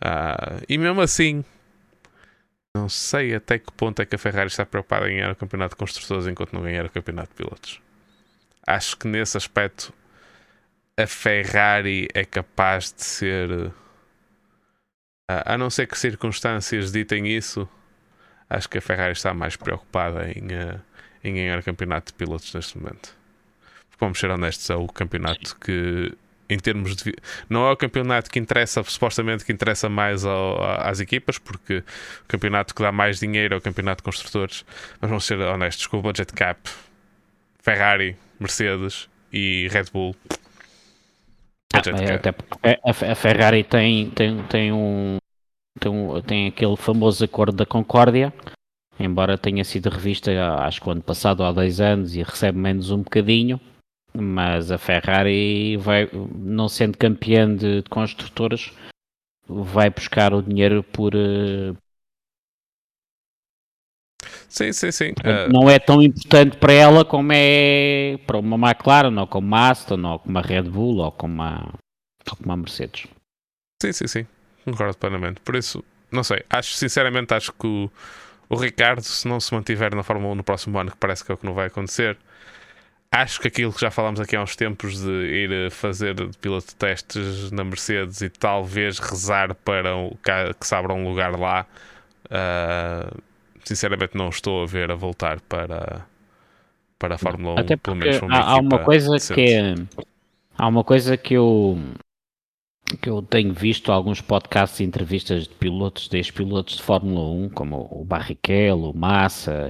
Uh, 0.00 0.62
e 0.68 0.78
mesmo 0.78 1.00
assim, 1.00 1.44
não 2.74 2.88
sei 2.88 3.34
até 3.34 3.58
que 3.58 3.72
ponto 3.72 4.00
é 4.00 4.06
que 4.06 4.14
a 4.14 4.18
Ferrari 4.18 4.48
está 4.48 4.64
preocupada 4.64 5.08
em 5.08 5.14
ganhar 5.14 5.32
o 5.32 5.36
campeonato 5.36 5.74
de 5.74 5.78
construtores 5.78 6.26
enquanto 6.26 6.52
não 6.52 6.62
ganhar 6.62 6.84
o 6.84 6.90
campeonato 6.90 7.30
de 7.30 7.34
pilotos. 7.34 7.80
Acho 8.66 8.96
que 8.96 9.08
nesse 9.08 9.36
aspecto 9.36 9.92
a 10.98 11.06
Ferrari 11.06 12.08
é 12.12 12.24
capaz 12.24 12.92
de 12.92 13.04
ser. 13.04 13.72
A 15.28 15.56
não 15.56 15.70
ser 15.70 15.86
que 15.86 15.96
circunstâncias 15.96 16.90
ditem 16.90 17.28
isso, 17.28 17.68
acho 18.50 18.68
que 18.68 18.78
a 18.78 18.80
Ferrari 18.80 19.12
está 19.12 19.32
mais 19.32 19.56
preocupada 19.56 20.28
em, 20.30 20.46
uh, 20.46 20.80
em 21.22 21.34
ganhar 21.34 21.58
o 21.58 21.62
campeonato 21.62 22.12
de 22.12 22.14
pilotos 22.14 22.52
neste 22.52 22.78
momento. 22.78 23.14
Porque, 23.90 24.00
vamos 24.00 24.18
ser 24.18 24.30
honestos, 24.30 24.68
é 24.70 24.74
o 24.74 24.88
campeonato 24.88 25.54
que, 25.56 26.16
em 26.48 26.58
termos 26.58 26.96
de. 26.96 27.14
Não 27.48 27.68
é 27.68 27.70
o 27.70 27.76
campeonato 27.76 28.30
que 28.30 28.38
interessa, 28.40 28.82
supostamente, 28.82 29.44
que 29.44 29.52
interessa 29.52 29.88
mais 29.88 30.24
ao, 30.24 30.60
às 30.80 30.98
equipas, 30.98 31.38
porque 31.38 31.84
o 32.22 32.26
campeonato 32.26 32.74
que 32.74 32.82
dá 32.82 32.90
mais 32.90 33.20
dinheiro 33.20 33.54
é 33.54 33.58
o 33.58 33.60
campeonato 33.60 33.98
de 33.98 34.04
construtores. 34.04 34.64
Mas 35.00 35.10
vamos 35.10 35.24
ser 35.24 35.38
honestos, 35.38 35.86
com 35.86 35.98
o 35.98 36.02
budget 36.02 36.32
cap, 36.32 36.68
Ferrari, 37.60 38.16
Mercedes 38.40 39.08
e 39.32 39.68
Red 39.70 39.84
Bull 39.92 40.16
ah, 41.78 42.14
até 42.14 42.30
a, 42.30 43.12
a, 43.12 43.14
Ferrari 43.14 43.64
tem, 43.64 44.10
tem, 44.10 44.42
tem, 44.44 44.72
um, 44.72 45.16
tem, 45.78 45.90
um, 45.90 46.20
tem 46.22 46.46
aquele 46.48 46.76
famoso 46.76 47.24
acordo 47.24 47.56
da 47.56 47.66
Concórdia, 47.66 48.32
embora 48.98 49.38
tenha 49.38 49.64
sido 49.64 49.88
revista 49.88 50.30
acho 50.60 50.80
que 50.80 50.88
o 50.88 50.92
ano 50.92 51.02
passado 51.02 51.42
há 51.42 51.52
10 51.52 51.80
anos 51.80 52.14
e 52.14 52.22
recebe 52.22 52.58
menos 52.58 52.90
um 52.90 53.02
bocadinho, 53.02 53.60
mas 54.14 54.70
a 54.70 54.78
Ferrari 54.78 55.76
vai, 55.76 56.08
não 56.34 56.68
sendo 56.68 56.98
campeã 56.98 57.54
de, 57.54 57.82
de 57.82 57.88
construtores, 57.88 58.72
vai 59.46 59.90
buscar 59.90 60.34
o 60.34 60.42
dinheiro 60.42 60.82
por, 60.82 61.12
Sim, 64.48 64.72
sim, 64.72 64.90
sim. 64.90 65.10
Uh... 65.10 65.52
Não 65.52 65.68
é 65.68 65.78
tão 65.78 66.02
importante 66.02 66.56
para 66.56 66.72
ela 66.72 67.04
como 67.04 67.30
é 67.32 68.18
para 68.26 68.38
uma 68.38 68.70
McLaren, 68.70 69.16
ou 69.18 69.26
como 69.26 69.46
uma 69.46 69.70
Aston, 69.70 70.02
ou 70.04 70.18
como 70.18 70.38
uma 70.38 70.42
Red 70.42 70.62
Bull, 70.62 70.98
ou 70.98 71.12
como 71.12 71.34
uma, 71.34 71.74
ou 72.30 72.36
como 72.36 72.46
uma 72.46 72.56
Mercedes. 72.56 73.06
Sim, 73.82 73.92
sim, 73.92 74.06
sim. 74.06 74.26
Concordo 74.64 74.96
plenamente. 74.96 75.40
Por 75.40 75.56
isso, 75.56 75.84
não 76.10 76.22
sei. 76.22 76.42
Acho, 76.50 76.74
sinceramente, 76.74 77.32
acho 77.34 77.52
que 77.52 77.66
o, 77.66 77.90
o 78.48 78.56
Ricardo, 78.56 79.02
se 79.02 79.26
não 79.26 79.38
se 79.40 79.54
mantiver 79.54 79.94
na 79.94 80.02
Fórmula 80.02 80.32
1 80.32 80.36
no 80.36 80.44
próximo 80.44 80.78
ano, 80.78 80.90
que 80.90 80.96
parece 80.96 81.24
que 81.24 81.30
é 81.30 81.34
o 81.34 81.38
que 81.38 81.46
não 81.46 81.54
vai 81.54 81.66
acontecer, 81.66 82.16
acho 83.10 83.40
que 83.40 83.48
aquilo 83.48 83.72
que 83.72 83.80
já 83.80 83.90
falámos 83.90 84.20
aqui 84.20 84.36
há 84.36 84.42
uns 84.42 84.56
tempos 84.56 85.00
de 85.02 85.10
ir 85.10 85.70
fazer 85.70 86.14
piloto 86.40 86.68
de 86.68 86.76
testes 86.76 87.50
na 87.50 87.64
Mercedes 87.64 88.20
e 88.20 88.28
talvez 88.28 88.98
rezar 88.98 89.54
para 89.54 89.90
que 90.58 90.66
se 90.66 90.74
abra 90.74 90.92
um 90.92 91.08
lugar 91.08 91.38
lá, 91.38 91.66
uh, 92.26 93.22
sinceramente 93.68 94.16
não 94.16 94.30
estou 94.30 94.62
a 94.62 94.66
ver 94.66 94.90
a 94.90 94.94
voltar 94.94 95.40
para, 95.42 96.06
para 96.98 97.16
a 97.16 97.18
Fórmula 97.18 97.54
1, 97.54 97.58
Até 97.58 97.76
pelo 97.76 97.96
menos 97.96 98.22
uma 98.22 98.34
há, 98.34 98.52
há 98.52 98.56
uma 98.56 98.78
coisa 98.78 99.34
que 99.34 99.40
é, 99.42 99.74
há 100.56 100.66
uma 100.66 100.82
coisa 100.82 101.16
que 101.18 101.34
eu 101.34 101.76
que 103.02 103.10
eu 103.10 103.20
tenho 103.20 103.52
visto 103.52 103.92
alguns 103.92 104.22
podcasts 104.22 104.80
e 104.80 104.84
entrevistas 104.84 105.46
de 105.46 105.54
pilotos, 105.54 106.08
ex-pilotos 106.10 106.76
de 106.76 106.82
Fórmula 106.82 107.28
1, 107.44 107.50
como 107.50 107.86
o 107.90 108.02
Barrichello, 108.02 108.92
o 108.92 108.96
Massa, 108.96 109.68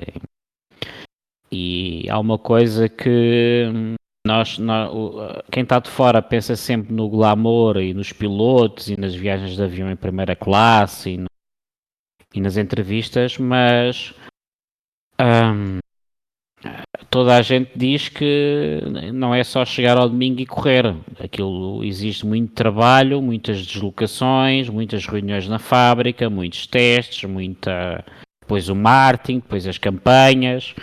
e, 1.51 2.05
e 2.05 2.09
há 2.09 2.17
uma 2.21 2.39
coisa 2.39 2.89
que 2.89 3.67
nós, 4.25 4.59
nós, 4.59 4.93
quem 5.51 5.65
está 5.65 5.81
de 5.81 5.91
fora 5.91 6.23
pensa 6.23 6.55
sempre 6.55 6.95
no 6.95 7.09
glamour 7.09 7.79
e 7.79 7.93
nos 7.93 8.13
pilotos 8.13 8.89
e 8.89 8.97
nas 8.97 9.17
viagens 9.17 9.57
de 9.57 9.63
avião 9.65 9.91
em 9.91 9.97
primeira 9.97 10.37
classe 10.37 11.11
e, 11.11 11.17
no, 11.17 11.27
e 12.35 12.41
nas 12.41 12.57
entrevistas, 12.57 13.39
mas 13.39 14.15
um, 15.21 15.79
toda 17.11 17.37
a 17.37 17.43
gente 17.43 17.71
diz 17.77 18.09
que 18.09 18.81
não 19.13 19.35
é 19.35 19.43
só 19.45 19.65
chegar 19.65 19.97
ao 19.97 20.09
domingo 20.09 20.41
e 20.41 20.47
correr. 20.47 20.95
Aquilo 21.19 21.85
existe 21.85 22.27
muito 22.27 22.53
trabalho, 22.53 23.23
muitas 23.23 23.65
deslocações, 23.67 24.69
muitas 24.69 25.07
reuniões 25.07 25.49
na 25.49 25.59
fábrica, 25.59 26.29
muitos 26.29 26.67
testes, 26.67 27.29
muita 27.29 28.05
depois 28.41 28.69
o 28.69 28.75
marketing, 28.75 29.41
depois 29.41 29.67
as 29.67 29.79
campanhas. 29.79 30.75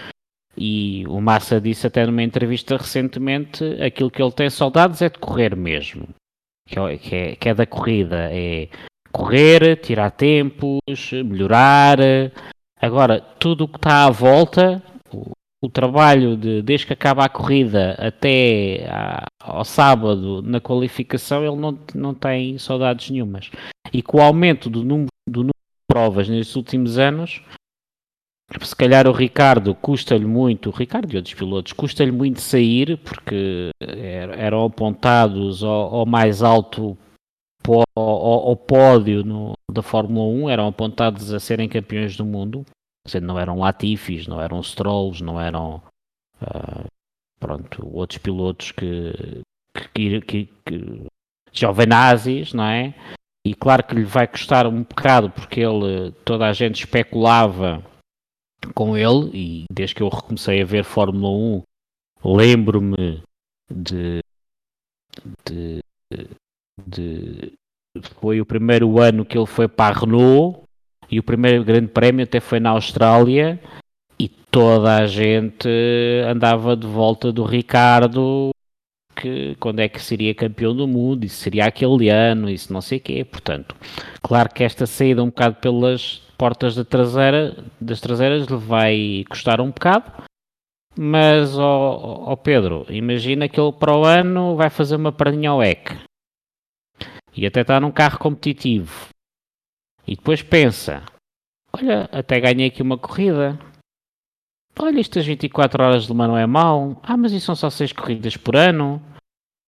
E 0.58 1.06
o 1.08 1.20
Massa 1.20 1.60
disse 1.60 1.86
até 1.88 2.06
numa 2.06 2.24
entrevista 2.24 2.78
recentemente 2.78 3.64
aquilo 3.82 4.10
que 4.10 4.22
ele 4.22 4.32
tem 4.32 4.50
saudades 4.50 5.02
é 5.02 5.10
de 5.10 5.20
correr 5.20 5.56
mesmo. 5.56 6.08
É, 6.70 6.98
que 6.98 7.16
é, 7.16 7.36
que 7.36 7.50
é 7.50 7.54
da 7.54 7.66
corrida. 7.66 8.30
É 8.32 8.70
correr, 9.16 9.78
tirar 9.78 10.12
tempos, 10.12 11.12
melhorar. 11.26 11.98
Agora, 12.82 13.22
tudo 13.40 13.64
o 13.64 13.68
que 13.68 13.78
está 13.78 14.06
à 14.06 14.10
volta, 14.10 14.84
o 15.64 15.70
trabalho 15.70 16.36
de, 16.36 16.62
desde 16.62 16.88
que 16.88 16.94
acaba 16.94 17.24
a 17.24 17.30
corrida 17.30 17.96
até 17.98 18.86
ao 19.42 19.64
sábado 19.64 20.42
na 20.42 20.60
qualificação, 20.60 21.46
ele 21.46 21.56
não, 21.56 21.80
não 21.94 22.14
tem 22.14 22.58
saudades 22.58 23.10
nenhumas. 23.10 23.50
E 23.94 24.02
com 24.02 24.18
o 24.18 24.22
aumento 24.22 24.70
do 24.70 24.84
número, 24.84 25.08
do 25.28 25.40
número 25.40 25.54
de 25.54 25.94
provas 25.94 26.28
nestes 26.28 26.56
últimos 26.56 26.98
anos, 26.98 27.42
se 28.62 28.76
calhar 28.76 29.08
o 29.08 29.14
Ricardo 29.14 29.74
custa-lhe 29.74 30.26
muito, 30.26 30.70
o 30.70 30.74
Ricardo 30.74 31.12
e 31.12 31.18
outros 31.18 31.34
pilotos, 31.34 31.72
custa-lhe 31.72 32.12
muito 32.12 32.42
sair, 32.42 32.98
porque 32.98 33.70
eram 34.38 34.66
apontados 34.66 35.64
ao, 35.64 35.96
ao 35.96 36.06
mais 36.06 36.44
alto 36.44 36.98
ao, 37.74 38.50
ao, 38.50 38.56
pódio 38.56 39.24
no, 39.24 39.54
da 39.72 39.82
Fórmula 39.82 40.28
1, 40.46 40.50
eram 40.50 40.68
apontados 40.68 41.34
a 41.34 41.40
serem 41.40 41.68
campeões 41.68 42.16
do 42.16 42.26
mundo 42.26 42.66
não 43.22 43.40
eram 43.40 43.60
Latifis, 43.60 44.28
não 44.28 44.42
eram 44.42 44.60
Strolls, 44.62 45.24
não 45.24 45.40
eram 45.40 45.82
uh, 46.42 46.86
pronto, 47.40 47.88
outros 47.96 48.18
pilotos 48.18 48.72
que, 48.72 49.42
que, 49.94 50.22
que, 50.22 50.46
que 50.66 51.06
Giovinazzi, 51.54 52.44
não 52.54 52.64
é? 52.64 52.94
E 53.46 53.54
claro 53.54 53.84
que 53.84 53.94
lhe 53.94 54.04
vai 54.04 54.28
custar 54.28 54.66
um 54.66 54.84
bocado 54.84 55.30
porque 55.30 55.60
ele, 55.60 56.12
toda 56.26 56.48
a 56.48 56.54
gente 56.54 56.84
especulava 56.84 57.84
com 58.74 58.98
ele 58.98 59.30
e 59.34 59.66
desde 59.72 59.94
que 59.94 60.02
eu 60.02 60.10
recomecei 60.10 60.62
a 60.62 60.66
ver 60.66 60.84
Fórmula 60.84 61.30
1 61.30 61.64
lembro-me 62.24 63.22
de, 63.72 64.20
de, 65.46 65.80
de, 66.86 67.54
foi 68.20 68.42
o 68.42 68.46
primeiro 68.46 69.00
ano 69.00 69.26
que 69.26 69.38
ele 69.38 69.46
foi 69.46 69.68
para 69.68 69.96
a 69.96 70.00
Renault 70.00 70.64
e 71.10 71.20
o 71.20 71.24
primeiro 71.24 71.64
grande 71.64 71.88
prémio 71.88 72.24
até 72.24 72.40
foi 72.40 72.60
na 72.60 72.72
Austrália 72.72 73.60
e 74.20 74.28
toda 74.28 74.98
a 74.98 75.08
gente 75.08 75.70
andava 76.28 76.76
de 76.76 76.88
volta 76.88 77.32
do 77.32 77.44
Ricardo 77.44 78.50
que 79.16 79.56
quando 79.62 79.80
é 79.80 79.88
que 79.88 80.02
seria 80.02 80.36
campeão 80.36 80.76
do 80.76 80.86
mundo, 80.86 81.24
isso 81.24 81.38
seria 81.38 81.66
aquele 81.66 82.10
ano, 82.10 82.50
isso 82.50 82.74
não 82.74 82.82
sei 82.82 83.00
quê. 83.00 83.24
Portanto, 83.24 83.74
claro 84.22 84.50
que 84.54 84.62
esta 84.62 84.86
saída 84.86 85.24
um 85.24 85.28
bocado 85.28 85.56
pelas 85.56 86.22
portas 86.38 86.76
da 86.76 86.84
traseira, 86.84 87.56
das 87.80 88.02
traseiras 88.02 88.46
lhe 88.46 88.58
vai 88.58 89.24
custar 89.30 89.62
um 89.62 89.68
bocado, 89.68 90.12
mas, 90.98 91.58
ó, 91.58 92.26
ó 92.28 92.36
Pedro, 92.36 92.86
imagina 92.90 93.48
que 93.48 93.58
ele 93.58 93.72
para 93.72 93.96
o 93.96 94.04
ano 94.04 94.58
vai 94.58 94.70
fazer 94.70 94.98
uma 94.98 95.14
perninha 95.14 95.52
ao 95.52 95.64
EC 95.64 95.96
e 97.36 97.46
até 97.46 97.62
está 97.62 97.80
num 97.80 97.92
carro 97.92 98.18
competitivo 98.20 99.10
e 100.08 100.16
depois 100.16 100.42
pensa: 100.42 101.04
olha, 101.74 102.10
até 102.12 102.40
ganhei 102.40 102.68
aqui 102.68 102.82
uma 102.82 102.98
corrida. 102.98 103.60
Olha, 104.78 105.00
estas 105.00 105.26
24 105.26 105.84
horas 105.84 106.06
de 106.06 106.12
uma 106.12 106.28
não 106.28 106.38
é 106.38 106.46
mau. 106.46 107.00
Ah, 107.02 107.16
mas 107.16 107.32
isso 107.32 107.46
são 107.46 107.56
só 107.56 107.70
6 107.70 107.94
corridas 107.94 108.36
por 108.36 108.56
ano. 108.56 109.02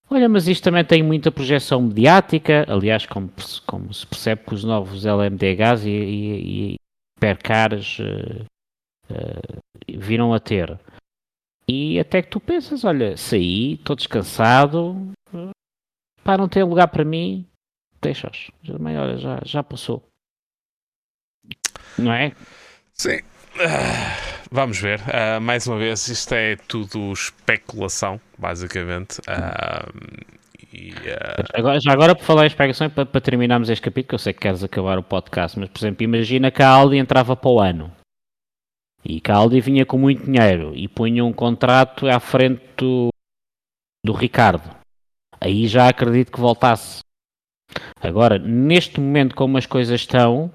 Olha, 0.09 0.28
mas 0.28 0.47
isto 0.47 0.63
também 0.63 0.84
tem 0.84 1.01
muita 1.01 1.32
projeção 1.32 1.82
mediática. 1.82 2.65
Aliás, 2.68 3.05
como, 3.05 3.32
como 3.65 3.93
se 3.93 4.05
percebe 4.05 4.43
que 4.45 4.53
os 4.53 4.63
novos 4.63 5.05
LMDHs 5.05 5.86
e, 5.86 5.89
e, 5.89 6.74
e 6.74 6.76
percares 7.20 7.99
uh, 7.99 8.45
uh, 9.11 9.97
viram 9.97 10.34
a 10.34 10.39
ter. 10.39 10.78
E 11.70 11.99
até 11.99 12.22
que 12.22 12.30
tu 12.30 12.39
pensas, 12.39 12.86
olha, 12.86 13.18
saí, 13.18 13.74
estou 13.74 13.95
descansado, 13.95 15.11
para 16.24 16.38
não 16.38 16.47
ter 16.47 16.63
lugar 16.63 16.88
para 16.88 17.03
mim, 17.03 17.45
deixa-os. 18.01 18.51
Olha, 18.69 19.17
já, 19.17 19.39
já 19.45 19.63
passou. 19.63 20.03
Não 21.97 22.13
é? 22.13 22.31
Sim. 22.93 23.17
Uh, 23.55 24.47
vamos 24.51 24.79
ver. 24.79 24.99
Uh, 25.01 25.41
mais 25.41 25.67
uma 25.67 25.77
vez, 25.77 26.07
isto 26.07 26.33
é 26.33 26.55
tudo 26.55 27.11
especulação, 27.11 28.19
basicamente. 28.37 29.19
Uh, 29.21 30.37
e, 30.71 30.93
agora, 31.53 31.79
já 31.79 31.91
agora, 31.91 32.15
por 32.15 32.23
falar 32.23 32.43
em 32.43 32.47
especulação, 32.47 32.89
para, 32.89 33.05
para, 33.05 33.21
terminarmos 33.21 33.69
este 33.69 33.81
capítulo, 33.81 34.09
que 34.09 34.15
eu 34.15 34.19
sei 34.19 34.33
que 34.33 34.41
queres 34.41 34.63
acabar 34.63 34.99
o 34.99 35.03
podcast, 35.03 35.57
mas, 35.57 35.69
por 35.69 35.79
exemplo, 35.79 36.03
imagina 36.03 36.51
que 36.51 36.61
a 36.61 36.69
Aldi 36.69 36.97
entrava 36.97 37.35
para 37.35 37.49
o 37.49 37.59
ano 37.59 37.91
e 39.03 39.21
que 39.21 39.31
a 39.31 39.35
Aldi 39.35 39.61
vinha 39.61 39.85
com 39.85 39.97
muito 39.97 40.25
dinheiro 40.25 40.75
e 40.75 40.87
punha 40.87 41.23
um 41.23 41.31
contrato 41.31 42.07
à 42.07 42.19
frente 42.19 42.61
do, 42.75 43.09
do 44.05 44.11
Ricardo. 44.11 44.69
Aí 45.39 45.67
já 45.67 45.87
acredito 45.87 46.31
que 46.31 46.39
voltasse. 46.39 46.99
Agora, 48.01 48.38
neste 48.38 48.99
momento, 48.99 49.36
como 49.36 49.57
as 49.57 49.65
coisas 49.65 50.01
estão, 50.01 50.51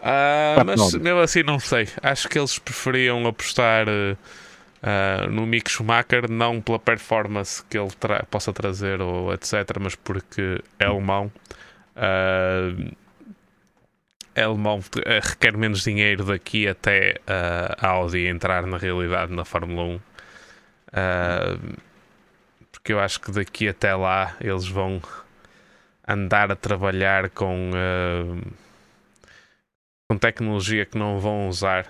Uh, 0.00 0.64
mas 0.64 0.94
mesmo 0.94 1.20
assim, 1.20 1.42
não 1.42 1.58
sei. 1.58 1.86
Acho 2.02 2.28
que 2.28 2.38
eles 2.38 2.58
preferiam 2.58 3.26
apostar 3.26 3.86
uh, 3.86 5.30
no 5.30 5.46
Mick 5.46 5.70
Schumacher, 5.70 6.30
não 6.30 6.60
pela 6.60 6.78
performance 6.78 7.62
que 7.68 7.78
ele 7.78 7.90
tra 7.90 8.24
possa 8.24 8.52
trazer, 8.52 9.00
ou 9.00 9.32
etc., 9.32 9.52
mas 9.78 9.94
porque 9.94 10.62
é 10.78 10.86
alemão. 10.86 11.30
Uh, 11.96 12.94
é 14.34 14.42
alemão 14.44 14.80
requer 15.22 15.56
menos 15.56 15.82
dinheiro 15.82 16.24
daqui 16.24 16.66
até 16.66 17.16
a 17.26 17.88
Audi 17.88 18.26
entrar 18.26 18.64
na 18.64 18.78
realidade 18.78 19.32
na 19.34 19.44
Fórmula 19.44 19.82
1. 19.82 20.00
Porque 22.80 22.92
eu 22.92 23.00
acho 23.00 23.20
que 23.20 23.30
daqui 23.30 23.68
até 23.68 23.94
lá 23.94 24.34
eles 24.40 24.66
vão 24.66 25.00
andar 26.08 26.50
a 26.50 26.56
trabalhar 26.56 27.30
com 27.30 27.70
com 30.10 30.18
tecnologia 30.18 30.84
que 30.84 30.98
não 30.98 31.20
vão 31.20 31.48
usar. 31.48 31.86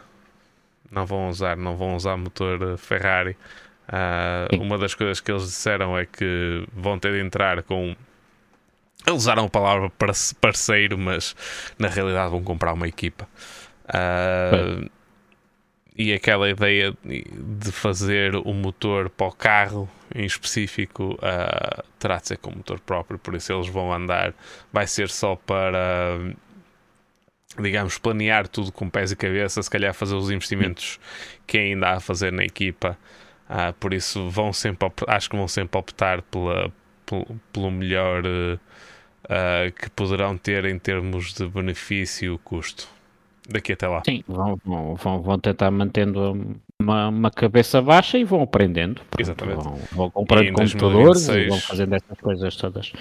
Não 0.90 1.06
vão 1.06 1.30
usar, 1.30 1.56
não 1.56 1.74
vão 1.74 1.96
usar 1.96 2.18
motor 2.18 2.74
eh, 2.74 2.76
Ferrari. 2.76 3.34
Uh, 3.88 4.60
uma 4.60 4.76
das 4.76 4.94
coisas 4.94 5.20
que 5.20 5.32
eles 5.32 5.44
disseram 5.44 5.96
é 5.96 6.04
que 6.04 6.66
vão 6.70 6.98
ter 6.98 7.12
de 7.12 7.20
entrar 7.20 7.62
com. 7.62 7.96
Eles 9.06 9.22
usaram 9.22 9.46
a 9.46 9.48
palavra 9.48 9.90
parceiro, 10.38 10.98
mas 10.98 11.34
na 11.78 11.88
realidade 11.88 12.30
vão 12.30 12.42
comprar 12.42 12.74
uma 12.74 12.86
equipa. 12.86 13.26
Uh, 13.88 14.90
e 16.00 16.14
aquela 16.14 16.48
ideia 16.48 16.96
de 17.04 17.70
fazer 17.70 18.34
o 18.34 18.54
motor 18.54 19.10
para 19.10 19.26
o 19.26 19.32
carro 19.32 19.86
em 20.14 20.24
específico 20.24 21.12
uh, 21.16 21.84
terá 21.98 22.16
de 22.16 22.28
ser 22.28 22.38
com 22.38 22.50
motor 22.50 22.80
próprio, 22.80 23.18
por 23.18 23.34
isso 23.34 23.52
eles 23.52 23.68
vão 23.68 23.92
andar, 23.92 24.32
vai 24.72 24.86
ser 24.86 25.10
só 25.10 25.36
para 25.36 26.18
digamos, 27.60 27.98
planear 27.98 28.48
tudo 28.48 28.72
com 28.72 28.88
pés 28.88 29.12
e 29.12 29.16
cabeça, 29.16 29.62
se 29.62 29.68
calhar 29.68 29.92
fazer 29.92 30.14
os 30.14 30.30
investimentos 30.30 30.98
que 31.46 31.58
ainda 31.58 31.88
há 31.88 31.96
a 31.96 32.00
fazer 32.00 32.32
na 32.32 32.44
equipa. 32.44 32.96
Uh, 33.50 33.74
por 33.74 33.92
isso 33.92 34.30
vão 34.30 34.54
sempre 34.54 34.90
acho 35.06 35.28
que 35.28 35.36
vão 35.36 35.48
sempre 35.48 35.78
optar 35.78 36.22
pela, 36.22 36.72
pelo, 37.52 37.70
melhor 37.70 38.24
uh, 38.24 39.72
que 39.78 39.90
poderão 39.90 40.38
ter 40.38 40.64
em 40.64 40.78
termos 40.78 41.34
de 41.34 41.46
benefício 41.46 42.36
e 42.36 42.38
custo 42.38 42.88
daqui 43.52 43.72
até 43.72 43.88
lá. 43.88 44.02
Sim, 44.04 44.22
vão, 44.26 44.56
vão, 44.96 45.22
vão 45.22 45.38
tentar 45.38 45.70
mantendo 45.70 46.56
uma, 46.80 47.08
uma 47.08 47.30
cabeça 47.30 47.82
baixa 47.82 48.18
e 48.18 48.24
vão 48.24 48.42
aprendendo. 48.42 49.02
Pronto, 49.10 49.20
Exatamente. 49.20 49.64
Vão, 49.64 49.78
vão 49.92 50.10
comprando 50.10 50.52
computadores 50.52 51.28
e 51.28 51.48
vão 51.48 51.58
fazendo 51.58 51.94
essas 51.94 52.18
coisas 52.20 52.56
todas. 52.56 52.92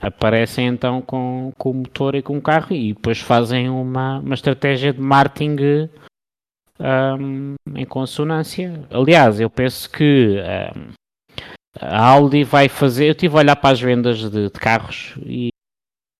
Aparecem 0.00 0.68
então 0.68 1.02
com, 1.02 1.52
com 1.58 1.70
o 1.70 1.74
motor 1.74 2.14
e 2.14 2.22
com 2.22 2.38
o 2.38 2.42
carro 2.42 2.72
e 2.72 2.94
depois 2.94 3.18
fazem 3.18 3.68
uma, 3.68 4.20
uma 4.20 4.34
estratégia 4.34 4.92
de 4.92 5.00
marketing 5.00 5.56
um, 6.78 7.54
em 7.74 7.84
consonância. 7.84 8.86
Aliás, 8.90 9.40
eu 9.40 9.50
penso 9.50 9.90
que 9.90 10.36
um, 10.76 10.92
a 11.80 12.06
Audi 12.10 12.44
vai 12.44 12.68
fazer. 12.68 13.06
Eu 13.06 13.12
estive 13.12 13.34
a 13.34 13.38
olhar 13.38 13.56
para 13.56 13.70
as 13.70 13.80
vendas 13.80 14.18
de, 14.18 14.48
de 14.48 14.50
carros 14.50 15.14
e, 15.24 15.48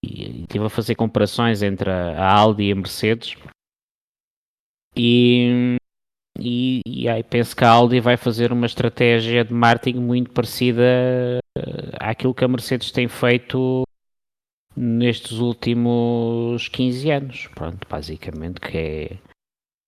e 0.04 0.42
estive 0.42 0.66
a 0.66 0.70
fazer 0.70 0.94
comparações 0.94 1.62
entre 1.62 1.90
a, 1.90 2.18
a 2.18 2.38
Audi 2.38 2.64
e 2.64 2.72
a 2.72 2.76
Mercedes. 2.76 3.36
E, 4.98 5.76
e, 6.38 6.80
e 6.84 7.08
aí 7.08 7.22
penso 7.22 7.54
que 7.54 7.64
a 7.64 7.70
Audi 7.70 8.00
vai 8.00 8.16
fazer 8.16 8.52
uma 8.52 8.66
estratégia 8.66 9.44
de 9.44 9.54
marketing 9.54 10.00
muito 10.00 10.32
parecida 10.32 10.82
àquilo 12.00 12.34
que 12.34 12.44
a 12.44 12.48
Mercedes 12.48 12.90
tem 12.90 13.06
feito 13.06 13.84
nestes 14.76 15.38
últimos 15.38 16.68
15 16.68 17.10
anos. 17.10 17.46
Pronto, 17.54 17.86
basicamente, 17.88 18.60
que 18.60 18.76
é, 18.76 19.18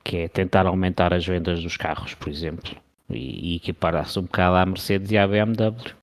que 0.04 0.16
é 0.18 0.28
tentar 0.28 0.66
aumentar 0.66 1.12
as 1.12 1.26
vendas 1.26 1.62
dos 1.62 1.76
carros, 1.76 2.14
por 2.14 2.28
exemplo, 2.28 2.76
e, 3.08 3.54
e 3.54 3.56
equiparar-se 3.56 4.18
um 4.18 4.22
bocado 4.22 4.56
à 4.56 4.64
Mercedes 4.64 5.10
e 5.10 5.18
à 5.18 5.26
BMW. 5.26 5.98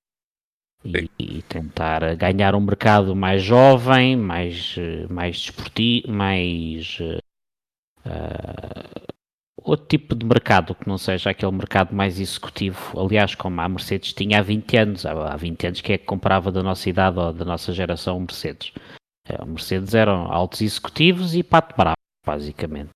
E, 0.84 1.10
e, 1.18 1.42
tentar 1.42 2.14
ganhar 2.14 2.54
um 2.54 2.60
mercado 2.60 3.14
mais 3.16 3.42
jovem, 3.42 4.16
mais, 4.16 4.76
mais 5.10 5.36
desportivo, 5.40 6.12
mais 6.12 6.98
uh, 8.06 9.08
outro 9.70 9.86
tipo 9.86 10.14
de 10.14 10.24
mercado 10.24 10.74
que 10.74 10.88
não 10.88 10.96
seja 10.96 11.30
aquele 11.30 11.52
mercado 11.52 11.94
mais 11.94 12.18
executivo. 12.18 12.98
Aliás, 12.98 13.34
como 13.34 13.60
a 13.60 13.68
Mercedes 13.68 14.12
tinha 14.12 14.38
há 14.38 14.42
20 14.42 14.76
anos, 14.76 15.06
há 15.06 15.36
20 15.36 15.66
anos 15.66 15.80
que 15.80 15.92
é 15.92 15.98
que 15.98 16.04
comprava 16.04 16.50
da 16.50 16.62
nossa 16.62 16.88
idade 16.88 17.18
ou 17.18 17.32
da 17.32 17.44
nossa 17.44 17.72
geração 17.72 18.18
Mercedes. 18.20 18.72
É, 19.26 19.44
Mercedes 19.44 19.94
eram 19.94 20.32
altos 20.32 20.62
executivos 20.62 21.34
e 21.34 21.42
pato 21.42 21.74
bravo, 21.76 21.96
basicamente. 22.24 22.90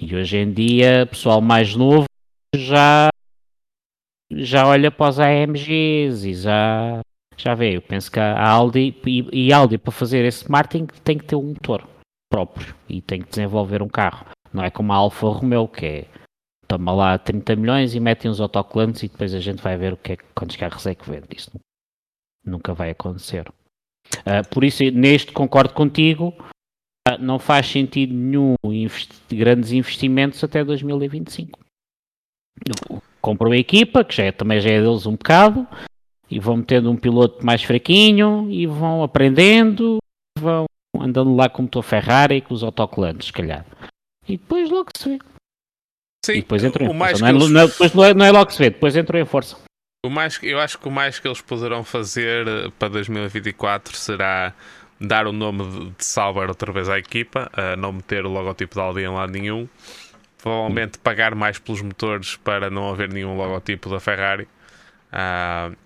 E 0.00 0.14
hoje 0.14 0.38
em 0.38 0.52
dia, 0.52 1.06
pessoal 1.06 1.40
mais 1.40 1.74
novo 1.74 2.04
já 2.54 3.08
já 4.30 4.66
olha 4.66 4.90
para 4.90 5.08
os 5.08 5.20
AMGs 5.20 6.24
e 6.24 6.34
já 6.34 7.00
já 7.36 7.54
vê. 7.54 7.76
Eu 7.76 7.82
penso 7.82 8.10
que 8.10 8.18
a 8.18 8.48
Audi 8.48 8.94
e, 9.06 9.46
e 9.46 9.52
Audi 9.52 9.78
para 9.78 9.92
fazer 9.92 10.24
esse 10.24 10.50
marketing 10.50 10.86
tem 11.04 11.16
que 11.16 11.24
ter 11.24 11.36
um 11.36 11.42
motor 11.42 11.86
próprio 12.30 12.74
e 12.88 13.00
tem 13.00 13.22
que 13.22 13.30
desenvolver 13.30 13.82
um 13.82 13.88
carro. 13.88 14.26
Não 14.52 14.62
é 14.62 14.70
como 14.70 14.92
a 14.92 14.96
Alfa 14.96 15.26
Romeo, 15.28 15.68
que 15.68 15.86
é 15.86 16.06
toma 16.66 16.92
lá 16.92 17.18
30 17.18 17.56
milhões 17.56 17.94
e 17.94 18.00
metem 18.00 18.30
uns 18.30 18.40
autocolantes 18.40 19.02
e 19.02 19.08
depois 19.08 19.34
a 19.34 19.40
gente 19.40 19.62
vai 19.62 19.76
ver 19.76 19.92
o 19.92 19.96
que 19.96 20.12
é, 20.12 20.16
quantos 20.34 20.56
carros 20.56 20.86
é 20.86 20.94
que 20.94 21.08
vende. 21.08 21.28
Isso 21.34 21.50
nunca 22.44 22.74
vai 22.74 22.90
acontecer. 22.90 23.48
Uh, 24.18 24.48
por 24.50 24.64
isso, 24.64 24.84
neste 24.92 25.32
concordo 25.32 25.74
contigo, 25.74 26.34
uh, 27.08 27.18
não 27.20 27.38
faz 27.38 27.66
sentido 27.66 28.14
nenhum 28.14 28.54
investi 28.64 29.36
grandes 29.36 29.72
investimentos 29.72 30.42
até 30.42 30.64
2025. 30.64 31.58
Compram 33.20 33.52
a 33.52 33.56
equipa, 33.56 34.04
que 34.04 34.14
já 34.14 34.24
é, 34.24 34.32
também 34.32 34.60
já 34.60 34.70
é 34.70 34.80
deles 34.80 35.06
um 35.06 35.12
bocado, 35.12 35.66
e 36.30 36.38
vão 36.38 36.58
metendo 36.58 36.90
um 36.90 36.96
piloto 36.96 37.44
mais 37.44 37.62
fraquinho 37.62 38.50
e 38.50 38.66
vão 38.66 39.02
aprendendo, 39.02 39.98
vão 40.38 40.66
andando 41.00 41.34
lá 41.34 41.48
como 41.48 41.66
estou 41.66 41.82
Ferrari 41.82 42.40
com 42.40 42.54
os 42.54 42.62
autocolantes, 42.62 43.28
se 43.28 43.32
calhar. 43.32 43.64
E 44.28 44.36
depois 44.36 44.70
logo 44.70 44.90
se 44.96 45.08
vê. 45.08 45.18
Sim, 46.24 46.32
e 46.32 46.40
depois 46.40 46.64
entrou 46.64 46.88
em 46.88 46.98
força. 46.98 47.20
Não 47.20 47.28
é, 47.28 47.30
eles... 47.30 47.54
é, 47.54 47.66
depois 47.66 48.14
não 48.14 48.24
é, 48.24 48.28
é 48.28 48.32
logo 48.32 48.50
se 48.50 48.58
vê, 48.58 48.70
depois 48.70 48.96
entrou 48.96 49.20
em 49.20 49.24
força. 49.24 49.56
O 50.04 50.10
mais, 50.10 50.38
eu 50.42 50.58
acho 50.60 50.78
que 50.78 50.88
o 50.88 50.90
mais 50.90 51.18
que 51.18 51.26
eles 51.26 51.40
poderão 51.40 51.82
fazer 51.82 52.46
eh, 52.46 52.70
para 52.78 52.88
2024 52.90 53.96
será 53.96 54.52
dar 55.00 55.26
o 55.26 55.32
nome 55.32 55.92
de 55.98 56.04
Sauber 56.04 56.48
outra 56.48 56.72
vez 56.72 56.88
à 56.88 56.98
equipa, 56.98 57.50
não 57.76 57.92
meter 57.92 58.24
o 58.24 58.30
logotipo 58.30 58.74
da 58.74 58.82
Audi 58.82 59.02
em 59.02 59.08
lado 59.08 59.30
nenhum, 59.30 59.68
provavelmente 60.38 60.98
pagar 60.98 61.34
mais 61.34 61.58
pelos 61.58 61.82
motores 61.82 62.36
para 62.36 62.70
não 62.70 62.88
haver 62.88 63.12
nenhum 63.12 63.36
logotipo 63.36 63.90
da 63.90 64.00
Ferrari. 64.00 64.48
Uh, 65.12 65.76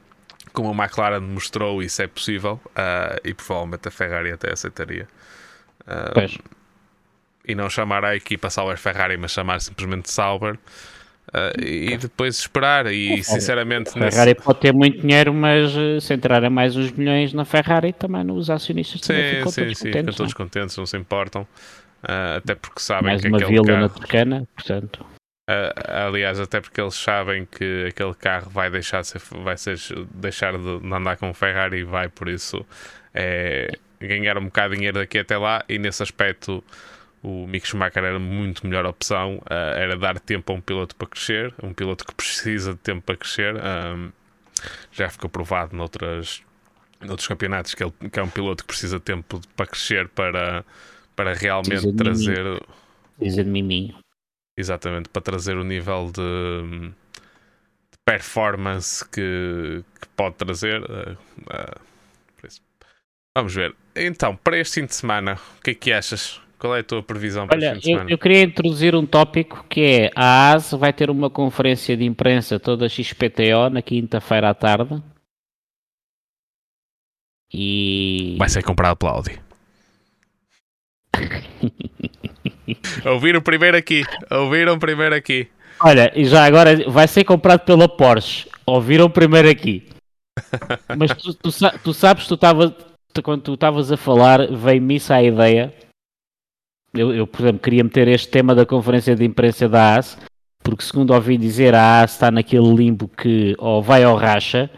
como 0.52 0.70
a 0.70 0.84
McLaren 0.84 1.20
mostrou, 1.20 1.82
isso 1.82 2.02
é 2.02 2.06
possível 2.06 2.60
uh, 2.66 3.20
e 3.24 3.34
provavelmente 3.34 3.88
a 3.88 3.90
Ferrari 3.90 4.32
até 4.32 4.52
aceitaria. 4.52 5.08
pois 6.14 6.38
e 7.50 7.54
não 7.54 7.68
chamar 7.68 8.04
a 8.04 8.14
equipa 8.14 8.50
Sauber 8.50 8.78
Ferrari, 8.78 9.16
mas 9.16 9.32
chamar 9.32 9.60
simplesmente 9.60 10.10
Sauber. 10.10 10.54
Uh, 11.32 11.62
e 11.62 11.96
depois 11.96 12.38
esperar. 12.38 12.86
E 12.86 13.22
sinceramente, 13.22 13.90
a 13.90 13.92
Ferrari 14.10 14.30
nesse... 14.30 14.44
pode 14.44 14.60
ter 14.60 14.72
muito 14.72 15.00
dinheiro, 15.00 15.32
mas 15.32 15.74
uh, 15.76 16.00
se 16.00 16.14
entrarem 16.14 16.50
mais 16.50 16.76
uns 16.76 16.90
milhões 16.92 17.32
na 17.32 17.44
Ferrari, 17.44 17.92
também 17.92 18.28
os 18.30 18.50
acionistas 18.50 19.00
sim, 19.00 19.08
também 19.08 19.34
ficam 19.36 19.50
sim, 19.50 19.62
todos 19.62 19.78
sim, 19.78 19.84
contentes. 19.84 20.00
Ficam 20.00 20.14
todos 20.14 20.32
não? 20.32 20.36
contentes, 20.36 20.76
não 20.76 20.86
se 20.86 20.96
importam. 20.96 21.42
Uh, 22.02 22.36
até 22.38 22.54
porque 22.54 22.80
sabem 22.80 23.10
mais 23.10 23.20
que 23.20 23.28
uma 23.28 23.36
aquele 23.36 23.52
vila 23.52 23.66
carro... 23.66 23.80
na 23.80 23.88
Toscana, 23.88 24.48
portanto. 24.54 25.06
Aliás, 25.46 26.38
até 26.38 26.60
porque 26.60 26.80
eles 26.80 26.94
sabem 26.94 27.44
que 27.44 27.86
aquele 27.88 28.14
carro 28.14 28.50
vai 28.50 28.70
deixar 28.70 29.00
de, 29.00 29.08
ser, 29.08 29.20
vai 29.42 29.56
ser, 29.56 29.78
deixar 30.14 30.56
de 30.56 30.94
andar 30.94 31.16
com 31.16 31.30
o 31.30 31.34
Ferrari 31.34 31.78
e 31.78 31.84
vai, 31.84 32.08
por 32.08 32.28
isso, 32.28 32.64
é, 33.12 33.72
ganhar 34.00 34.38
um 34.38 34.44
bocado 34.44 34.70
de 34.70 34.76
dinheiro 34.76 34.98
daqui 34.98 35.18
até 35.18 35.36
lá. 35.36 35.64
E 35.68 35.78
nesse 35.78 36.02
aspecto 36.02 36.62
o 37.22 37.46
Mick 37.46 37.66
Schumacher 37.66 38.02
era 38.02 38.18
muito 38.18 38.66
melhor 38.66 38.86
opção, 38.86 39.36
uh, 39.38 39.76
era 39.76 39.96
dar 39.96 40.18
tempo 40.18 40.52
a 40.52 40.56
um 40.56 40.60
piloto 40.60 40.96
para 40.96 41.06
crescer, 41.06 41.54
um 41.62 41.72
piloto 41.74 42.04
que 42.06 42.14
precisa 42.14 42.72
de 42.72 42.78
tempo 42.78 43.02
para 43.02 43.16
crescer. 43.16 43.54
Um, 43.56 44.10
já 44.92 45.08
ficou 45.08 45.28
provado 45.28 45.76
noutras, 45.76 46.42
noutros 47.00 47.28
campeonatos 47.28 47.74
que, 47.74 47.84
ele, 47.84 47.92
que 48.10 48.18
é 48.18 48.22
um 48.22 48.28
piloto 48.28 48.64
que 48.64 48.68
precisa 48.68 48.98
de 48.98 49.04
tempo 49.04 49.40
para 49.54 49.66
crescer 49.66 50.08
para, 50.08 50.64
para 51.14 51.34
realmente 51.34 51.92
trazer. 51.92 52.62
Dizer 53.18 53.44
miminho. 53.44 53.96
Exatamente, 54.60 55.08
para 55.08 55.22
trazer 55.22 55.56
o 55.56 55.64
nível 55.64 56.12
de, 56.12 56.90
de 57.90 57.98
performance 58.04 59.02
que, 59.08 59.82
que, 60.00 60.08
pode 60.14 60.36
trazer. 60.36 60.82
Uh, 60.82 61.16
uh, 61.48 61.90
Vamos 63.34 63.54
ver. 63.54 63.74
Então, 63.96 64.36
para 64.36 64.58
este 64.58 64.80
fim 64.80 64.86
de 64.86 64.94
semana, 64.94 65.38
o 65.58 65.62
que 65.62 65.70
é 65.70 65.74
que 65.74 65.92
achas? 65.92 66.40
Qual 66.58 66.76
é 66.76 66.80
a 66.80 66.84
tua 66.84 67.02
previsão 67.02 67.46
para 67.46 67.56
Olha, 67.56 67.68
este 67.68 67.74
fim 67.74 67.80
de 67.80 67.86
semana? 67.86 68.10
Eu, 68.10 68.14
eu 68.14 68.18
queria 68.18 68.42
introduzir 68.42 68.94
um 68.94 69.06
tópico 69.06 69.64
que 69.66 69.80
é 69.80 70.10
a 70.14 70.52
AS 70.52 70.72
vai 70.72 70.92
ter 70.92 71.08
uma 71.08 71.30
conferência 71.30 71.96
de 71.96 72.04
imprensa 72.04 72.60
toda 72.60 72.86
XPTO 72.86 73.70
na 73.72 73.80
quinta-feira 73.80 74.50
à 74.50 74.54
tarde. 74.54 75.02
E. 77.52 78.36
Vai 78.38 78.50
ser 78.50 78.62
comprado 78.62 78.98
pela 78.98 79.12
Audi. 79.12 79.40
Ouviram 83.04 83.40
primeiro 83.40 83.76
aqui. 83.76 84.04
Ouviram 84.30 84.78
primeiro 84.78 85.14
aqui. 85.14 85.48
Olha, 85.80 86.12
e 86.14 86.24
já 86.24 86.44
agora 86.44 86.90
vai 86.90 87.08
ser 87.08 87.24
comprado 87.24 87.60
pela 87.60 87.88
Porsche. 87.88 88.48
Ouviram 88.66 89.08
primeiro 89.08 89.48
aqui. 89.48 89.88
Mas 90.96 91.14
tu, 91.14 91.34
tu, 91.34 91.50
tu 91.82 91.94
sabes, 91.94 92.26
tu 92.26 92.36
tava, 92.36 92.76
quando 93.22 93.42
tu 93.42 93.54
estavas 93.54 93.90
a 93.90 93.96
falar, 93.96 94.46
veio-me 94.50 94.96
isso 94.96 95.12
à 95.12 95.22
ideia 95.22 95.72
eu, 96.92 97.14
eu, 97.14 97.26
por 97.26 97.42
exemplo, 97.42 97.60
queria 97.60 97.84
meter 97.84 98.08
este 98.08 98.28
tema 98.28 98.54
da 98.54 98.66
conferência 98.66 99.14
de 99.14 99.24
imprensa 99.24 99.68
da 99.68 99.96
AS, 99.96 100.18
porque 100.62 100.84
segundo 100.84 101.14
ouvi 101.14 101.36
dizer, 101.36 101.74
a 101.74 102.02
AS 102.02 102.12
está 102.12 102.30
naquele 102.30 102.74
limbo 102.74 103.08
que 103.08 103.54
ou 103.58 103.82
vai 103.82 104.02
ao 104.02 104.16
racha, 104.16 104.68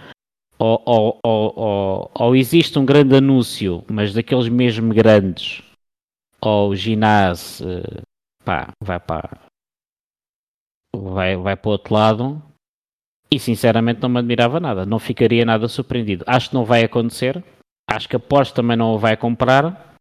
ou, 0.59 0.81
ou, 0.85 1.19
ou, 1.25 2.11
ou, 2.15 2.37
existe 2.37 2.79
um 2.79 2.85
grande 2.85 3.17
anúncio, 3.17 3.83
mas 3.91 4.13
daqueles 4.13 4.49
mesmo 4.49 4.95
grandes, 4.95 5.63
ou 6.43 6.71
o 6.71 6.77
ginásio, 6.77 7.67
pá, 8.45 8.69
vai 8.83 8.99
para 8.99 9.39
vai, 10.95 11.37
vai 11.37 11.57
para 11.57 11.69
o 11.69 11.73
outro 11.73 11.95
lado, 11.95 12.43
e 13.31 13.39
sinceramente 13.39 14.03
não 14.03 14.09
me 14.09 14.19
admirava 14.19 14.61
nada, 14.61 14.85
não 14.85 14.99
ficaria 14.99 15.45
nada 15.45 15.67
surpreendido. 15.69 16.25
Acho 16.27 16.51
que 16.51 16.55
não 16.55 16.65
vai 16.65 16.85
acontecer, 16.85 17.43
acho 17.89 18.09
que 18.09 18.17
a 18.17 18.21
Porsche 18.21 18.53
também 18.53 18.77
não 18.77 18.95
o 18.95 18.99
vai 18.99 19.17
comprar, 19.17 19.97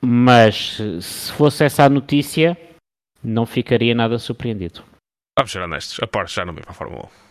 mas 0.00 0.78
se 1.00 1.32
fosse 1.32 1.64
essa 1.64 1.84
a 1.84 1.88
notícia, 1.88 2.58
não 3.22 3.46
ficaria 3.46 3.94
nada 3.94 4.18
surpreendido. 4.18 4.82
Vamos 5.38 5.52
ser 5.52 5.62
honestos, 5.62 6.00
a 6.02 6.06
Porsche 6.06 6.36
já 6.36 6.44
não 6.44 6.52
vem 6.52 6.62
para 6.62 6.72
a 6.72 6.74
Fórmula 6.74 7.04
1. 7.04 7.24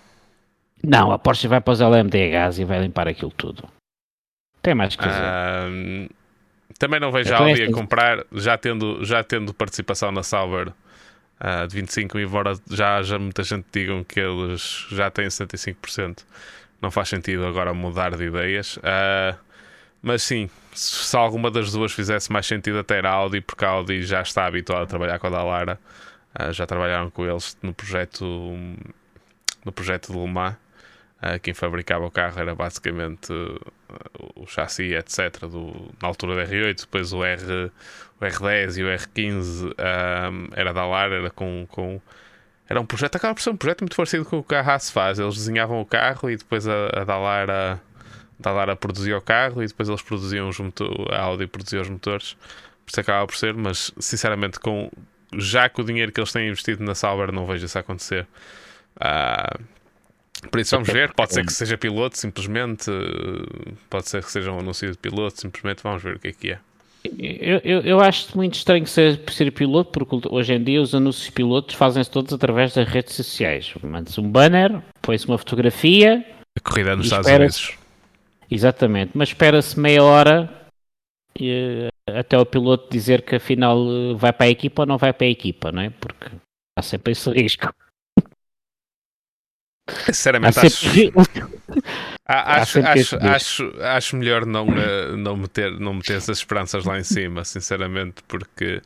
Não, 0.86 1.12
a 1.12 1.20
Porsche 1.20 1.48
vai 1.48 1.62
para 1.62 1.74
os 1.74 1.80
LMDHs 1.80 2.60
e 2.60 2.66
vai 2.66 2.82
limpar 2.82 3.08
aquilo 3.08 3.32
tudo. 3.32 3.68
Tem 4.62 4.74
mais 4.74 4.96
que 4.96 5.04
dizer. 5.06 5.22
Um, 5.22 6.08
Também 6.80 7.00
não 7.00 7.12
vejo 7.12 7.30
Então 7.34 7.46
a 7.46 7.50
é 7.50 7.52
Audi 7.52 7.64
a 7.64 7.72
comprar, 7.72 8.26
já 8.32 8.58
tendo, 8.58 9.04
já 9.04 9.24
tendo 9.24 9.54
participação 9.54 10.12
na 10.12 10.24
Sauber 10.24 10.72
ah, 11.40 11.66
de 11.66 11.76
25, 11.76 12.20
embora 12.20 12.54
já 12.70 12.98
haja 12.98 13.20
muita 13.20 13.44
gente 13.44 13.66
digam 13.72 14.04
que 14.04 14.20
eles 14.20 14.88
já 14.92 15.10
têm 15.12 15.28
75%. 15.28 16.20
Não 16.82 16.92
faz 16.92 17.10
sentido 17.10 17.46
agora 17.46 17.74
mudar 17.74 18.16
de 18.16 18.24
ideias. 18.24 18.80
Ah, 18.84 19.36
mas 20.02 20.24
sim, 20.24 20.50
se 20.74 21.16
alguma 21.16 21.50
das 21.50 21.72
duas 21.72 21.94
fizesse 21.94 22.32
mais 22.32 22.46
sentido 22.46 22.80
até 22.80 23.00
a 23.00 23.10
Audi, 23.10 23.40
porque 23.42 23.64
a 23.64 23.70
Audi 23.70 24.04
já 24.04 24.22
está 24.22 24.46
habituada 24.46 24.84
a 24.84 24.88
trabalhar 24.88 25.20
com 25.20 25.28
a 25.28 25.30
Dallara. 25.30 25.80
Ah, 26.36 26.52
já 26.52 26.66
trabalharam 26.66 27.10
com 27.10 27.26
eles 27.26 27.58
no 27.62 27.74
projeto 27.74 28.26
no 29.64 29.72
projeto 29.72 30.12
de 30.12 30.20
Le 30.20 30.28
Mans. 30.28 30.56
Ah, 31.26 31.40
quem 31.40 31.54
fabricava 31.54 32.06
o 32.06 32.12
carro 32.12 32.38
era 32.38 32.54
basicamente 32.54 33.32
uh, 33.32 33.62
o 34.36 34.46
chassi, 34.46 34.94
etc. 34.94 35.48
Do, 35.48 35.90
na 36.02 36.10
altura 36.10 36.36
do 36.46 36.52
R8, 36.52 36.82
depois 36.82 37.14
o, 37.14 37.24
R, 37.24 37.72
o 38.20 38.26
R10 38.26 38.78
e 38.78 38.84
o 38.84 38.88
R15 38.88 39.74
ah, 39.78 40.30
era 40.54 40.74
da 40.74 40.86
Lara, 40.86 41.16
era 41.16 41.30
com, 41.30 41.66
com. 41.70 42.02
Era 42.68 42.82
um 42.82 42.86
projeto, 42.86 43.16
acaba 43.16 43.34
por 43.34 43.42
ser 43.42 43.52
um 43.52 43.56
projeto 43.56 43.82
muito 43.82 43.96
parecido 43.96 44.26
com 44.26 44.40
o 44.40 44.44
que 44.44 44.54
a 44.54 44.60
Haas 44.60 44.92
faz. 44.92 45.18
Eles 45.18 45.36
desenhavam 45.36 45.80
o 45.80 45.86
carro 45.86 46.30
e 46.30 46.36
depois 46.36 46.68
a, 46.68 46.88
a 46.94 47.04
Dallara, 47.06 47.82
a 48.40 48.44
Dallara 48.44 48.76
produzia 48.76 49.18
o 49.18 49.22
carro 49.22 49.64
e 49.64 49.68
depois 49.68 49.88
eles 49.88 50.02
produziam 50.02 50.50
os 50.50 50.60
motores, 50.60 51.08
a 51.10 51.22
Audi 51.22 51.48
produzia 51.48 51.80
os 51.82 51.90
motores. 51.90 52.34
Por 52.86 52.92
isso 52.92 53.00
acaba 53.00 53.26
por 53.26 53.38
ser, 53.38 53.54
mas 53.54 53.94
sinceramente, 53.98 54.60
com, 54.60 54.92
já 55.38 55.70
com 55.70 55.84
o 55.84 55.86
dinheiro 55.86 56.12
que 56.12 56.20
eles 56.20 56.34
têm 56.34 56.50
investido 56.50 56.84
na 56.84 56.94
Sauber, 56.94 57.32
não 57.32 57.46
vejo 57.46 57.66
isso 57.66 57.80
acontecer. 57.80 58.28
Ah, 59.00 59.58
por 60.50 60.60
isso 60.60 60.76
vamos 60.76 60.90
ver, 60.90 61.14
pode 61.14 61.34
ser 61.34 61.46
que 61.46 61.52
seja 61.54 61.78
piloto 61.78 62.18
simplesmente, 62.18 62.90
eh, 62.90 63.72
pode 63.90 64.10
ser 64.10 64.24
que 64.24 64.32
seja 64.32 64.52
um 64.52 64.60
anúncio 64.60 64.92
de 64.92 64.98
piloto, 64.98 65.40
simplesmente 65.40 65.82
vamos 65.84 66.02
ver 66.04 66.16
o 66.16 66.20
que 66.20 66.28
é 66.30 66.32
que 66.34 66.52
é. 66.52 66.60
Eu, 67.20 67.60
eu, 67.66 67.82
eu 67.82 68.00
acho 68.00 68.36
muito 68.36 68.56
estranho 68.56 68.88
ser, 68.88 69.22
ser 69.30 69.52
piloto, 69.52 69.92
porque 69.92 70.28
hoje 70.30 70.54
em 70.54 70.64
dia 70.64 70.82
os 70.82 70.96
anúncios 70.96 71.26
de 71.26 71.32
pilotos 71.34 71.76
fazem-se 71.76 72.10
todos 72.10 72.32
através 72.32 72.74
das 72.74 72.88
redes 72.88 73.14
sociais. 73.14 73.74
Manda-se 73.84 74.20
um 74.22 74.32
banner, 74.32 74.82
põe-se 75.02 75.28
uma 75.28 75.38
fotografia, 75.38 76.26
A 76.58 76.62
corrida 76.62 76.96
nos 76.96 77.06
E 77.06 77.10
Estados 77.10 77.30
Unidos. 77.30 77.78
exatamente, 78.50 79.12
mas 79.16 79.30
espera-se 79.30 79.78
meia 79.78 80.02
hora 80.04 80.50
eh, 81.42 81.90
até 82.08 82.38
o 82.38 82.46
piloto 82.46 82.90
dizer 82.90 83.22
que 83.24 83.36
afinal 83.36 83.78
eh, 83.86 84.14
vai 84.16 84.32
para 84.32 84.46
a 84.46 84.50
equipa 84.50 84.84
ou 84.84 84.86
não 84.86 84.98
vai 84.98 85.12
para 85.12 85.28
a 85.28 85.30
equipa, 85.30 85.72
não 85.74 85.82
é? 85.82 85.90
Porque 85.90 86.28
há 86.78 86.82
sempre 86.82 87.12
esse 87.12 87.30
risco. 87.32 87.74
Há 89.88 90.06
Sinceramente, 90.14 90.60
acho, 90.60 90.90
sempre... 90.90 91.14
a- 92.26 92.34
há 92.56 92.56
acho, 92.62 92.72
sempre 92.72 92.90
acho, 92.90 93.16
risco. 93.18 93.28
acho, 93.28 93.74
acho 93.82 94.16
melhor 94.16 94.46
não, 94.46 94.66
não, 95.18 95.38
meter, 95.38 95.72
não 95.80 95.94
meter 95.96 96.18
essas 96.18 96.38
esperanças 96.38 96.86
lá 96.86 96.98
em 96.98 97.04
cima, 97.04 97.44
sinceramente, 97.44 98.24
porque 98.28 98.82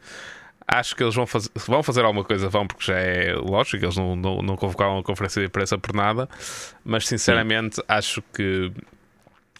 acho 0.67 0.95
que 0.95 1.03
eles 1.03 1.13
vão 1.15 1.27
fazer, 1.27 1.49
vão 1.67 1.83
fazer 1.83 2.03
alguma 2.03 2.23
coisa, 2.23 2.49
vão, 2.49 2.65
porque 2.65 2.85
já 2.85 2.97
é 2.97 3.33
lógico, 3.35 3.85
eles 3.85 3.95
não, 3.95 4.15
não, 4.15 4.41
não 4.41 4.55
convocaram 4.57 4.93
uma 4.95 5.03
conferência 5.03 5.39
de 5.41 5.47
imprensa 5.47 5.77
por 5.77 5.93
nada, 5.95 6.27
mas 6.83 7.07
sinceramente 7.07 7.81
acho 7.87 8.21
que 8.33 8.71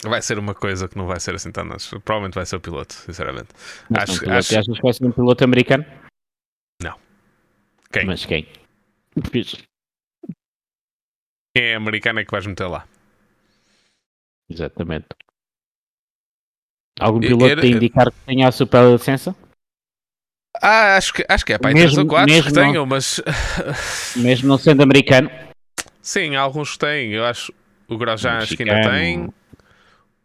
vai 0.04 0.22
ser 0.22 0.38
uma 0.40 0.56
coisa 0.56 0.88
que 0.88 0.98
não 0.98 1.06
vai 1.06 1.20
ser 1.20 1.36
assim 1.36 1.52
tão. 1.52 1.68
Provavelmente 2.04 2.34
vai 2.36 2.46
ser 2.46 2.56
o 2.56 2.60
piloto, 2.60 2.94
sinceramente. 2.94 3.50
Mas 3.90 4.04
Acho- 4.04 4.14
um 4.14 4.20
piloto, 4.20 4.38
acho- 4.40 4.60
achas 4.60 4.76
que 4.76 4.82
vai 4.82 4.94
ser 4.94 5.06
um 5.06 5.12
piloto 5.12 5.44
americano? 5.44 5.86
Quem? 7.90 8.06
Mas 8.06 8.26
quem? 8.26 8.46
Quem 9.32 9.67
é 11.60 11.76
americano 11.76 12.20
é 12.20 12.26
que 12.26 12.32
vais 12.32 12.46
meter 12.46 12.68
lá? 12.68 12.86
Exatamente. 14.50 15.08
Algum 17.00 17.20
piloto 17.20 17.46
era- 17.46 17.62
a 17.62 17.66
indicar 17.66 18.12
que 18.12 18.20
tenha 18.26 18.48
a 18.48 18.52
super 18.52 18.82
licença? 18.92 19.36
Ah, 20.62 20.98
acho 20.98 21.14
que, 21.14 21.24
acho 21.30 21.46
que 21.46 21.54
é 21.54 21.58
para 21.60 21.72
Mesmo- 21.74 21.88
3 21.90 21.98
ou 22.00 22.08
4 22.08 22.44
que 22.44 22.52
tenham, 22.54 22.86
mas 22.86 23.22
Mesmo 24.18 24.48
não 24.48 24.58
sendo 24.58 24.82
americano? 24.82 25.30
sim, 26.02 26.36
alguns 26.36 26.78
têm. 26.78 27.12
Eu 27.14 27.26
acho 27.26 27.54
o 27.88 27.98
Grosjean 27.98 28.38
acho 28.38 28.58
que 28.58 28.64
ainda 28.64 28.90
tem. 28.90 29.30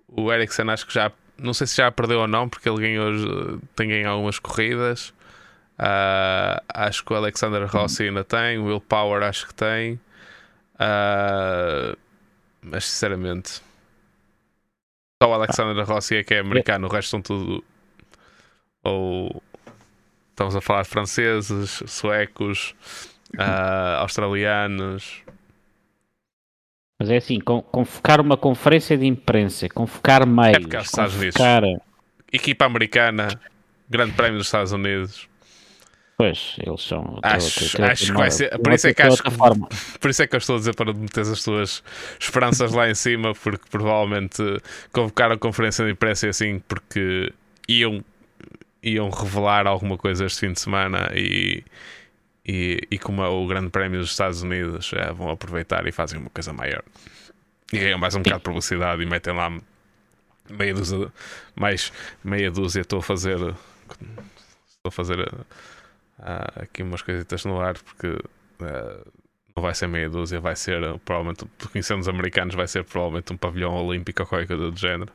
O 0.08 0.32
Ericsson 0.32 0.70
acho 0.70 0.86
que 0.86 0.94
já. 0.94 1.12
Não 1.36 1.52
sei 1.52 1.66
se 1.66 1.76
já 1.76 1.90
perdeu 1.90 2.20
ou 2.20 2.28
não, 2.28 2.48
porque 2.48 2.68
ele 2.68 2.80
ganhou, 2.80 3.58
tem 3.76 3.88
ganho 3.88 4.08
algumas 4.08 4.38
corridas. 4.38 5.12
Ah, 5.78 6.62
acho 6.72 7.04
que 7.04 7.12
o 7.12 7.16
Alexander 7.16 7.66
Rossi 7.66 8.04
ainda 8.04 8.22
tem. 8.24 8.58
O 8.58 8.66
Will 8.66 8.80
Power 8.80 9.22
acho 9.24 9.46
que 9.48 9.54
tem. 9.54 10.00
Ah, 10.84 11.96
mas 12.60 12.84
sinceramente, 12.86 13.62
só 15.22 15.30
o 15.30 15.32
Alexander 15.34 15.84
Rossi 15.86 16.16
é 16.16 16.24
que 16.24 16.34
é 16.34 16.40
americano, 16.40 16.88
o 16.88 16.90
resto 16.90 17.10
são 17.10 17.22
tudo. 17.22 17.64
Ou 18.82 19.40
estamos 20.30 20.56
a 20.56 20.60
falar 20.60 20.82
de 20.82 20.88
franceses, 20.88 21.84
suecos, 21.86 22.74
ah, 23.38 23.98
australianos. 24.00 25.22
Mas 26.98 27.10
é 27.10 27.16
assim, 27.18 27.38
con- 27.38 27.62
convocar 27.62 28.20
uma 28.20 28.36
conferência 28.36 28.98
de 28.98 29.06
imprensa, 29.06 29.68
convocar 29.68 30.26
meios, 30.26 30.66
Unidos. 31.14 31.36
convocar... 31.36 31.62
Equipa 32.32 32.64
americana, 32.64 33.28
Grande 33.88 34.12
Prémio 34.14 34.38
dos 34.38 34.46
Estados 34.48 34.72
Unidos. 34.72 35.28
Pois, 36.18 36.56
eles 36.64 36.82
são... 36.82 37.18
Acho- 37.22 37.82
acho 37.82 38.06
que 38.06 38.12
vai 38.18 38.30
ser- 38.30 38.50
por 38.58 38.72
isso 38.72 38.86
é 38.86 38.94
que 38.94 39.02
acho. 39.02 39.22
Por 40.00 40.10
isso 40.10 40.22
é 40.22 40.26
que 40.26 40.36
eu 40.36 40.38
estou 40.38 40.56
a 40.56 40.58
dizer 40.58 40.74
para 40.76 40.92
meter 40.92 41.20
as 41.22 41.42
tuas 41.42 41.82
esperanças 42.20 42.72
lá 42.72 42.88
em 42.88 42.94
cima, 42.94 43.34
porque 43.34 43.64
provavelmente 43.70 44.42
convocaram 44.92 45.34
a 45.34 45.38
conferência 45.38 45.84
de 45.84 45.90
imprensa 45.92 46.26
e 46.26 46.30
assim, 46.30 46.60
porque 46.60 47.32
iam, 47.68 48.04
iam 48.82 49.10
revelar 49.10 49.66
alguma 49.66 49.96
coisa 49.98 50.24
este 50.26 50.40
fim 50.46 50.52
de 50.52 50.60
semana 50.60 51.10
e, 51.14 51.64
e, 52.46 52.78
e 52.90 52.98
como 52.98 53.22
é 53.24 53.28
o 53.28 53.44
Grande 53.46 53.70
Prémio 53.70 53.98
dos 53.98 54.10
Estados 54.10 54.42
Unidos, 54.42 54.92
eh, 54.94 55.12
vão 55.12 55.30
aproveitar 55.30 55.84
e 55.88 55.92
fazem 55.92 56.20
uma 56.20 56.30
coisa 56.30 56.52
maior. 56.52 56.82
E 57.72 57.78
ganham 57.78 57.98
mais 57.98 58.14
um 58.14 58.18
bocado 58.22 58.38
de 58.38 58.44
publicidade 58.44 59.02
e 59.02 59.06
metem 59.06 59.34
lá 59.34 59.50
meia 60.50 60.74
dúzia, 60.74 61.10
mais 61.56 61.90
meia 62.22 62.50
dúzia. 62.50 62.82
Estou 62.82 62.98
a 63.00 63.02
fazer, 63.02 63.38
estou 63.38 63.54
a 64.86 64.90
fazer 64.90 65.32
ah, 66.22 66.62
aqui 66.62 66.82
umas 66.82 67.02
coisitas 67.02 67.44
no 67.44 67.60
ar 67.60 67.74
porque 67.78 68.18
ah, 68.60 69.04
não 69.54 69.62
vai 69.62 69.74
ser 69.74 69.86
meia 69.86 70.08
dúzia, 70.08 70.40
vai 70.40 70.56
ser 70.56 70.82
uh, 70.82 70.98
provavelmente, 71.04 71.44
conhecendo 71.70 72.00
os 72.00 72.08
americanos, 72.08 72.54
vai 72.54 72.66
ser 72.66 72.84
provavelmente 72.84 73.32
um 73.32 73.36
pavilhão 73.36 73.74
olímpico 73.74 74.22
ou 74.22 74.26
qualquer 74.26 74.46
coisa 74.46 74.70
do 74.70 74.78
género 74.78 75.12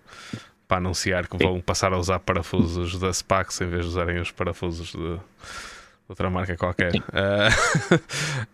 para 0.68 0.78
anunciar 0.78 1.28
que 1.28 1.38
vão 1.38 1.60
passar 1.62 1.92
a 1.94 1.98
usar 1.98 2.20
parafusos 2.20 3.00
da 3.00 3.12
Spax 3.12 3.62
em 3.62 3.68
vez 3.68 3.84
de 3.84 3.90
usarem 3.90 4.20
os 4.20 4.32
parafusos 4.32 4.92
de 4.92 5.18
outra 6.08 6.30
marca 6.30 6.56
qualquer. 6.58 6.92
Ah, 7.14 7.48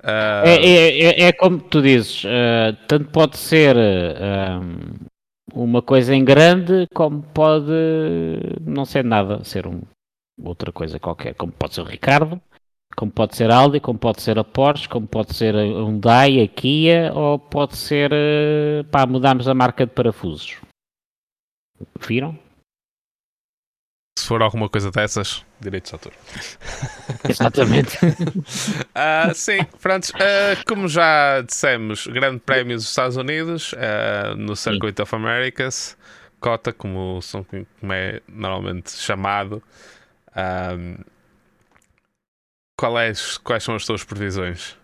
ah, 0.04 0.44
É, 0.46 0.56
é, 0.56 1.02
é- 1.02 1.22
é 1.24 1.34
como 1.34 1.60
tu 1.60 1.82
dizes, 1.82 2.24
eh, 2.26 2.76
tanto 2.88 3.10
pode 3.10 3.38
ser 3.38 3.76
eh, 3.76 4.58
um, 4.60 5.64
uma 5.64 5.82
coisa 5.82 6.16
em 6.16 6.24
grande, 6.24 6.88
como 6.94 7.22
pode 7.22 7.72
não 8.62 8.86
ser 8.86 9.04
nada, 9.04 9.44
ser 9.44 9.68
um, 9.68 9.82
outra 10.42 10.72
coisa 10.72 11.00
qualquer, 11.00 11.36
como 11.36 11.52
pode 11.52 11.76
ser 11.76 11.82
o 11.82 11.86
Ricardo, 11.86 12.42
como 12.96 13.12
pode 13.12 13.36
ser 13.36 13.52
a 13.52 13.56
Audi, 13.58 13.80
como 13.80 13.98
pode 13.98 14.22
ser 14.22 14.38
a 14.38 14.44
Porsche, 14.44 14.88
como 14.88 15.08
pode 15.08 15.36
ser 15.36 15.56
a 15.56 15.64
Hyundai, 15.64 16.42
a 16.42 16.48
Kia, 16.48 17.12
ou 17.14 17.40
pode 17.40 17.76
ser, 17.76 18.12
eh, 18.14 18.84
pá, 18.92 19.06
mudarmos 19.06 19.48
a 19.48 19.54
marca 19.54 19.86
de 19.86 19.92
parafusos. 19.92 20.58
Viram? 22.00 22.38
Se 24.18 24.28
for 24.28 24.44
alguma 24.44 24.70
coisa 24.70 24.92
dessas, 24.92 25.44
direitos 25.60 25.90
de 25.90 25.96
autor. 25.96 26.14
Exatamente. 27.30 27.98
Ah, 28.96 29.34
sim, 29.34 29.58
pronto. 29.82 30.14
ah, 30.16 30.62
como 30.68 30.88
já 30.88 31.42
dissemos, 31.42 32.06
Grande 32.08 32.40
Prémio 32.40 32.78
dos 32.78 32.88
Estados 32.88 33.18
Unidos 33.18 33.74
ah, 33.76 34.36
no 34.36 34.56
Circuit 34.56 35.02
of 35.02 35.16
Americas, 35.16 35.98
cota, 36.40 36.72
como, 36.72 37.22
são, 37.22 37.44
como 37.44 37.92
é 37.92 38.22
normalmente 38.28 38.92
chamado. 38.92 39.64
Ah, 40.36 40.76
qual 42.80 42.98
é- 43.00 43.14
quais 43.44 43.64
são 43.64 43.76
as 43.76 43.86
tuas 43.86 44.04
previsões? 44.04 44.78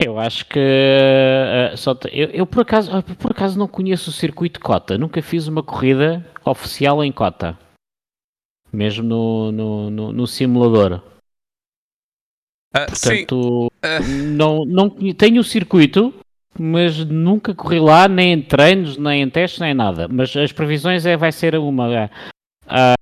Eu 0.00 0.18
acho 0.18 0.44
que 0.46 0.58
eh, 0.58 1.74
só 1.76 1.94
te- 1.94 2.10
eu, 2.12 2.28
eu 2.30 2.46
por 2.46 2.60
acaso 2.62 2.90
ah, 2.94 3.02
por 3.02 3.30
acaso 3.30 3.58
não 3.58 3.66
conheço 3.66 4.10
o 4.10 4.12
circuito 4.12 4.60
Cota, 4.60 4.98
nunca 4.98 5.22
fiz 5.22 5.46
uma 5.46 5.62
corrida 5.62 6.24
oficial 6.44 7.02
em 7.02 7.10
Cota, 7.10 7.58
mesmo 8.72 9.02
no, 9.02 9.52
no, 9.52 9.90
no, 9.90 10.12
no 10.12 10.26
simulador. 10.26 11.02
Sim, 12.92 13.24
Portanto, 13.24 13.72
Ah. 13.82 14.00
não, 14.00 14.66
não 14.66 14.90
tenho 15.14 15.40
o 15.40 15.44
circuito, 15.44 16.12
mas 16.58 17.02
nunca 17.06 17.54
corri 17.54 17.80
lá, 17.80 18.06
nem 18.06 18.34
em 18.34 18.42
treinos, 18.42 18.98
nem 18.98 19.22
em 19.22 19.30
testes, 19.30 19.60
nem 19.60 19.72
nada. 19.72 20.08
Mas 20.08 20.36
as 20.36 20.52
previsões 20.52 21.06
é 21.06 21.16
vai 21.16 21.32
ser 21.32 21.54
uma 21.56 22.10
ah, 22.66 22.94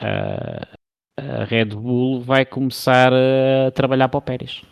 ah, 0.00 0.66
a 1.16 1.44
Red 1.44 1.66
Bull 1.66 2.22
vai 2.22 2.46
começar 2.46 3.12
a 3.12 3.70
trabalhar 3.72 4.08
para 4.08 4.18
o 4.18 4.22
Pérez. 4.22 4.62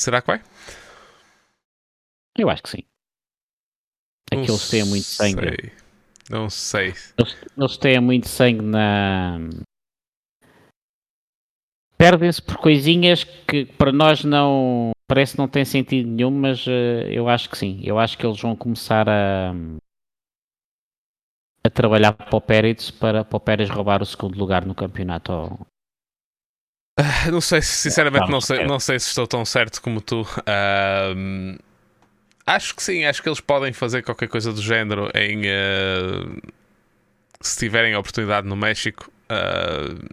será 0.00 0.20
que 0.20 0.26
vai? 0.26 0.42
Eu 2.36 2.48
acho 2.48 2.62
que 2.62 2.70
sim. 2.70 2.84
Aqueles 4.32 4.68
têm 4.70 4.84
muito 4.84 5.04
sangue. 5.04 5.40
sei. 5.40 5.72
Não 6.30 6.48
sei. 6.48 6.94
Eles, 7.18 7.36
eles 7.56 7.76
têm 7.76 8.00
muito 8.00 8.28
sangue 8.28 8.62
na. 8.62 9.38
Perdem-se 11.98 12.40
por 12.40 12.56
coisinhas 12.56 13.24
que 13.24 13.66
para 13.66 13.92
nós 13.92 14.24
não. 14.24 14.92
Parece 15.08 15.32
que 15.32 15.38
não 15.38 15.48
tem 15.48 15.64
sentido 15.64 16.08
nenhum, 16.08 16.30
mas 16.30 16.64
uh, 16.66 16.70
eu 17.10 17.28
acho 17.28 17.50
que 17.50 17.58
sim. 17.58 17.80
Eu 17.82 17.98
acho 17.98 18.16
que 18.16 18.24
eles 18.24 18.40
vão 18.40 18.54
começar 18.54 19.08
a. 19.08 19.52
a 21.62 21.70
trabalhar 21.70 22.12
para 22.12 22.36
o 22.36 22.40
Pérez 22.40 22.90
para, 22.90 23.24
para 23.24 23.36
o 23.36 23.40
Pérez 23.40 23.68
roubar 23.68 24.02
o 24.02 24.06
segundo 24.06 24.38
lugar 24.38 24.64
no 24.64 24.74
campeonato. 24.74 25.32
Ou... 25.32 25.66
Uh, 26.98 27.30
não 27.30 27.40
sei, 27.40 27.62
sinceramente, 27.62 28.30
não 28.30 28.40
sei, 28.40 28.66
não 28.66 28.80
sei 28.80 28.98
se 28.98 29.08
estou 29.08 29.26
tão 29.26 29.44
certo 29.44 29.80
como 29.82 30.00
tu. 30.00 30.22
Uh, 30.22 31.58
acho 32.46 32.74
que 32.74 32.82
sim, 32.82 33.04
acho 33.04 33.22
que 33.22 33.28
eles 33.28 33.40
podem 33.40 33.72
fazer 33.72 34.02
qualquer 34.02 34.28
coisa 34.28 34.52
do 34.52 34.62
género 34.62 35.10
em. 35.14 35.42
Uh, 35.42 36.40
se 37.42 37.58
tiverem 37.58 37.94
a 37.94 37.98
oportunidade 37.98 38.46
no 38.46 38.56
México. 38.56 39.10
Uh, 39.30 40.08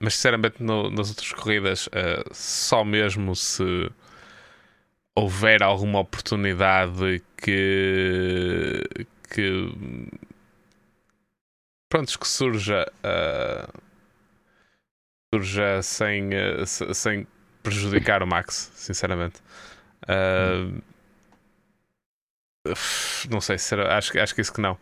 mas 0.00 0.14
sinceramente 0.14 0.62
no, 0.62 0.90
nas 0.90 1.08
outras 1.08 1.32
corridas 1.32 1.88
só 2.32 2.84
mesmo 2.84 3.34
se 3.34 3.90
houver 5.14 5.62
alguma 5.62 6.00
oportunidade 6.00 7.22
que 7.38 8.82
que 9.32 9.72
pronto 11.94 12.18
que 12.18 12.26
surja 12.26 12.90
uh, 13.04 13.80
surja 15.32 15.80
sem, 15.80 16.30
uh, 16.34 16.66
sem 16.92 17.24
prejudicar 17.62 18.20
o 18.20 18.26
Max 18.26 18.72
sinceramente 18.74 19.40
não 23.30 23.40
sei 23.40 23.58
se 23.58 23.76
acho, 23.76 24.18
acho 24.18 24.34
que 24.34 24.40
isso 24.40 24.52
que 24.52 24.60
não 24.60 24.76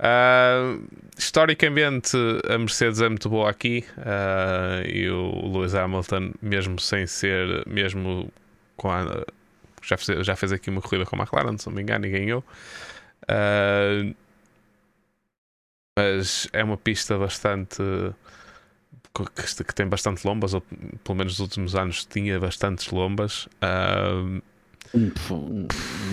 Uh, 0.00 0.82
historicamente, 1.18 2.16
a 2.48 2.56
Mercedes 2.56 3.02
é 3.02 3.08
muito 3.10 3.28
boa 3.28 3.50
aqui 3.50 3.84
uh, 3.98 4.88
e 4.88 5.10
o 5.10 5.52
Lewis 5.52 5.74
Hamilton, 5.74 6.32
mesmo 6.40 6.80
sem 6.80 7.06
ser, 7.06 7.68
mesmo 7.68 8.32
com 8.78 8.90
a, 8.90 9.26
já, 9.82 9.98
fez, 9.98 10.26
já 10.26 10.34
fez 10.34 10.52
aqui 10.52 10.70
uma 10.70 10.80
corrida 10.80 11.04
com 11.04 11.16
a 11.16 11.18
McLaren, 11.18 11.58
se 11.58 11.66
não 11.66 11.74
me 11.74 11.82
engano, 11.82 12.06
e 12.06 12.10
ganhou. 12.10 12.42
Uh, 13.24 14.14
mas 16.00 16.48
é 16.52 16.64
uma 16.64 16.76
pista 16.76 17.18
bastante 17.18 17.82
que, 19.14 19.64
que, 19.64 19.74
tem 19.74 19.86
bastante 19.86 20.26
lombas, 20.26 20.54
ou 20.54 20.62
pelo 21.04 21.18
menos 21.18 21.34
nos 21.34 21.40
últimos 21.40 21.74
anos 21.74 22.04
tinha 22.06 22.38
bastantes 22.40 22.90
lombas. 22.90 23.48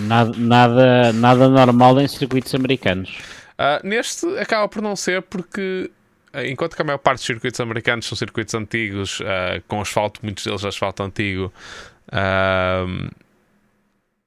Nada, 0.08 0.34
nada, 0.38 1.14
nada 1.14 1.50
normal 1.50 2.02
em 2.02 2.08
circuitos 2.08 2.54
americanos. 2.54 3.18
Uh, 3.54 3.88
neste 3.88 4.28
acaba 4.38 4.68
por 4.68 4.82
não 4.82 4.96
ser 4.96 5.22
porque 5.24 5.90
ah, 6.32 6.46
enquanto 6.46 6.76
que 6.76 6.82
a 6.82 6.86
maior 6.86 7.00
parte 7.00 7.20
dos 7.20 7.26
circuitos 7.26 7.60
americanos 7.60 8.06
são 8.06 8.16
circuitos 8.16 8.54
antigos, 8.54 9.20
uh, 9.22 9.62
com 9.68 9.82
asfalto, 9.82 10.20
muitos 10.22 10.44
deles 10.44 10.64
asfalto 10.64 11.02
antigo, 11.02 11.52
uh, 12.10 13.10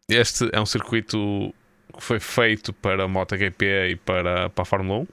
este 0.09 0.49
é 0.53 0.61
um 0.61 0.67
circuito 0.67 1.55
que 1.97 2.03
foi 2.03 2.19
feito 2.19 2.73
para 2.73 3.05
a 3.05 3.09
MotoGP 3.09 3.91
e 3.91 3.97
para, 3.97 4.49
para 4.51 4.63
a 4.63 4.65
Fórmula 4.65 5.01
1, 5.01 5.07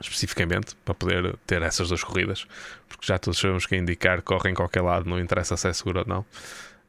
especificamente, 0.00 0.76
para 0.84 0.94
poder 0.94 1.36
ter 1.46 1.62
essas 1.62 1.88
duas 1.88 2.02
corridas, 2.02 2.46
porque 2.88 3.06
já 3.06 3.18
todos 3.18 3.38
sabemos 3.38 3.66
que 3.66 3.76
indicar 3.76 4.22
corre 4.22 4.50
em 4.50 4.54
qualquer 4.54 4.82
lado, 4.82 5.08
não 5.08 5.18
interessa 5.18 5.56
se 5.56 5.68
é 5.68 5.72
seguro 5.72 6.00
ou 6.00 6.06
não. 6.06 6.20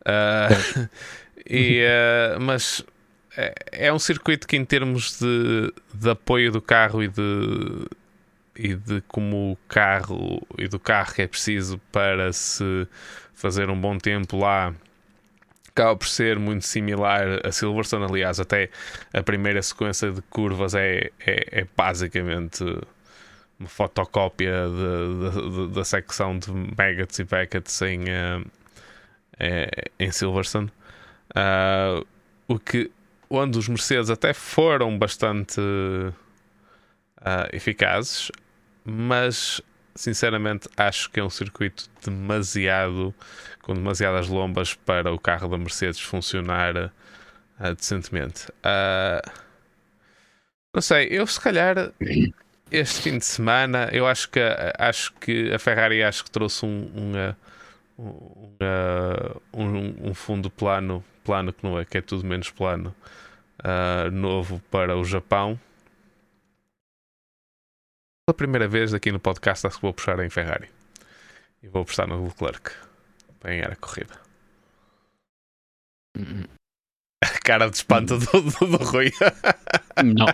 Uh, 0.01 0.89
e, 1.45 1.83
mas 2.39 2.83
é, 3.35 3.53
é 3.71 3.93
um 3.93 3.99
circuito 3.99 4.47
que, 4.47 4.57
em 4.57 4.65
termos 4.65 5.19
de, 5.19 5.73
de 5.93 6.09
apoio 6.09 6.51
do 6.51 6.61
carro 6.61 7.01
e 7.03 7.07
de, 7.07 7.87
e 8.55 8.75
de 8.75 9.01
como 9.07 9.53
o 9.53 9.57
carro 9.67 10.45
e 10.57 10.67
do 10.67 10.79
carro 10.79 11.13
que 11.13 11.21
é 11.21 11.27
preciso 11.27 11.79
para 11.91 12.33
se 12.33 12.87
fazer 13.33 13.69
um 13.69 13.79
bom 13.79 13.97
tempo 13.97 14.37
lá 14.37 14.73
acaba 15.69 15.95
por 15.95 16.07
ser 16.07 16.37
muito 16.37 16.65
similar 16.65 17.39
a 17.45 17.51
Silverstone. 17.51 18.03
Aliás, 18.03 18.39
até 18.39 18.69
a 19.13 19.23
primeira 19.23 19.61
sequência 19.61 20.11
de 20.11 20.21
curvas 20.23 20.75
é, 20.75 21.09
é, 21.25 21.61
é 21.61 21.67
basicamente 21.77 22.65
uma 23.59 23.67
fotocópia 23.67 24.53
da 25.73 25.83
secção 25.83 26.39
de 26.39 26.49
Megats 26.51 27.19
e 27.19 27.23
Beckets 27.25 27.81
em, 27.81 28.03
uh, 28.03 28.49
em 29.99 30.11
Silverstone. 30.11 30.71
Uh, 31.31 32.05
o 32.47 32.57
que 32.57 32.89
onde 33.29 33.59
os 33.59 33.67
Mercedes 33.67 34.09
até 34.09 34.33
foram 34.33 34.97
bastante 34.97 35.59
uh, 35.59 36.13
eficazes, 37.51 38.31
mas 38.83 39.61
sinceramente 39.93 40.67
acho 40.77 41.11
que 41.11 41.19
é 41.19 41.23
um 41.23 41.29
circuito 41.29 41.89
demasiado 42.03 43.13
com 43.61 43.73
demasiadas 43.73 44.27
lombas 44.29 44.73
para 44.73 45.13
o 45.13 45.19
carro 45.19 45.49
da 45.49 45.57
Mercedes 45.57 45.99
funcionar 45.99 46.75
uh, 46.75 47.75
decentemente. 47.75 48.47
Não 50.73 50.81
sei, 50.81 51.07
eu 51.11 51.27
se 51.27 51.41
calhar 51.41 51.75
este 52.71 53.01
fim 53.01 53.17
de 53.17 53.25
semana 53.25 53.89
eu 53.91 54.07
acho 54.07 54.29
que 54.29 54.39
acho 54.77 55.13
que 55.13 55.51
a 55.53 55.59
Ferrari 55.59 56.03
acho 56.03 56.23
que 56.23 56.31
trouxe 56.31 56.65
um, 56.65 57.35
um, 57.97 58.11
um, 59.53 60.09
um 60.09 60.13
fundo 60.13 60.49
plano 60.49 61.03
plano 61.29 61.53
que 61.53 61.63
não 61.63 61.77
é, 61.77 61.85
que 61.85 61.99
é 61.99 62.01
tudo 62.01 62.25
menos 62.25 62.49
plano, 62.49 62.95
uh, 63.59 64.09
novo 64.09 64.59
para 64.71 64.97
o 64.97 65.03
Japão. 65.03 65.59
Pela 68.25 68.35
primeira 68.35 68.67
vez 68.67 68.95
aqui 68.95 69.11
no 69.11 69.19
podcast, 69.19 69.67
acho 69.67 69.75
que 69.75 69.83
vou 69.83 69.93
puxar 69.93 70.19
em 70.25 70.29
Ferrari. 70.29 70.69
E 71.61 71.67
vou 71.67 71.83
apostar 71.83 72.07
no 72.07 72.23
Leclerc 72.23 72.71
para 73.39 73.51
ganhar 73.51 73.71
a 73.71 73.75
corrida. 73.75 74.19
A 77.21 77.39
cara 77.43 77.69
de 77.69 77.75
espanto 77.75 78.17
do, 78.17 78.41
do, 78.41 78.77
do 78.77 78.83
Rui. 78.85 79.11
Não. 80.05 80.25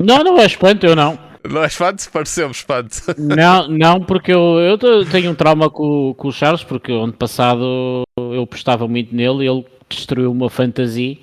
Não, 0.00 0.24
não 0.24 0.38
é 0.38 0.46
espanto, 0.46 0.86
eu 0.86 0.96
não. 0.96 1.18
Não 1.48 1.62
é 1.62 1.66
espanto? 1.66 2.10
Pareceu-me 2.10 2.52
espanto. 2.52 2.96
Não, 3.18 3.68
não, 3.68 4.00
porque 4.00 4.32
eu, 4.32 4.58
eu 4.60 4.78
tenho 5.06 5.32
um 5.32 5.34
trauma 5.34 5.68
com, 5.68 6.14
com 6.14 6.28
o 6.28 6.32
Charles, 6.32 6.62
porque 6.62 6.92
ano 6.92 7.12
passado 7.12 8.02
eu 8.16 8.46
postava 8.46 8.86
muito 8.86 9.14
nele 9.14 9.44
e 9.44 9.48
ele 9.48 9.66
destruiu 9.88 10.30
uma 10.30 10.48
fantasia 10.48 11.18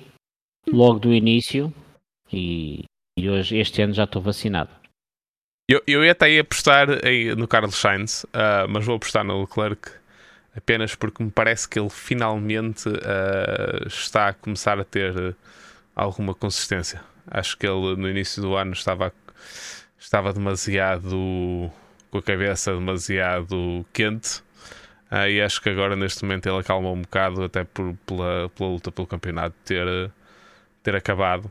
logo 0.70 0.98
do 0.98 1.12
início 1.12 1.72
e, 2.32 2.84
e 3.18 3.28
hoje, 3.28 3.58
este 3.58 3.82
ano 3.82 3.94
já 3.94 4.04
estou 4.04 4.22
vacinado. 4.22 4.70
Eu, 5.68 5.82
eu 5.86 6.04
ia 6.04 6.12
até 6.12 6.30
ir 6.30 6.40
apostar 6.40 6.88
no 7.36 7.46
Carlos 7.46 7.76
Sainz, 7.76 8.24
uh, 8.24 8.68
mas 8.68 8.84
vou 8.84 8.96
apostar 8.96 9.24
no 9.24 9.40
Leclerc 9.40 9.92
apenas 10.56 10.94
porque 10.94 11.22
me 11.22 11.30
parece 11.30 11.68
que 11.68 11.78
ele 11.78 11.90
finalmente 11.90 12.88
uh, 12.88 13.86
está 13.86 14.28
a 14.28 14.34
começar 14.34 14.80
a 14.80 14.84
ter 14.84 15.36
alguma 15.94 16.34
consistência. 16.34 17.02
Acho 17.26 17.56
que 17.56 17.66
ele 17.66 17.96
no 17.96 18.08
início 18.08 18.42
do 18.42 18.56
ano 18.56 18.72
estava, 18.72 19.12
estava 20.00 20.32
demasiado 20.32 21.70
com 22.10 22.18
a 22.18 22.22
cabeça 22.22 22.72
demasiado 22.74 23.86
quente 23.92 24.42
Uh, 25.10 25.26
e 25.28 25.40
acho 25.42 25.60
que 25.60 25.68
agora, 25.68 25.96
neste 25.96 26.22
momento, 26.22 26.46
ele 26.46 26.58
acalmou 26.58 26.94
um 26.94 27.02
bocado, 27.02 27.42
até 27.42 27.64
por, 27.64 27.96
pela, 28.06 28.48
pela 28.50 28.70
luta 28.70 28.92
pelo 28.92 29.08
campeonato 29.08 29.56
ter, 29.64 30.12
ter 30.84 30.94
acabado. 30.94 31.50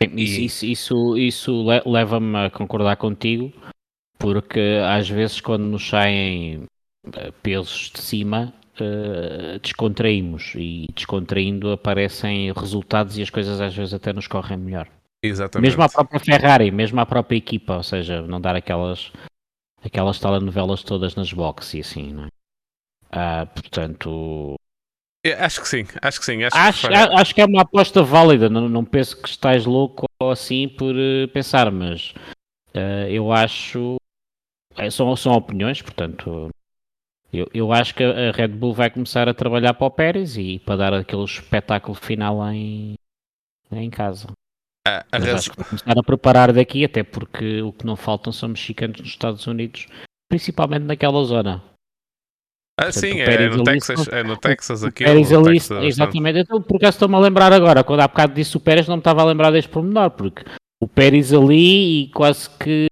Isso, 0.00 0.40
isso, 0.40 0.66
isso, 0.66 1.18
isso 1.18 1.64
leva-me 1.84 2.46
a 2.46 2.50
concordar 2.50 2.96
contigo, 2.96 3.52
porque 4.18 4.80
às 4.86 5.08
vezes, 5.08 5.40
quando 5.40 5.64
nos 5.64 5.86
saem 5.86 6.64
eh, 7.14 7.32
pesos 7.42 7.90
de 7.94 8.00
cima, 8.00 8.54
uh, 8.80 9.58
descontraímos 9.60 10.52
e 10.54 10.86
descontraindo 10.94 11.72
aparecem 11.72 12.52
resultados 12.52 13.16
e 13.18 13.22
as 13.22 13.30
coisas 13.30 13.60
às 13.60 13.74
vezes 13.74 13.92
até 13.92 14.12
nos 14.12 14.26
correm 14.26 14.58
melhor. 14.58 14.88
Exatamente. 15.26 15.68
Mesmo 15.68 15.82
a 15.82 15.88
própria 15.88 16.20
Ferrari, 16.20 16.70
mesmo 16.70 17.00
a 17.00 17.06
própria 17.06 17.36
equipa, 17.36 17.76
ou 17.76 17.82
seja, 17.82 18.22
não 18.22 18.40
dar 18.40 18.56
aquelas 18.56 19.12
aquelas 19.84 20.18
telenovelas 20.18 20.82
todas 20.82 21.14
nas 21.14 21.32
boxes 21.32 21.74
e 21.74 21.80
assim, 21.80 22.12
não 22.12 22.24
é? 22.24 22.28
Ah, 23.10 23.46
portanto. 23.46 24.56
Acho 25.38 25.60
que 25.60 25.68
sim, 25.68 25.84
acho 26.02 26.20
que 26.20 26.26
sim. 26.26 26.44
Acho, 26.44 26.56
acho, 26.56 26.88
que, 26.88 26.94
acho 26.94 27.34
que 27.34 27.40
é 27.40 27.46
uma 27.46 27.62
aposta 27.62 28.02
válida. 28.02 28.48
Não, 28.48 28.68
não 28.68 28.84
penso 28.84 29.20
que 29.20 29.28
estás 29.28 29.64
louco 29.64 30.06
assim 30.20 30.68
por 30.68 30.94
uh, 30.94 31.28
pensar, 31.32 31.70
mas 31.72 32.14
uh, 32.74 33.08
eu 33.08 33.32
acho. 33.32 33.96
É, 34.76 34.90
são, 34.90 35.16
são 35.16 35.32
opiniões, 35.32 35.82
portanto. 35.82 36.48
Eu, 37.32 37.48
eu 37.52 37.72
acho 37.72 37.94
que 37.94 38.04
a 38.04 38.30
Red 38.30 38.48
Bull 38.48 38.72
vai 38.72 38.88
começar 38.88 39.28
a 39.28 39.34
trabalhar 39.34 39.74
para 39.74 39.86
o 39.86 39.90
Pérez 39.90 40.36
e 40.36 40.60
para 40.60 40.76
dar 40.76 40.94
aquele 40.94 41.24
espetáculo 41.24 41.94
final 41.96 42.40
em, 42.52 42.94
em 43.72 43.90
casa. 43.90 44.28
A, 44.86 45.04
a 45.10 45.18
vou 45.18 45.64
começar 45.64 45.98
a 45.98 46.02
preparar 46.02 46.52
daqui, 46.52 46.84
até 46.84 47.02
porque 47.02 47.60
o 47.60 47.72
que 47.72 47.84
não 47.84 47.96
faltam 47.96 48.32
são 48.32 48.48
mexicanos 48.50 49.00
nos 49.00 49.08
Estados 49.08 49.44
Unidos, 49.46 49.88
principalmente 50.28 50.84
naquela 50.84 51.24
zona. 51.24 51.60
Ah, 52.78 52.92
sim, 52.92 53.20
é 53.20 53.48
no, 53.48 53.64
Texas, 53.64 54.06
é 54.08 54.22
no 54.22 54.36
Texas 54.36 54.84
aqui. 54.84 55.02
Pérez 55.02 55.32
ali, 55.32 55.54
Texas, 55.54 55.82
exatamente. 55.82 56.40
Então, 56.40 56.62
por 56.62 56.76
acaso 56.76 56.96
estou-me 56.96 57.16
a 57.16 57.18
lembrar 57.18 57.52
agora, 57.52 57.82
quando 57.82 58.00
há 58.00 58.08
bocado 58.08 58.34
disse 58.34 58.56
o 58.56 58.60
Pérez, 58.60 58.86
não 58.86 58.96
me 58.96 59.00
estava 59.00 59.22
a 59.22 59.24
lembrar 59.24 59.50
deste 59.50 59.70
pormenor, 59.70 60.10
porque 60.10 60.44
o 60.80 60.86
Pérez 60.86 61.32
ali 61.32 62.04
e 62.04 62.10
quase 62.10 62.48
que 62.50 62.86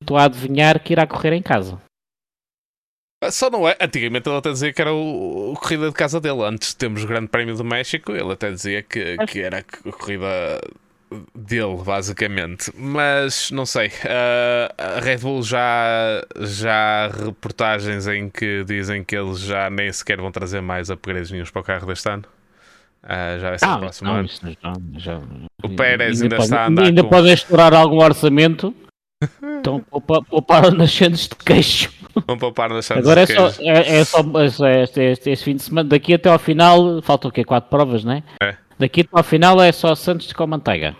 estou 0.00 0.18
a 0.18 0.24
adivinhar 0.24 0.78
que 0.82 0.92
irá 0.92 1.06
correr 1.06 1.32
em 1.32 1.42
casa. 1.42 1.80
Só 3.30 3.50
não 3.50 3.68
é. 3.68 3.76
Antigamente 3.80 4.28
ele 4.28 4.38
até 4.38 4.50
dizia 4.50 4.72
que 4.72 4.80
era 4.80 4.92
o, 4.92 5.52
o 5.52 5.54
corrida 5.54 5.88
de 5.88 5.94
casa 5.94 6.20
dele. 6.20 6.42
Antes 6.42 6.70
de 6.70 6.76
termos 6.76 7.02
o 7.02 7.06
Grande 7.06 7.28
Prémio 7.28 7.56
do 7.56 7.64
México, 7.64 8.12
ele 8.12 8.32
até 8.32 8.50
dizia 8.50 8.82
que, 8.82 9.16
que 9.26 9.40
era 9.40 9.58
a 9.58 9.92
corrida 9.92 10.60
dele, 11.34 11.82
basicamente. 11.84 12.72
Mas 12.76 13.50
não 13.50 13.66
sei. 13.66 13.88
Uh, 13.88 14.72
a 14.78 15.00
Red 15.00 15.18
Bull 15.18 15.42
já, 15.42 16.24
já 16.40 17.06
há 17.06 17.08
reportagens 17.08 18.06
em 18.06 18.28
que 18.28 18.64
dizem 18.64 19.04
que 19.04 19.16
eles 19.16 19.40
já 19.40 19.68
nem 19.70 19.92
sequer 19.92 20.20
vão 20.20 20.30
trazer 20.30 20.60
mais 20.60 20.90
upgrades 20.90 21.30
nenhums 21.30 21.50
para 21.50 21.60
o 21.60 21.64
carro 21.64 21.86
deste 21.86 22.08
ano. 22.08 22.24
Uh, 23.02 23.40
já 23.40 23.48
vai 23.48 23.58
ser 23.58 23.64
ah, 23.64 23.76
o 23.76 23.78
próximo 23.80 24.10
não, 24.10 24.16
ano. 24.18 24.28
Já, 24.28 24.72
já... 24.98 25.20
O 25.62 25.68
Pérez 25.70 26.22
ainda, 26.22 26.36
ainda 26.36 26.44
está 26.44 26.56
pode, 26.56 26.62
a 26.62 26.66
andar. 26.66 26.82
Ainda 26.84 27.02
com... 27.02 27.08
podem 27.08 27.32
estourar 27.32 27.74
algum 27.74 27.98
orçamento. 27.98 28.74
Então 29.60 29.84
pouparam 30.30 30.70
nas 30.70 30.90
chances 30.90 31.28
de 31.28 31.36
queixo. 31.36 31.92
Vão 32.26 32.38
poupar 32.38 32.70
nas 32.70 32.86
chances 32.86 33.04
Agora 33.04 33.26
de 33.26 33.32
é 33.32 33.36
só, 33.36 33.62
é, 33.62 33.98
é 33.98 34.04
só 34.48 34.66
é 34.66 34.82
este, 34.82 35.00
este, 35.02 35.30
este, 35.30 35.44
fim 35.44 35.56
de 35.56 35.62
semana. 35.62 35.86
Daqui 35.86 36.14
até 36.14 36.30
ao 36.30 36.38
final, 36.38 37.02
faltam 37.02 37.28
o 37.28 37.32
quê? 37.32 37.44
Quatro 37.44 37.68
provas, 37.68 38.02
não 38.02 38.12
é? 38.12 38.22
É. 38.42 38.56
Daqui 38.80 39.02
até 39.02 39.10
ao 39.12 39.22
final 39.22 39.60
é 39.60 39.70
só 39.72 39.94
Santos 39.94 40.32
com 40.32 40.46
manteiga. 40.46 40.96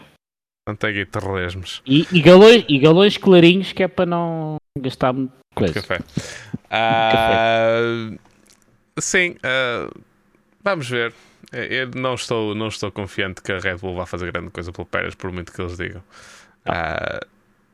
Manteiga 0.69 1.01
e 1.01 1.07
torresmos. 1.07 1.81
E, 1.87 2.07
e, 2.13 2.21
galões, 2.21 2.63
e 2.69 2.79
galões 2.79 3.17
clarinhos 3.17 3.73
que 3.73 3.83
é 3.83 3.89
para 3.89 4.05
não 4.05 4.59
gastar 4.79 5.15
muito 5.15 5.33
coisa. 5.55 5.73
Café. 5.73 5.99
Uh, 6.71 8.19
sim, 8.99 9.31
uh, 9.31 9.99
vamos 10.63 10.91
ver. 10.91 11.15
Eu 11.51 11.91
não 11.97 12.15
estou, 12.15 12.55
não 12.55 12.69
estou 12.69 12.93
confiante 12.93 13.43
que 13.43 13.51
a 13.51 13.59
Red 13.59 13.77
Bull 13.77 13.97
vá 13.97 14.05
fazer 14.05 14.31
grande 14.31 14.51
coisa 14.51 14.71
pelo 14.71 14.87
Pérez, 14.87 15.15
por 15.15 15.33
muito 15.33 15.51
que 15.51 15.63
eles 15.63 15.79
digam. 15.79 16.03
Uh, 16.67 17.27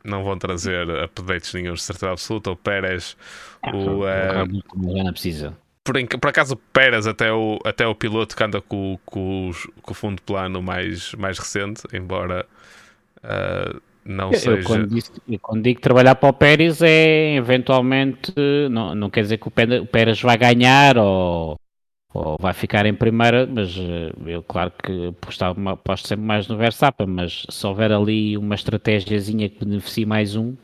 não 0.05 0.23
vão 0.23 0.39
trazer 0.39 0.89
updates 1.03 1.53
nenhum 1.53 1.75
de 1.75 1.83
certeza 1.83 2.13
absoluta. 2.13 2.53
O 2.53 2.57
Pérez, 2.57 3.17
o. 3.75 4.05
Uh, 4.05 5.03
não 5.03 5.13
precisa. 5.13 5.66
Por, 5.87 6.19
por, 6.21 6.29
acaso 6.29 6.55
o 6.55 6.57
Pérez 6.57 7.07
até 7.07 7.33
o, 7.33 7.59
até 7.65 7.87
o 7.87 7.95
piloto 7.95 8.37
que 8.37 8.43
anda 8.43 8.61
com, 8.61 8.99
com, 9.07 9.51
com 9.81 9.91
o 9.93 9.95
fundo 9.95 10.21
plano 10.21 10.61
mais, 10.61 11.15
mais 11.15 11.39
recente, 11.39 11.83
embora 11.93 12.45
uh, 13.19 13.81
não 14.05 14.33
eu, 14.33 14.39
seja. 14.39 14.59
Eu 14.59 14.65
quando, 14.65 14.87
disse, 14.89 15.13
eu 15.29 15.39
quando, 15.39 15.63
digo 15.63 15.81
trabalhar 15.81 16.15
para 16.17 16.29
o 16.29 16.33
Pérez 16.33 16.83
é 16.83 17.37
eventualmente. 17.37 18.35
Não, 18.71 18.95
não 18.95 19.09
quer 19.09 19.23
dizer 19.23 19.39
que 19.39 19.49
o 19.49 19.87
Pérez 19.87 20.21
vai 20.21 20.37
ganhar 20.37 20.99
ou 20.99 21.59
ou 22.17 22.37
vai 22.41 22.55
ficar 22.55 22.87
em 22.87 22.95
primeira, 22.95 23.47
mas 23.47 23.77
eh, 23.77 24.13
eu 24.27 24.43
claro 24.43 24.73
que 24.83 25.13
aposto 25.67 26.09
sempre 26.09 26.25
mais 26.25 26.49
no 26.49 26.57
Verstappen, 26.57 27.07
mas 27.07 27.45
se 27.49 27.67
houver 27.67 27.93
ali 27.93 28.39
uma 28.39 28.55
estratégiazinha 28.55 29.49
que 29.51 29.65
beneficie 29.65 30.07
mais 30.07 30.35
um, 30.35 30.57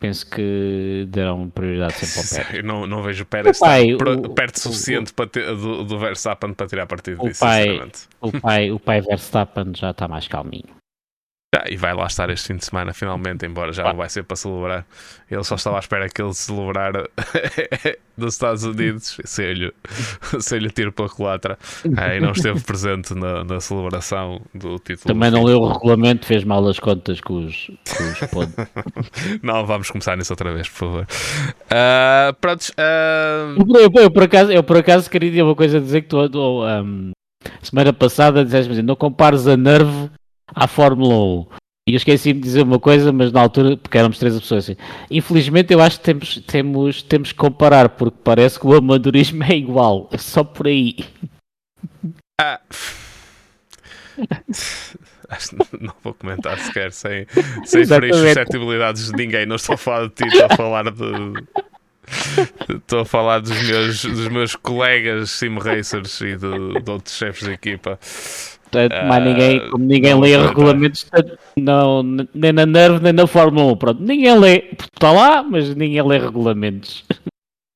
penso 0.00 0.28
que 0.28 1.06
darão 1.08 1.48
prioridade 1.50 1.94
sempre 1.94 2.18
ao 2.18 2.24
Pérez. 2.44 2.54
Eu 2.58 2.64
não, 2.64 2.86
não 2.86 3.02
vejo 3.02 3.22
o 3.22 3.26
Pérez 3.26 3.58
pai, 3.58 3.92
o, 3.94 4.30
perto 4.30 4.56
o, 4.56 4.60
suficiente 4.60 5.12
o, 5.12 5.14
para 5.14 5.26
ter, 5.26 5.54
do, 5.54 5.84
do, 5.84 5.98
Verstappen 5.98 6.54
para 6.54 6.66
tirar 6.66 6.86
partido 6.86 7.22
disso, 7.22 7.40
pai, 7.40 7.80
O 8.20 8.32
pai, 8.32 8.70
o 8.72 8.80
pai 8.80 9.00
Verstappen 9.02 9.72
já 9.76 9.90
está 9.90 10.08
mais 10.08 10.26
calminho. 10.26 10.79
Já, 11.52 11.64
e 11.68 11.76
vai 11.76 11.92
lá 11.92 12.06
estar 12.06 12.30
este 12.30 12.46
fim 12.46 12.56
de 12.56 12.64
semana, 12.64 12.92
finalmente, 12.92 13.44
embora 13.44 13.72
já 13.72 13.82
não 13.82 13.96
vai 13.96 14.08
ser 14.08 14.22
para 14.22 14.36
celebrar. 14.36 14.86
Ele 15.28 15.42
só 15.42 15.56
estava 15.56 15.78
à 15.78 15.80
espera 15.80 16.08
que 16.08 16.22
ele 16.22 16.32
celebrar 16.32 16.92
dos 18.16 18.34
Estados 18.34 18.62
Unidos, 18.62 19.18
se-lhe 19.24 19.72
se 20.38 20.60
tiro 20.68 20.92
pela 20.92 21.08
culatra, 21.08 21.58
é, 21.98 22.18
e 22.18 22.20
não 22.20 22.30
esteve 22.30 22.60
presente 22.60 23.14
na, 23.16 23.42
na, 23.42 23.58
celebração 23.58 24.40
do 24.54 24.78
título. 24.78 25.12
Também 25.12 25.28
não 25.28 25.42
leu 25.42 25.58
o 25.58 25.72
regulamento, 25.72 26.24
fez 26.24 26.44
mal 26.44 26.64
as 26.68 26.78
contas 26.78 27.20
com 27.20 27.44
os, 27.44 27.66
com 27.66 28.38
os 28.40 29.42
Não, 29.42 29.66
vamos 29.66 29.90
começar 29.90 30.16
nisso 30.16 30.32
outra 30.32 30.54
vez, 30.54 30.68
por 30.68 30.76
favor. 30.76 31.06
Uh, 31.64 32.32
prontos. 32.40 32.68
Uh... 32.70 33.58
Eu, 33.76 33.90
eu, 34.04 34.10
por 34.12 34.22
acaso, 34.22 34.52
eu 34.52 34.62
por 34.62 34.76
acaso 34.76 35.10
queria 35.10 35.30
dizer 35.30 35.42
uma 35.42 35.56
coisa 35.56 35.78
a 35.78 35.80
dizer 35.80 36.02
que 36.02 36.08
tu, 36.08 36.64
um, 36.64 37.10
semana 37.60 37.92
passada 37.92 38.44
disseste 38.44 38.70
assim, 38.70 38.82
não 38.82 38.94
compares 38.94 39.48
a 39.48 39.56
Nerve 39.56 40.10
à 40.54 40.66
Fórmula 40.66 41.14
1. 41.14 41.46
E 41.88 41.92
eu 41.94 41.96
esqueci 41.96 42.32
de 42.32 42.40
dizer 42.40 42.62
uma 42.62 42.78
coisa, 42.78 43.12
mas 43.12 43.32
na 43.32 43.40
altura, 43.40 43.76
porque 43.76 43.98
éramos 43.98 44.18
três 44.18 44.38
pessoas 44.38 44.64
assim. 44.64 44.76
Infelizmente, 45.10 45.72
eu 45.72 45.80
acho 45.80 45.98
que 45.98 46.04
temos, 46.04 46.36
temos, 46.46 47.02
temos 47.02 47.32
que 47.32 47.38
comparar, 47.38 47.88
porque 47.88 48.18
parece 48.22 48.60
que 48.60 48.66
o 48.66 48.76
amadorismo 48.76 49.42
é 49.50 49.56
igual. 49.56 50.08
É 50.12 50.18
só 50.18 50.44
por 50.44 50.68
aí. 50.68 50.96
Ah. 52.40 52.60
não 55.80 55.94
vou 56.02 56.14
comentar 56.14 56.58
sequer 56.58 56.92
sem, 56.92 57.26
sem 57.64 57.86
ferir 57.86 58.14
suscetibilidades 58.14 59.10
de 59.10 59.16
ninguém. 59.16 59.46
Não 59.46 59.56
estou 59.56 59.74
a 59.74 59.78
falar 59.78 60.08
de 60.08 60.14
ti, 60.14 60.26
estou 60.26 60.46
a 60.46 60.56
falar 60.56 60.90
de. 60.90 61.44
Estou 62.68 63.00
a 63.00 63.04
falar 63.04 63.38
dos 63.40 63.62
meus, 63.62 64.04
dos 64.04 64.28
meus 64.28 64.56
colegas 64.56 65.30
sim 65.30 65.56
racers 65.58 66.20
e 66.20 66.36
de, 66.36 66.82
de 66.82 66.90
outros 66.90 67.16
chefes 67.16 67.46
de 67.46 67.52
equipa. 67.52 67.98
Uh, 68.76 69.08
mas 69.08 69.24
ninguém, 69.24 69.70
como 69.70 69.84
ninguém 69.84 70.20
lê 70.20 70.36
regulamentos, 70.36 71.06
não, 71.56 72.02
nem 72.34 72.52
na 72.52 72.66
Nerve 72.66 73.02
nem 73.02 73.12
na 73.12 73.26
Fórmula 73.26 73.72
1. 73.72 73.76
Pronto, 73.76 74.02
ninguém 74.02 74.38
lê, 74.38 74.68
está 74.72 75.10
lá, 75.10 75.42
mas 75.42 75.74
ninguém 75.74 76.02
lê 76.02 76.18
regulamentos. 76.18 77.04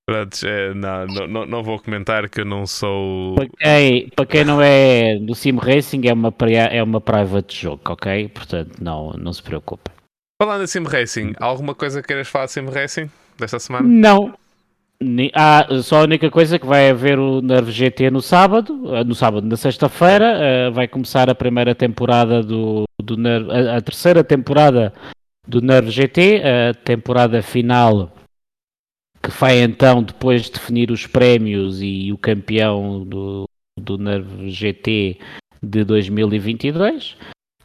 Pronto, 0.07 0.37
é, 0.47 0.75
não, 0.75 1.07
não, 1.07 1.47
não 1.47 1.63
vou 1.63 1.79
comentar 1.79 2.29
que 2.29 2.43
eu 2.43 2.45
não 2.45 2.67
sou. 2.67 3.35
Para 3.35 3.49
quem, 3.49 4.09
para 4.11 4.27
quem 4.27 4.45
não 4.45 4.61
é 4.61 5.19
do 5.19 5.35
Sim 5.35 5.57
Racing, 5.57 6.03
é 6.07 6.13
uma, 6.13 6.33
é 6.71 6.83
uma 6.83 7.01
private 7.01 7.57
jogo, 7.57 7.81
ok? 7.87 8.29
Portanto, 8.29 8.73
não, 8.83 9.13
não 9.15 9.33
se 9.33 9.43
preocupe. 9.43 9.91
Falando 10.41 10.65
em 10.65 10.67
Sim 10.67 10.85
Racing, 10.85 11.33
alguma 11.41 11.75
coisa 11.75 12.03
que 12.03 12.09
queiras 12.09 12.29
falar 12.29 12.47
de 12.47 12.53
Sim 12.53 12.67
Racing 12.67 13.11
desta 13.39 13.59
semana? 13.59 13.89
Não, 13.89 14.35
ah, 15.35 15.67
só 15.83 16.01
a 16.01 16.05
única 16.05 16.31
coisa 16.31 16.59
que 16.59 16.67
vai 16.67 16.91
haver 16.91 17.19
o 17.19 17.41
Nerve 17.41 17.73
GT 17.73 18.11
no 18.11 18.21
sábado, 18.21 18.95
ah, 18.95 19.05
no 19.05 19.15
sábado, 19.15 19.47
na 19.47 19.57
sexta-feira, 19.57 20.39
uh, 20.69 20.73
vai 20.73 20.89
começar 20.89 21.29
a 21.29 21.35
primeira 21.35 21.75
temporada 21.75 22.43
do, 22.43 22.85
do 23.03 23.17
Nerve, 23.17 23.51
a, 23.51 23.81
terceira 23.81 24.23
temporada 24.23 24.93
do 25.47 25.61
Nerve 25.61 25.91
GT, 25.91 26.43
a 26.43 26.75
temporada 26.75 27.43
final 27.43 28.13
que 29.23 29.31
vai 29.31 29.63
então 29.63 30.03
depois 30.03 30.51
definir 30.51 30.91
os 30.91 31.07
prémios 31.07 31.81
e 31.81 32.13
o 32.13 32.19
campeão 32.19 33.03
do, 33.05 33.45
do 33.79 33.97
Nerve 33.97 34.51
GT 34.51 35.19
de 35.63 35.85
2022. 35.85 37.17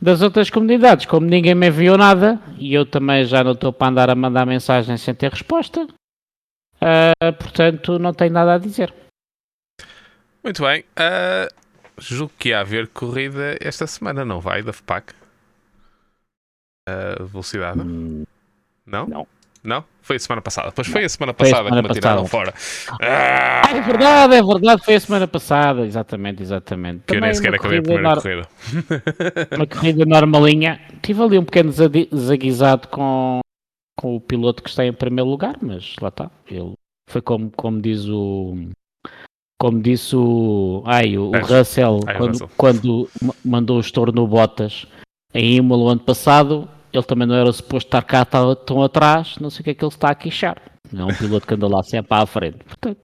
Das 0.01 0.21
outras 0.21 0.49
comunidades, 0.49 1.05
como 1.05 1.27
ninguém 1.27 1.53
me 1.53 1.67
enviou 1.67 1.97
nada 1.97 2.39
e 2.57 2.73
eu 2.73 2.85
também 2.85 3.25
já 3.25 3.43
não 3.43 3.51
estou 3.51 3.73
para 3.73 3.87
andar 3.87 4.09
a 4.09 4.15
mandar 4.15 4.45
mensagem 4.45 4.95
sem 4.95 5.13
ter 5.13 5.29
resposta, 5.29 5.85
Uh, 6.81 7.33
portanto, 7.33 7.99
não 7.99 8.13
tenho 8.13 8.31
nada 8.31 8.55
a 8.55 8.57
dizer. 8.57 8.93
Muito 10.43 10.63
bem. 10.63 10.83
Uh, 10.97 11.53
julgo 11.97 12.33
que 12.39 12.49
ia 12.49 12.61
haver 12.61 12.87
corrida 12.87 13.57
esta 13.59 13.85
semana, 13.85 14.23
não 14.23 14.39
vai? 14.39 14.63
Da 14.63 14.71
FPAC? 14.71 15.13
Uh, 16.89 17.25
velocidade? 17.25 17.79
Hum, 17.81 18.23
não? 18.85 19.05
Não. 19.07 19.27
Não? 19.61 19.83
Foi 20.01 20.15
a 20.15 20.19
semana 20.19 20.41
passada. 20.41 20.71
Pois 20.71 20.87
foi 20.87 21.03
a 21.03 21.09
semana 21.09 21.33
passada 21.33 21.61
a 21.61 21.63
semana 21.65 21.81
que 21.83 21.89
me 21.89 21.93
tiraram 21.93 22.25
fora. 22.25 22.53
Ah! 23.01 23.61
É 23.69 23.81
verdade, 23.81 24.35
é 24.35 24.41
verdade. 24.41 24.83
Foi 24.85 24.95
a 24.95 24.99
semana 24.99 25.27
passada. 25.27 25.85
Exatamente, 25.85 26.41
exatamente. 26.41 27.03
Que 27.05 27.17
eu 27.17 27.21
nem 27.21 27.33
sequer 27.33 27.53
acabei 27.53 27.79
a 27.79 27.81
primeira 27.81 28.15
nor... 28.15 28.21
corrida. 28.21 28.47
uma 29.55 29.67
corrida 29.67 30.05
normalinha. 30.05 30.79
Tive 31.01 31.21
ali 31.21 31.37
um 31.37 31.43
pequeno 31.43 31.71
desaguisado 31.71 32.87
com 32.87 33.41
com 33.99 34.15
o 34.15 34.21
piloto 34.21 34.63
que 34.63 34.69
está 34.69 34.85
em 34.85 34.93
primeiro 34.93 35.29
lugar, 35.29 35.57
mas 35.61 35.93
lá 36.01 36.07
está. 36.07 36.31
Ele 36.47 36.73
foi 37.09 37.21
como, 37.21 37.51
como 37.51 37.81
diz 37.81 38.05
o. 38.07 38.55
Como 39.59 39.81
disse 39.81 40.15
o. 40.15 40.81
Ai, 40.85 41.17
o, 41.17 41.31
o 41.31 41.39
Russell, 41.41 41.99
ai, 42.07 42.17
quando, 42.17 42.31
Russell. 42.31 42.49
quando 42.55 43.09
mandou 43.43 43.75
o 43.75 43.81
estouro 43.81 44.13
no 44.13 44.25
Bottas 44.25 44.87
em 45.33 45.57
Imola 45.57 45.91
ano 45.91 46.01
passado, 46.01 46.69
ele 46.93 47.03
também 47.03 47.27
não 47.27 47.35
era 47.35 47.51
suposto 47.51 47.87
estar 47.89 48.01
cá 48.03 48.23
tão, 48.23 48.55
tão 48.55 48.81
atrás, 48.81 49.37
não 49.39 49.49
sei 49.49 49.61
o 49.61 49.63
que 49.65 49.69
é 49.71 49.73
que 49.73 49.83
ele 49.83 49.91
está 49.91 50.11
a 50.11 50.15
queixar. 50.15 50.61
É 50.95 51.03
um 51.03 51.13
piloto 51.13 51.45
que 51.45 51.53
anda 51.53 51.67
lá 51.67 51.83
sempre 51.83 52.15
à 52.17 52.25
frente. 52.25 52.63
Portanto, 52.63 53.01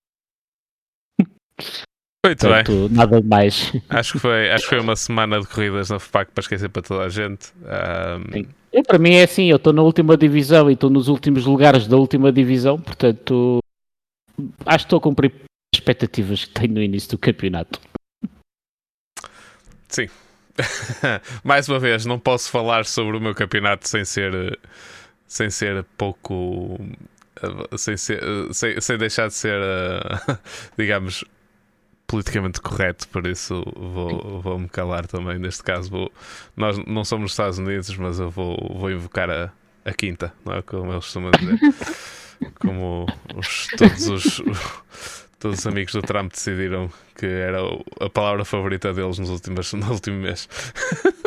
muito 2.26 2.40
Portanto, 2.40 2.72
bem. 2.72 2.90
Nada 2.90 3.22
mais. 3.22 3.72
Acho 3.90 4.14
que, 4.14 4.20
foi, 4.20 4.50
acho 4.50 4.64
que 4.64 4.70
foi 4.70 4.80
uma 4.80 4.96
semana 4.96 5.40
de 5.40 5.48
corridas 5.48 5.90
na 5.90 6.00
FPAC 6.00 6.32
para 6.32 6.42
esquecer 6.42 6.70
para 6.70 6.82
toda 6.82 7.04
a 7.04 7.10
gente. 7.10 7.54
Um... 7.62 8.46
Eu, 8.76 8.84
para 8.84 9.00
mim 9.00 9.14
é 9.14 9.24
assim, 9.24 9.46
eu 9.46 9.56
estou 9.56 9.72
na 9.72 9.82
última 9.82 10.18
divisão 10.18 10.70
e 10.70 10.74
estou 10.74 10.90
nos 10.90 11.08
últimos 11.08 11.46
lugares 11.46 11.88
da 11.88 11.96
última 11.96 12.30
divisão, 12.30 12.78
portanto 12.78 13.60
acho 14.66 14.80
que 14.80 14.88
estou 14.88 14.98
a 14.98 15.02
cumprir 15.02 15.32
as 15.34 15.80
expectativas 15.80 16.44
que 16.44 16.52
tenho 16.52 16.74
no 16.74 16.84
início 16.84 17.12
do 17.12 17.18
campeonato. 17.18 17.80
Sim. 19.88 20.10
Mais 21.42 21.70
uma 21.70 21.80
vez, 21.80 22.06
não 22.06 22.20
posso 22.20 22.52
falar 22.52 22.84
sobre 22.84 23.16
o 23.16 23.22
meu 23.22 23.34
campeonato 23.34 23.88
sem 23.88 24.04
ser 24.04 24.60
sem 25.26 25.50
ser 25.50 25.86
pouco 25.98 26.78
sem, 27.78 27.96
ser, 27.96 28.22
sem, 28.52 28.82
sem 28.82 28.98
deixar 28.98 29.30
de 29.30 29.36
ser 29.36 29.58
digamos 30.78 31.24
politicamente 32.08 32.62
correto, 32.62 33.08
por 33.10 33.26
isso 33.28 33.64
vou, 33.76 34.42
vou 34.42 34.60
me 34.60 34.70
calar 34.70 35.08
também. 35.08 35.40
Neste 35.40 35.64
caso, 35.64 35.90
vou, 35.90 36.12
nós 36.56 36.78
não 36.86 37.04
somos 37.04 37.32
Estados 37.32 37.58
Unidos, 37.58 37.96
mas 37.98 38.20
eu 38.20 38.30
vou, 38.30 38.58
vou 38.76 38.92
invocar 38.92 39.30
a, 39.30 39.52
a 39.84 39.94
quinta, 39.94 40.34
não 40.44 40.54
é? 40.54 40.62
Como 40.62 40.92
eles 40.92 41.06
costumam 41.06 41.32
dizer. 41.32 41.60
Como 42.60 43.06
os, 43.36 43.68
todos 43.78 44.08
os. 44.10 44.42
Todos 45.38 45.60
os 45.60 45.68
amigos 45.68 45.94
do 45.94 46.02
Trump 46.02 46.32
decidiram 46.32 46.90
que 47.14 47.26
era 47.26 47.60
a 48.00 48.10
palavra 48.10 48.44
favorita 48.46 48.92
deles 48.94 49.20
nos 49.20 49.30
últimos, 49.30 49.74
no 49.74 49.92
último 49.92 50.18
mês. 50.18 50.50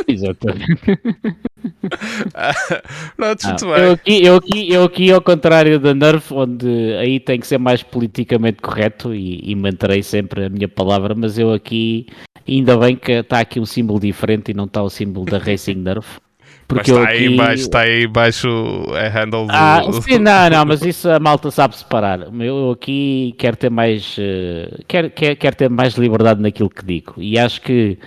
Exatamente. 0.09 0.99
Pronto, 3.17 3.47
muito 3.47 3.65
eu, 3.65 3.75
bem. 3.75 3.93
aqui, 3.93 4.25
eu, 4.25 4.37
aqui, 4.37 4.73
eu 4.73 4.85
aqui, 4.85 5.13
ao 5.13 5.21
contrário 5.21 5.79
da 5.79 5.95
Nerf, 5.95 6.33
onde 6.33 6.95
aí 6.97 7.21
tem 7.21 7.41
que 7.41 7.47
ser 7.47 7.59
mais 7.59 7.83
politicamente 7.83 8.61
correto 8.63 9.15
e, 9.15 9.41
e 9.51 9.55
manterei 9.55 10.03
sempre 10.03 10.45
a 10.45 10.49
minha 10.49 10.69
palavra, 10.69 11.15
mas 11.15 11.39
eu 11.39 11.53
aqui, 11.53 12.07
ainda 12.47 12.77
bem 12.77 12.97
que 12.97 13.13
está 13.13 13.41
aqui 13.41 13.61
um 13.61 13.67
símbolo 13.67 14.01
diferente 14.01 14.51
e 14.51 14.55
não 14.55 14.65
está 14.65 14.83
o 14.83 14.91
símbolo 14.91 15.27
da 15.27 15.39
Racing 15.39 15.75
Nerf. 15.75 16.19
Porque 16.69 16.93
mas 16.93 17.01
está, 17.01 17.11
aqui... 17.11 17.19
aí 17.19 17.33
embaixo, 17.33 17.63
está 17.63 17.81
aí 17.81 18.05
embaixo 18.05 18.49
é 18.95 19.09
handle 19.09 19.47
do... 19.47 19.53
Ah, 19.53 19.81
sim, 20.03 20.19
não, 20.19 20.51
não, 20.51 20.67
mas 20.67 20.83
isso 20.83 21.09
a 21.11 21.19
malta 21.19 21.51
sabe 21.51 21.75
separar. 21.75 22.29
Eu 22.41 22.73
aqui 22.73 23.35
quero 23.39 23.57
ter 23.57 23.71
mais 23.71 24.19
uh, 24.19 24.85
quero, 24.87 25.11
quero, 25.11 25.37
quero 25.37 25.57
ter 25.57 25.71
mais 25.71 25.95
liberdade 25.95 26.43
naquilo 26.43 26.69
que 26.69 26.85
digo. 26.85 27.15
E 27.17 27.39
acho 27.39 27.63
que 27.63 27.99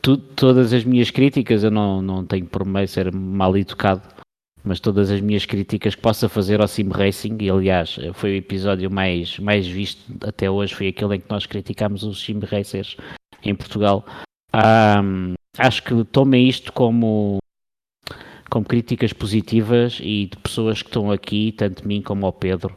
tu, 0.00 0.16
todas 0.16 0.72
as 0.72 0.84
minhas 0.84 1.10
críticas, 1.10 1.64
eu 1.64 1.70
não, 1.70 2.02
não 2.02 2.24
tenho 2.24 2.46
por 2.46 2.64
meio 2.64 2.88
ser 2.88 3.12
mal 3.12 3.56
educado, 3.56 4.02
mas 4.64 4.80
todas 4.80 5.10
as 5.10 5.20
minhas 5.20 5.44
críticas 5.44 5.94
que 5.94 6.00
possa 6.00 6.28
fazer 6.28 6.60
ao 6.60 6.68
Sim 6.68 6.88
Racing, 6.88 7.38
e 7.40 7.50
aliás 7.50 7.98
foi 8.14 8.32
o 8.32 8.36
episódio 8.36 8.90
mais, 8.90 9.38
mais 9.38 9.66
visto 9.66 10.00
até 10.26 10.50
hoje, 10.50 10.74
foi 10.74 10.88
aquele 10.88 11.16
em 11.16 11.20
que 11.20 11.30
nós 11.30 11.46
criticámos 11.46 12.02
os 12.02 12.22
Sim 12.22 12.38
Racers 12.38 12.96
em 13.42 13.54
Portugal. 13.54 14.04
Um, 14.54 15.34
acho 15.58 15.82
que 15.82 16.04
tomem 16.04 16.48
isto 16.48 16.72
como 16.72 17.38
com 18.50 18.62
críticas 18.62 19.12
positivas 19.14 19.98
e 20.02 20.26
de 20.26 20.36
pessoas 20.36 20.82
que 20.82 20.88
estão 20.88 21.10
aqui, 21.10 21.52
tanto 21.52 21.88
mim 21.88 22.02
como 22.02 22.26
ao 22.26 22.32
Pedro 22.32 22.76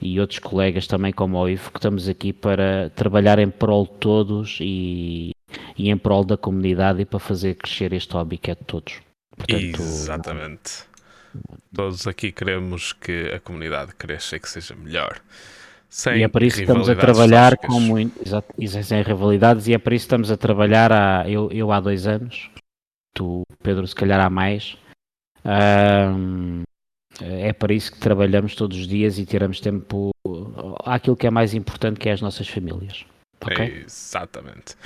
e 0.00 0.18
outros 0.18 0.38
colegas 0.38 0.86
também 0.86 1.12
como 1.12 1.36
ao 1.36 1.48
Ivo, 1.48 1.70
que 1.70 1.78
estamos 1.78 2.08
aqui 2.08 2.32
para 2.32 2.88
trabalhar 2.96 3.38
em 3.38 3.50
prol 3.50 3.84
de 3.84 3.92
todos 3.98 4.58
e, 4.62 5.32
e 5.76 5.90
em 5.90 5.96
prol 5.96 6.24
da 6.24 6.36
comunidade 6.36 7.02
e 7.02 7.04
para 7.04 7.18
fazer 7.18 7.54
crescer 7.54 7.92
este 7.92 8.12
hobby 8.14 8.38
que 8.38 8.50
é 8.50 8.54
de 8.54 8.64
todos. 8.64 9.00
Portanto, 9.36 9.80
Exatamente. 9.80 10.90
Todos 11.74 12.06
aqui 12.06 12.32
queremos 12.32 12.92
que 12.92 13.30
a 13.32 13.40
comunidade 13.40 13.94
cresça 13.94 14.36
e 14.36 14.40
que 14.40 14.48
seja 14.48 14.74
melhor. 14.74 15.20
Sem 15.88 16.18
e 16.18 16.22
é 16.22 16.28
por 16.28 16.42
isso 16.42 16.56
que 16.56 16.62
estamos 16.62 16.88
a 16.88 16.94
trabalhar 16.94 17.56
com 17.56 17.80
muito, 17.80 18.20
exato, 18.24 18.54
sem 18.84 19.02
rivalidades 19.02 19.66
e 19.66 19.74
é 19.74 19.78
por 19.78 19.92
isso 19.92 20.04
que 20.04 20.06
estamos 20.06 20.30
a 20.30 20.36
trabalhar 20.36 20.92
há, 20.92 21.28
eu, 21.28 21.50
eu 21.50 21.72
há 21.72 21.80
dois 21.80 22.06
anos, 22.06 22.48
tu 23.12 23.42
Pedro 23.60 23.86
se 23.86 23.94
calhar 23.94 24.20
há 24.20 24.30
mais, 24.30 24.76
é 27.20 27.52
para 27.52 27.72
isso 27.72 27.92
que 27.92 27.98
trabalhamos 27.98 28.54
todos 28.54 28.78
os 28.78 28.86
dias 28.86 29.18
e 29.18 29.26
tiramos 29.26 29.60
tempo 29.60 30.10
àquilo 30.84 31.16
que 31.16 31.26
é 31.26 31.30
mais 31.30 31.54
importante, 31.54 31.98
que 31.98 32.08
é 32.08 32.12
as 32.12 32.20
nossas 32.20 32.48
famílias. 32.48 33.04
Okay? 33.40 33.84
Exatamente. 33.86 34.76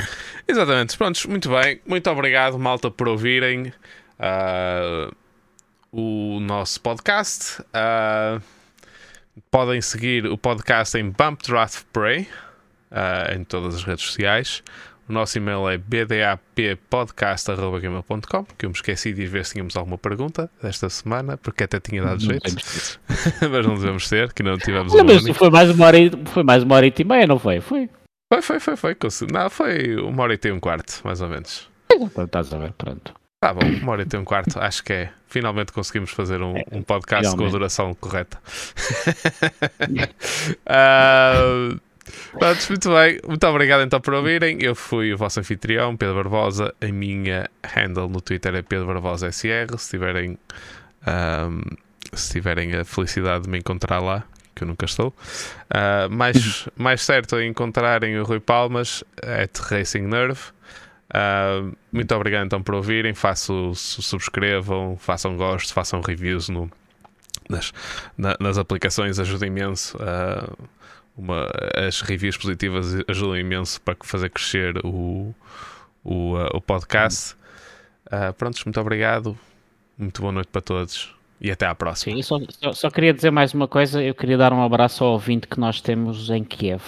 Exatamente. 0.46 0.96
Prontos, 0.96 1.26
muito 1.26 1.50
bem. 1.50 1.80
Muito 1.86 2.08
obrigado, 2.10 2.58
malta, 2.58 2.90
por 2.90 3.08
ouvirem 3.08 3.72
uh, 4.18 5.14
o 5.90 6.38
nosso 6.40 6.80
podcast. 6.80 7.62
Uh, 7.62 8.40
podem 9.50 9.80
seguir 9.80 10.26
o 10.26 10.38
podcast 10.38 10.96
em 10.96 11.10
Bump 11.10 11.42
Draft 11.42 11.84
Prey 11.92 12.28
uh, 12.90 13.34
em 13.34 13.42
todas 13.44 13.74
as 13.74 13.84
redes 13.84 14.04
sociais. 14.04 14.62
O 15.08 15.12
nosso 15.12 15.36
e-mail 15.36 15.68
é 15.68 15.76
bdappodcast.gmail.com 15.76 18.44
que 18.56 18.64
eu 18.64 18.70
me 18.70 18.74
esqueci 18.74 19.12
de 19.12 19.26
ver 19.26 19.44
se 19.44 19.52
tínhamos 19.52 19.76
alguma 19.76 19.98
pergunta 19.98 20.50
desta 20.62 20.88
semana, 20.88 21.36
porque 21.36 21.64
até 21.64 21.78
tinha 21.78 22.02
dado 22.02 22.20
jeito. 22.20 22.40
mas 23.50 23.66
não 23.66 23.74
devemos 23.74 24.08
ter, 24.08 24.32
que 24.32 24.42
não 24.42 24.56
tivemos 24.56 24.94
não, 24.94 25.04
mas 25.04 25.28
foi 25.36 25.50
mais, 25.50 25.68
uma 25.68 25.84
hora 25.84 25.98
e, 25.98 26.10
foi 26.26 26.42
mais 26.42 26.62
uma 26.62 26.76
hora 26.76 26.86
e 26.86 26.94
meia, 27.04 27.26
não 27.26 27.38
foi? 27.38 27.60
Foi. 27.60 27.90
Foi, 28.32 28.42
foi, 28.42 28.60
foi, 28.60 28.76
foi. 28.76 28.96
Não, 29.32 29.50
foi 29.50 29.96
uma 29.96 30.22
hora 30.22 30.38
e 30.42 30.52
um 30.52 30.60
quarto, 30.60 31.00
mais 31.04 31.20
ou 31.20 31.28
menos. 31.28 31.68
Então, 31.90 32.24
estás 32.24 32.52
a 32.52 32.58
ver, 32.58 32.72
pronto. 32.72 33.14
Tá 33.40 33.52
bom, 33.52 33.66
uma 33.66 33.92
hora 33.92 34.06
e 34.10 34.16
um 34.16 34.24
quarto, 34.24 34.58
acho 34.58 34.82
que 34.82 34.92
é. 34.92 35.12
Finalmente 35.28 35.72
conseguimos 35.72 36.10
fazer 36.10 36.40
um, 36.40 36.54
um 36.72 36.82
podcast 36.82 37.30
Finalmente. 37.30 37.36
com 37.36 37.44
a 37.44 37.50
duração 37.50 37.94
correta. 37.94 38.38
uh, 40.66 41.80
Pronto, 42.38 42.66
muito 42.68 42.90
bem. 42.90 43.20
Muito 43.26 43.46
obrigado 43.46 43.82
então 43.82 44.00
por 44.00 44.14
ouvirem. 44.14 44.58
Eu 44.62 44.74
fui 44.74 45.12
o 45.12 45.16
vosso 45.16 45.40
anfitrião, 45.40 45.96
Pedro 45.96 46.16
Barbosa. 46.16 46.74
A 46.80 46.86
minha 46.86 47.48
handle 47.64 48.08
no 48.08 48.20
Twitter 48.20 48.54
é 48.54 48.62
Pedro 48.62 48.86
Barbosa 48.86 49.30
SR. 49.30 49.76
Se 49.78 49.90
tiverem, 49.90 50.38
um, 51.06 51.60
se 52.12 52.32
tiverem 52.32 52.74
a 52.74 52.84
felicidade 52.84 53.44
de 53.44 53.50
me 53.50 53.58
encontrar 53.58 54.00
lá, 54.00 54.24
que 54.54 54.62
eu 54.62 54.68
nunca 54.68 54.84
estou. 54.84 55.08
Uh, 55.08 56.10
mais, 56.10 56.68
mais 56.76 57.02
certo 57.02 57.36
é 57.36 57.46
encontrarem 57.46 58.18
o 58.18 58.24
Rui 58.24 58.40
Palmas, 58.40 59.02
at 59.22 59.58
Racing 59.58 60.02
Nerve. 60.02 60.40
Uh, 61.10 61.76
muito 61.92 62.14
obrigado 62.14 62.46
então 62.46 62.62
por 62.62 62.74
ouvirem. 62.74 63.14
Faço, 63.14 63.74
subscrevam, 63.74 64.96
façam 64.98 65.36
gosto, 65.36 65.72
façam 65.72 66.00
reviews 66.00 66.48
no, 66.48 66.70
nas, 67.48 67.72
na, 68.16 68.36
nas 68.40 68.58
aplicações, 68.58 69.18
ajuda 69.18 69.46
imenso. 69.46 69.96
Uh, 69.98 70.68
uma, 71.16 71.48
as 71.76 72.00
reviews 72.00 72.36
positivas 72.36 72.96
ajudam 73.08 73.38
imenso 73.38 73.80
para 73.80 73.96
fazer 74.02 74.30
crescer 74.30 74.78
o, 74.84 75.34
o, 76.02 76.34
o 76.52 76.60
podcast. 76.60 77.34
Uh, 78.06 78.32
prontos, 78.34 78.64
muito 78.64 78.80
obrigado. 78.80 79.38
Muito 79.96 80.20
boa 80.20 80.32
noite 80.32 80.48
para 80.48 80.60
todos 80.60 81.14
e 81.44 81.50
até 81.50 81.66
à 81.66 81.74
próxima. 81.74 82.16
Sim, 82.16 82.22
só, 82.22 82.40
só, 82.48 82.72
só, 82.72 82.90
queria 82.90 83.12
dizer 83.12 83.30
mais 83.30 83.52
uma 83.52 83.68
coisa. 83.68 84.02
Eu 84.02 84.14
queria 84.14 84.38
dar 84.38 84.50
um 84.54 84.62
abraço 84.62 85.04
ao 85.04 85.12
ouvinte 85.12 85.46
que 85.46 85.60
nós 85.60 85.78
temos 85.78 86.30
em 86.30 86.42
Kiev. 86.42 86.80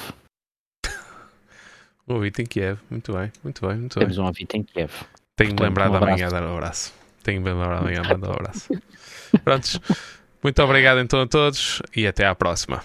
um 2.08 2.14
ouvinte 2.14 2.40
em 2.40 2.46
Kiev, 2.46 2.78
muito 2.90 3.12
bem, 3.12 3.30
muito 3.44 3.66
bem, 3.66 3.76
muito 3.76 3.98
temos 3.98 4.16
bem. 4.16 4.24
um 4.24 4.26
ouvinte 4.26 4.56
em 4.56 4.62
Kiev. 4.62 4.90
Tenho 5.36 5.54
me 5.54 5.60
lembrado 5.60 5.92
um 5.92 5.96
amanhã 5.96 6.30
dar 6.30 6.42
um 6.42 6.54
abraço. 6.54 6.94
Tenho 7.22 7.42
me 7.42 7.50
lembrado 7.50 7.82
amanhã 7.82 8.00
dar 8.00 8.30
um 8.30 8.32
abraço. 8.32 8.70
Prontos, 9.44 9.78
muito 10.42 10.62
obrigado 10.62 11.00
então 11.00 11.20
a 11.20 11.26
todos 11.26 11.82
e 11.94 12.06
até 12.06 12.24
à 12.24 12.34
próxima. 12.34 12.82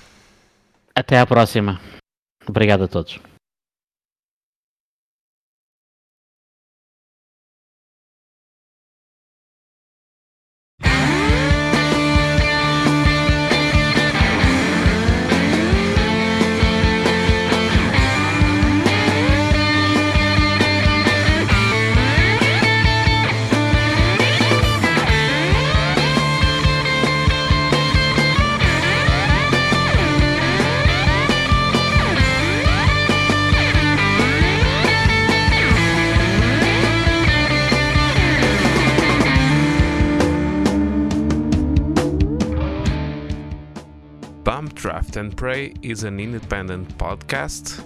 Até 0.93 1.19
à 1.19 1.26
próxima. 1.26 1.80
Obrigado 2.45 2.84
a 2.84 2.88
todos. 2.89 3.31
And 45.16 45.38
Pray 45.38 45.76
is 45.84 46.03
an 46.06 46.20
independent 46.20 46.98
podcast, 46.98 47.86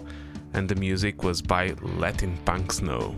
and 0.53 0.69
the 0.69 0.76
music 0.76 1.23
was 1.23 1.41
by 1.41 1.73
Latin 1.81 2.38
Punk 2.45 2.72
Snow. 2.72 3.13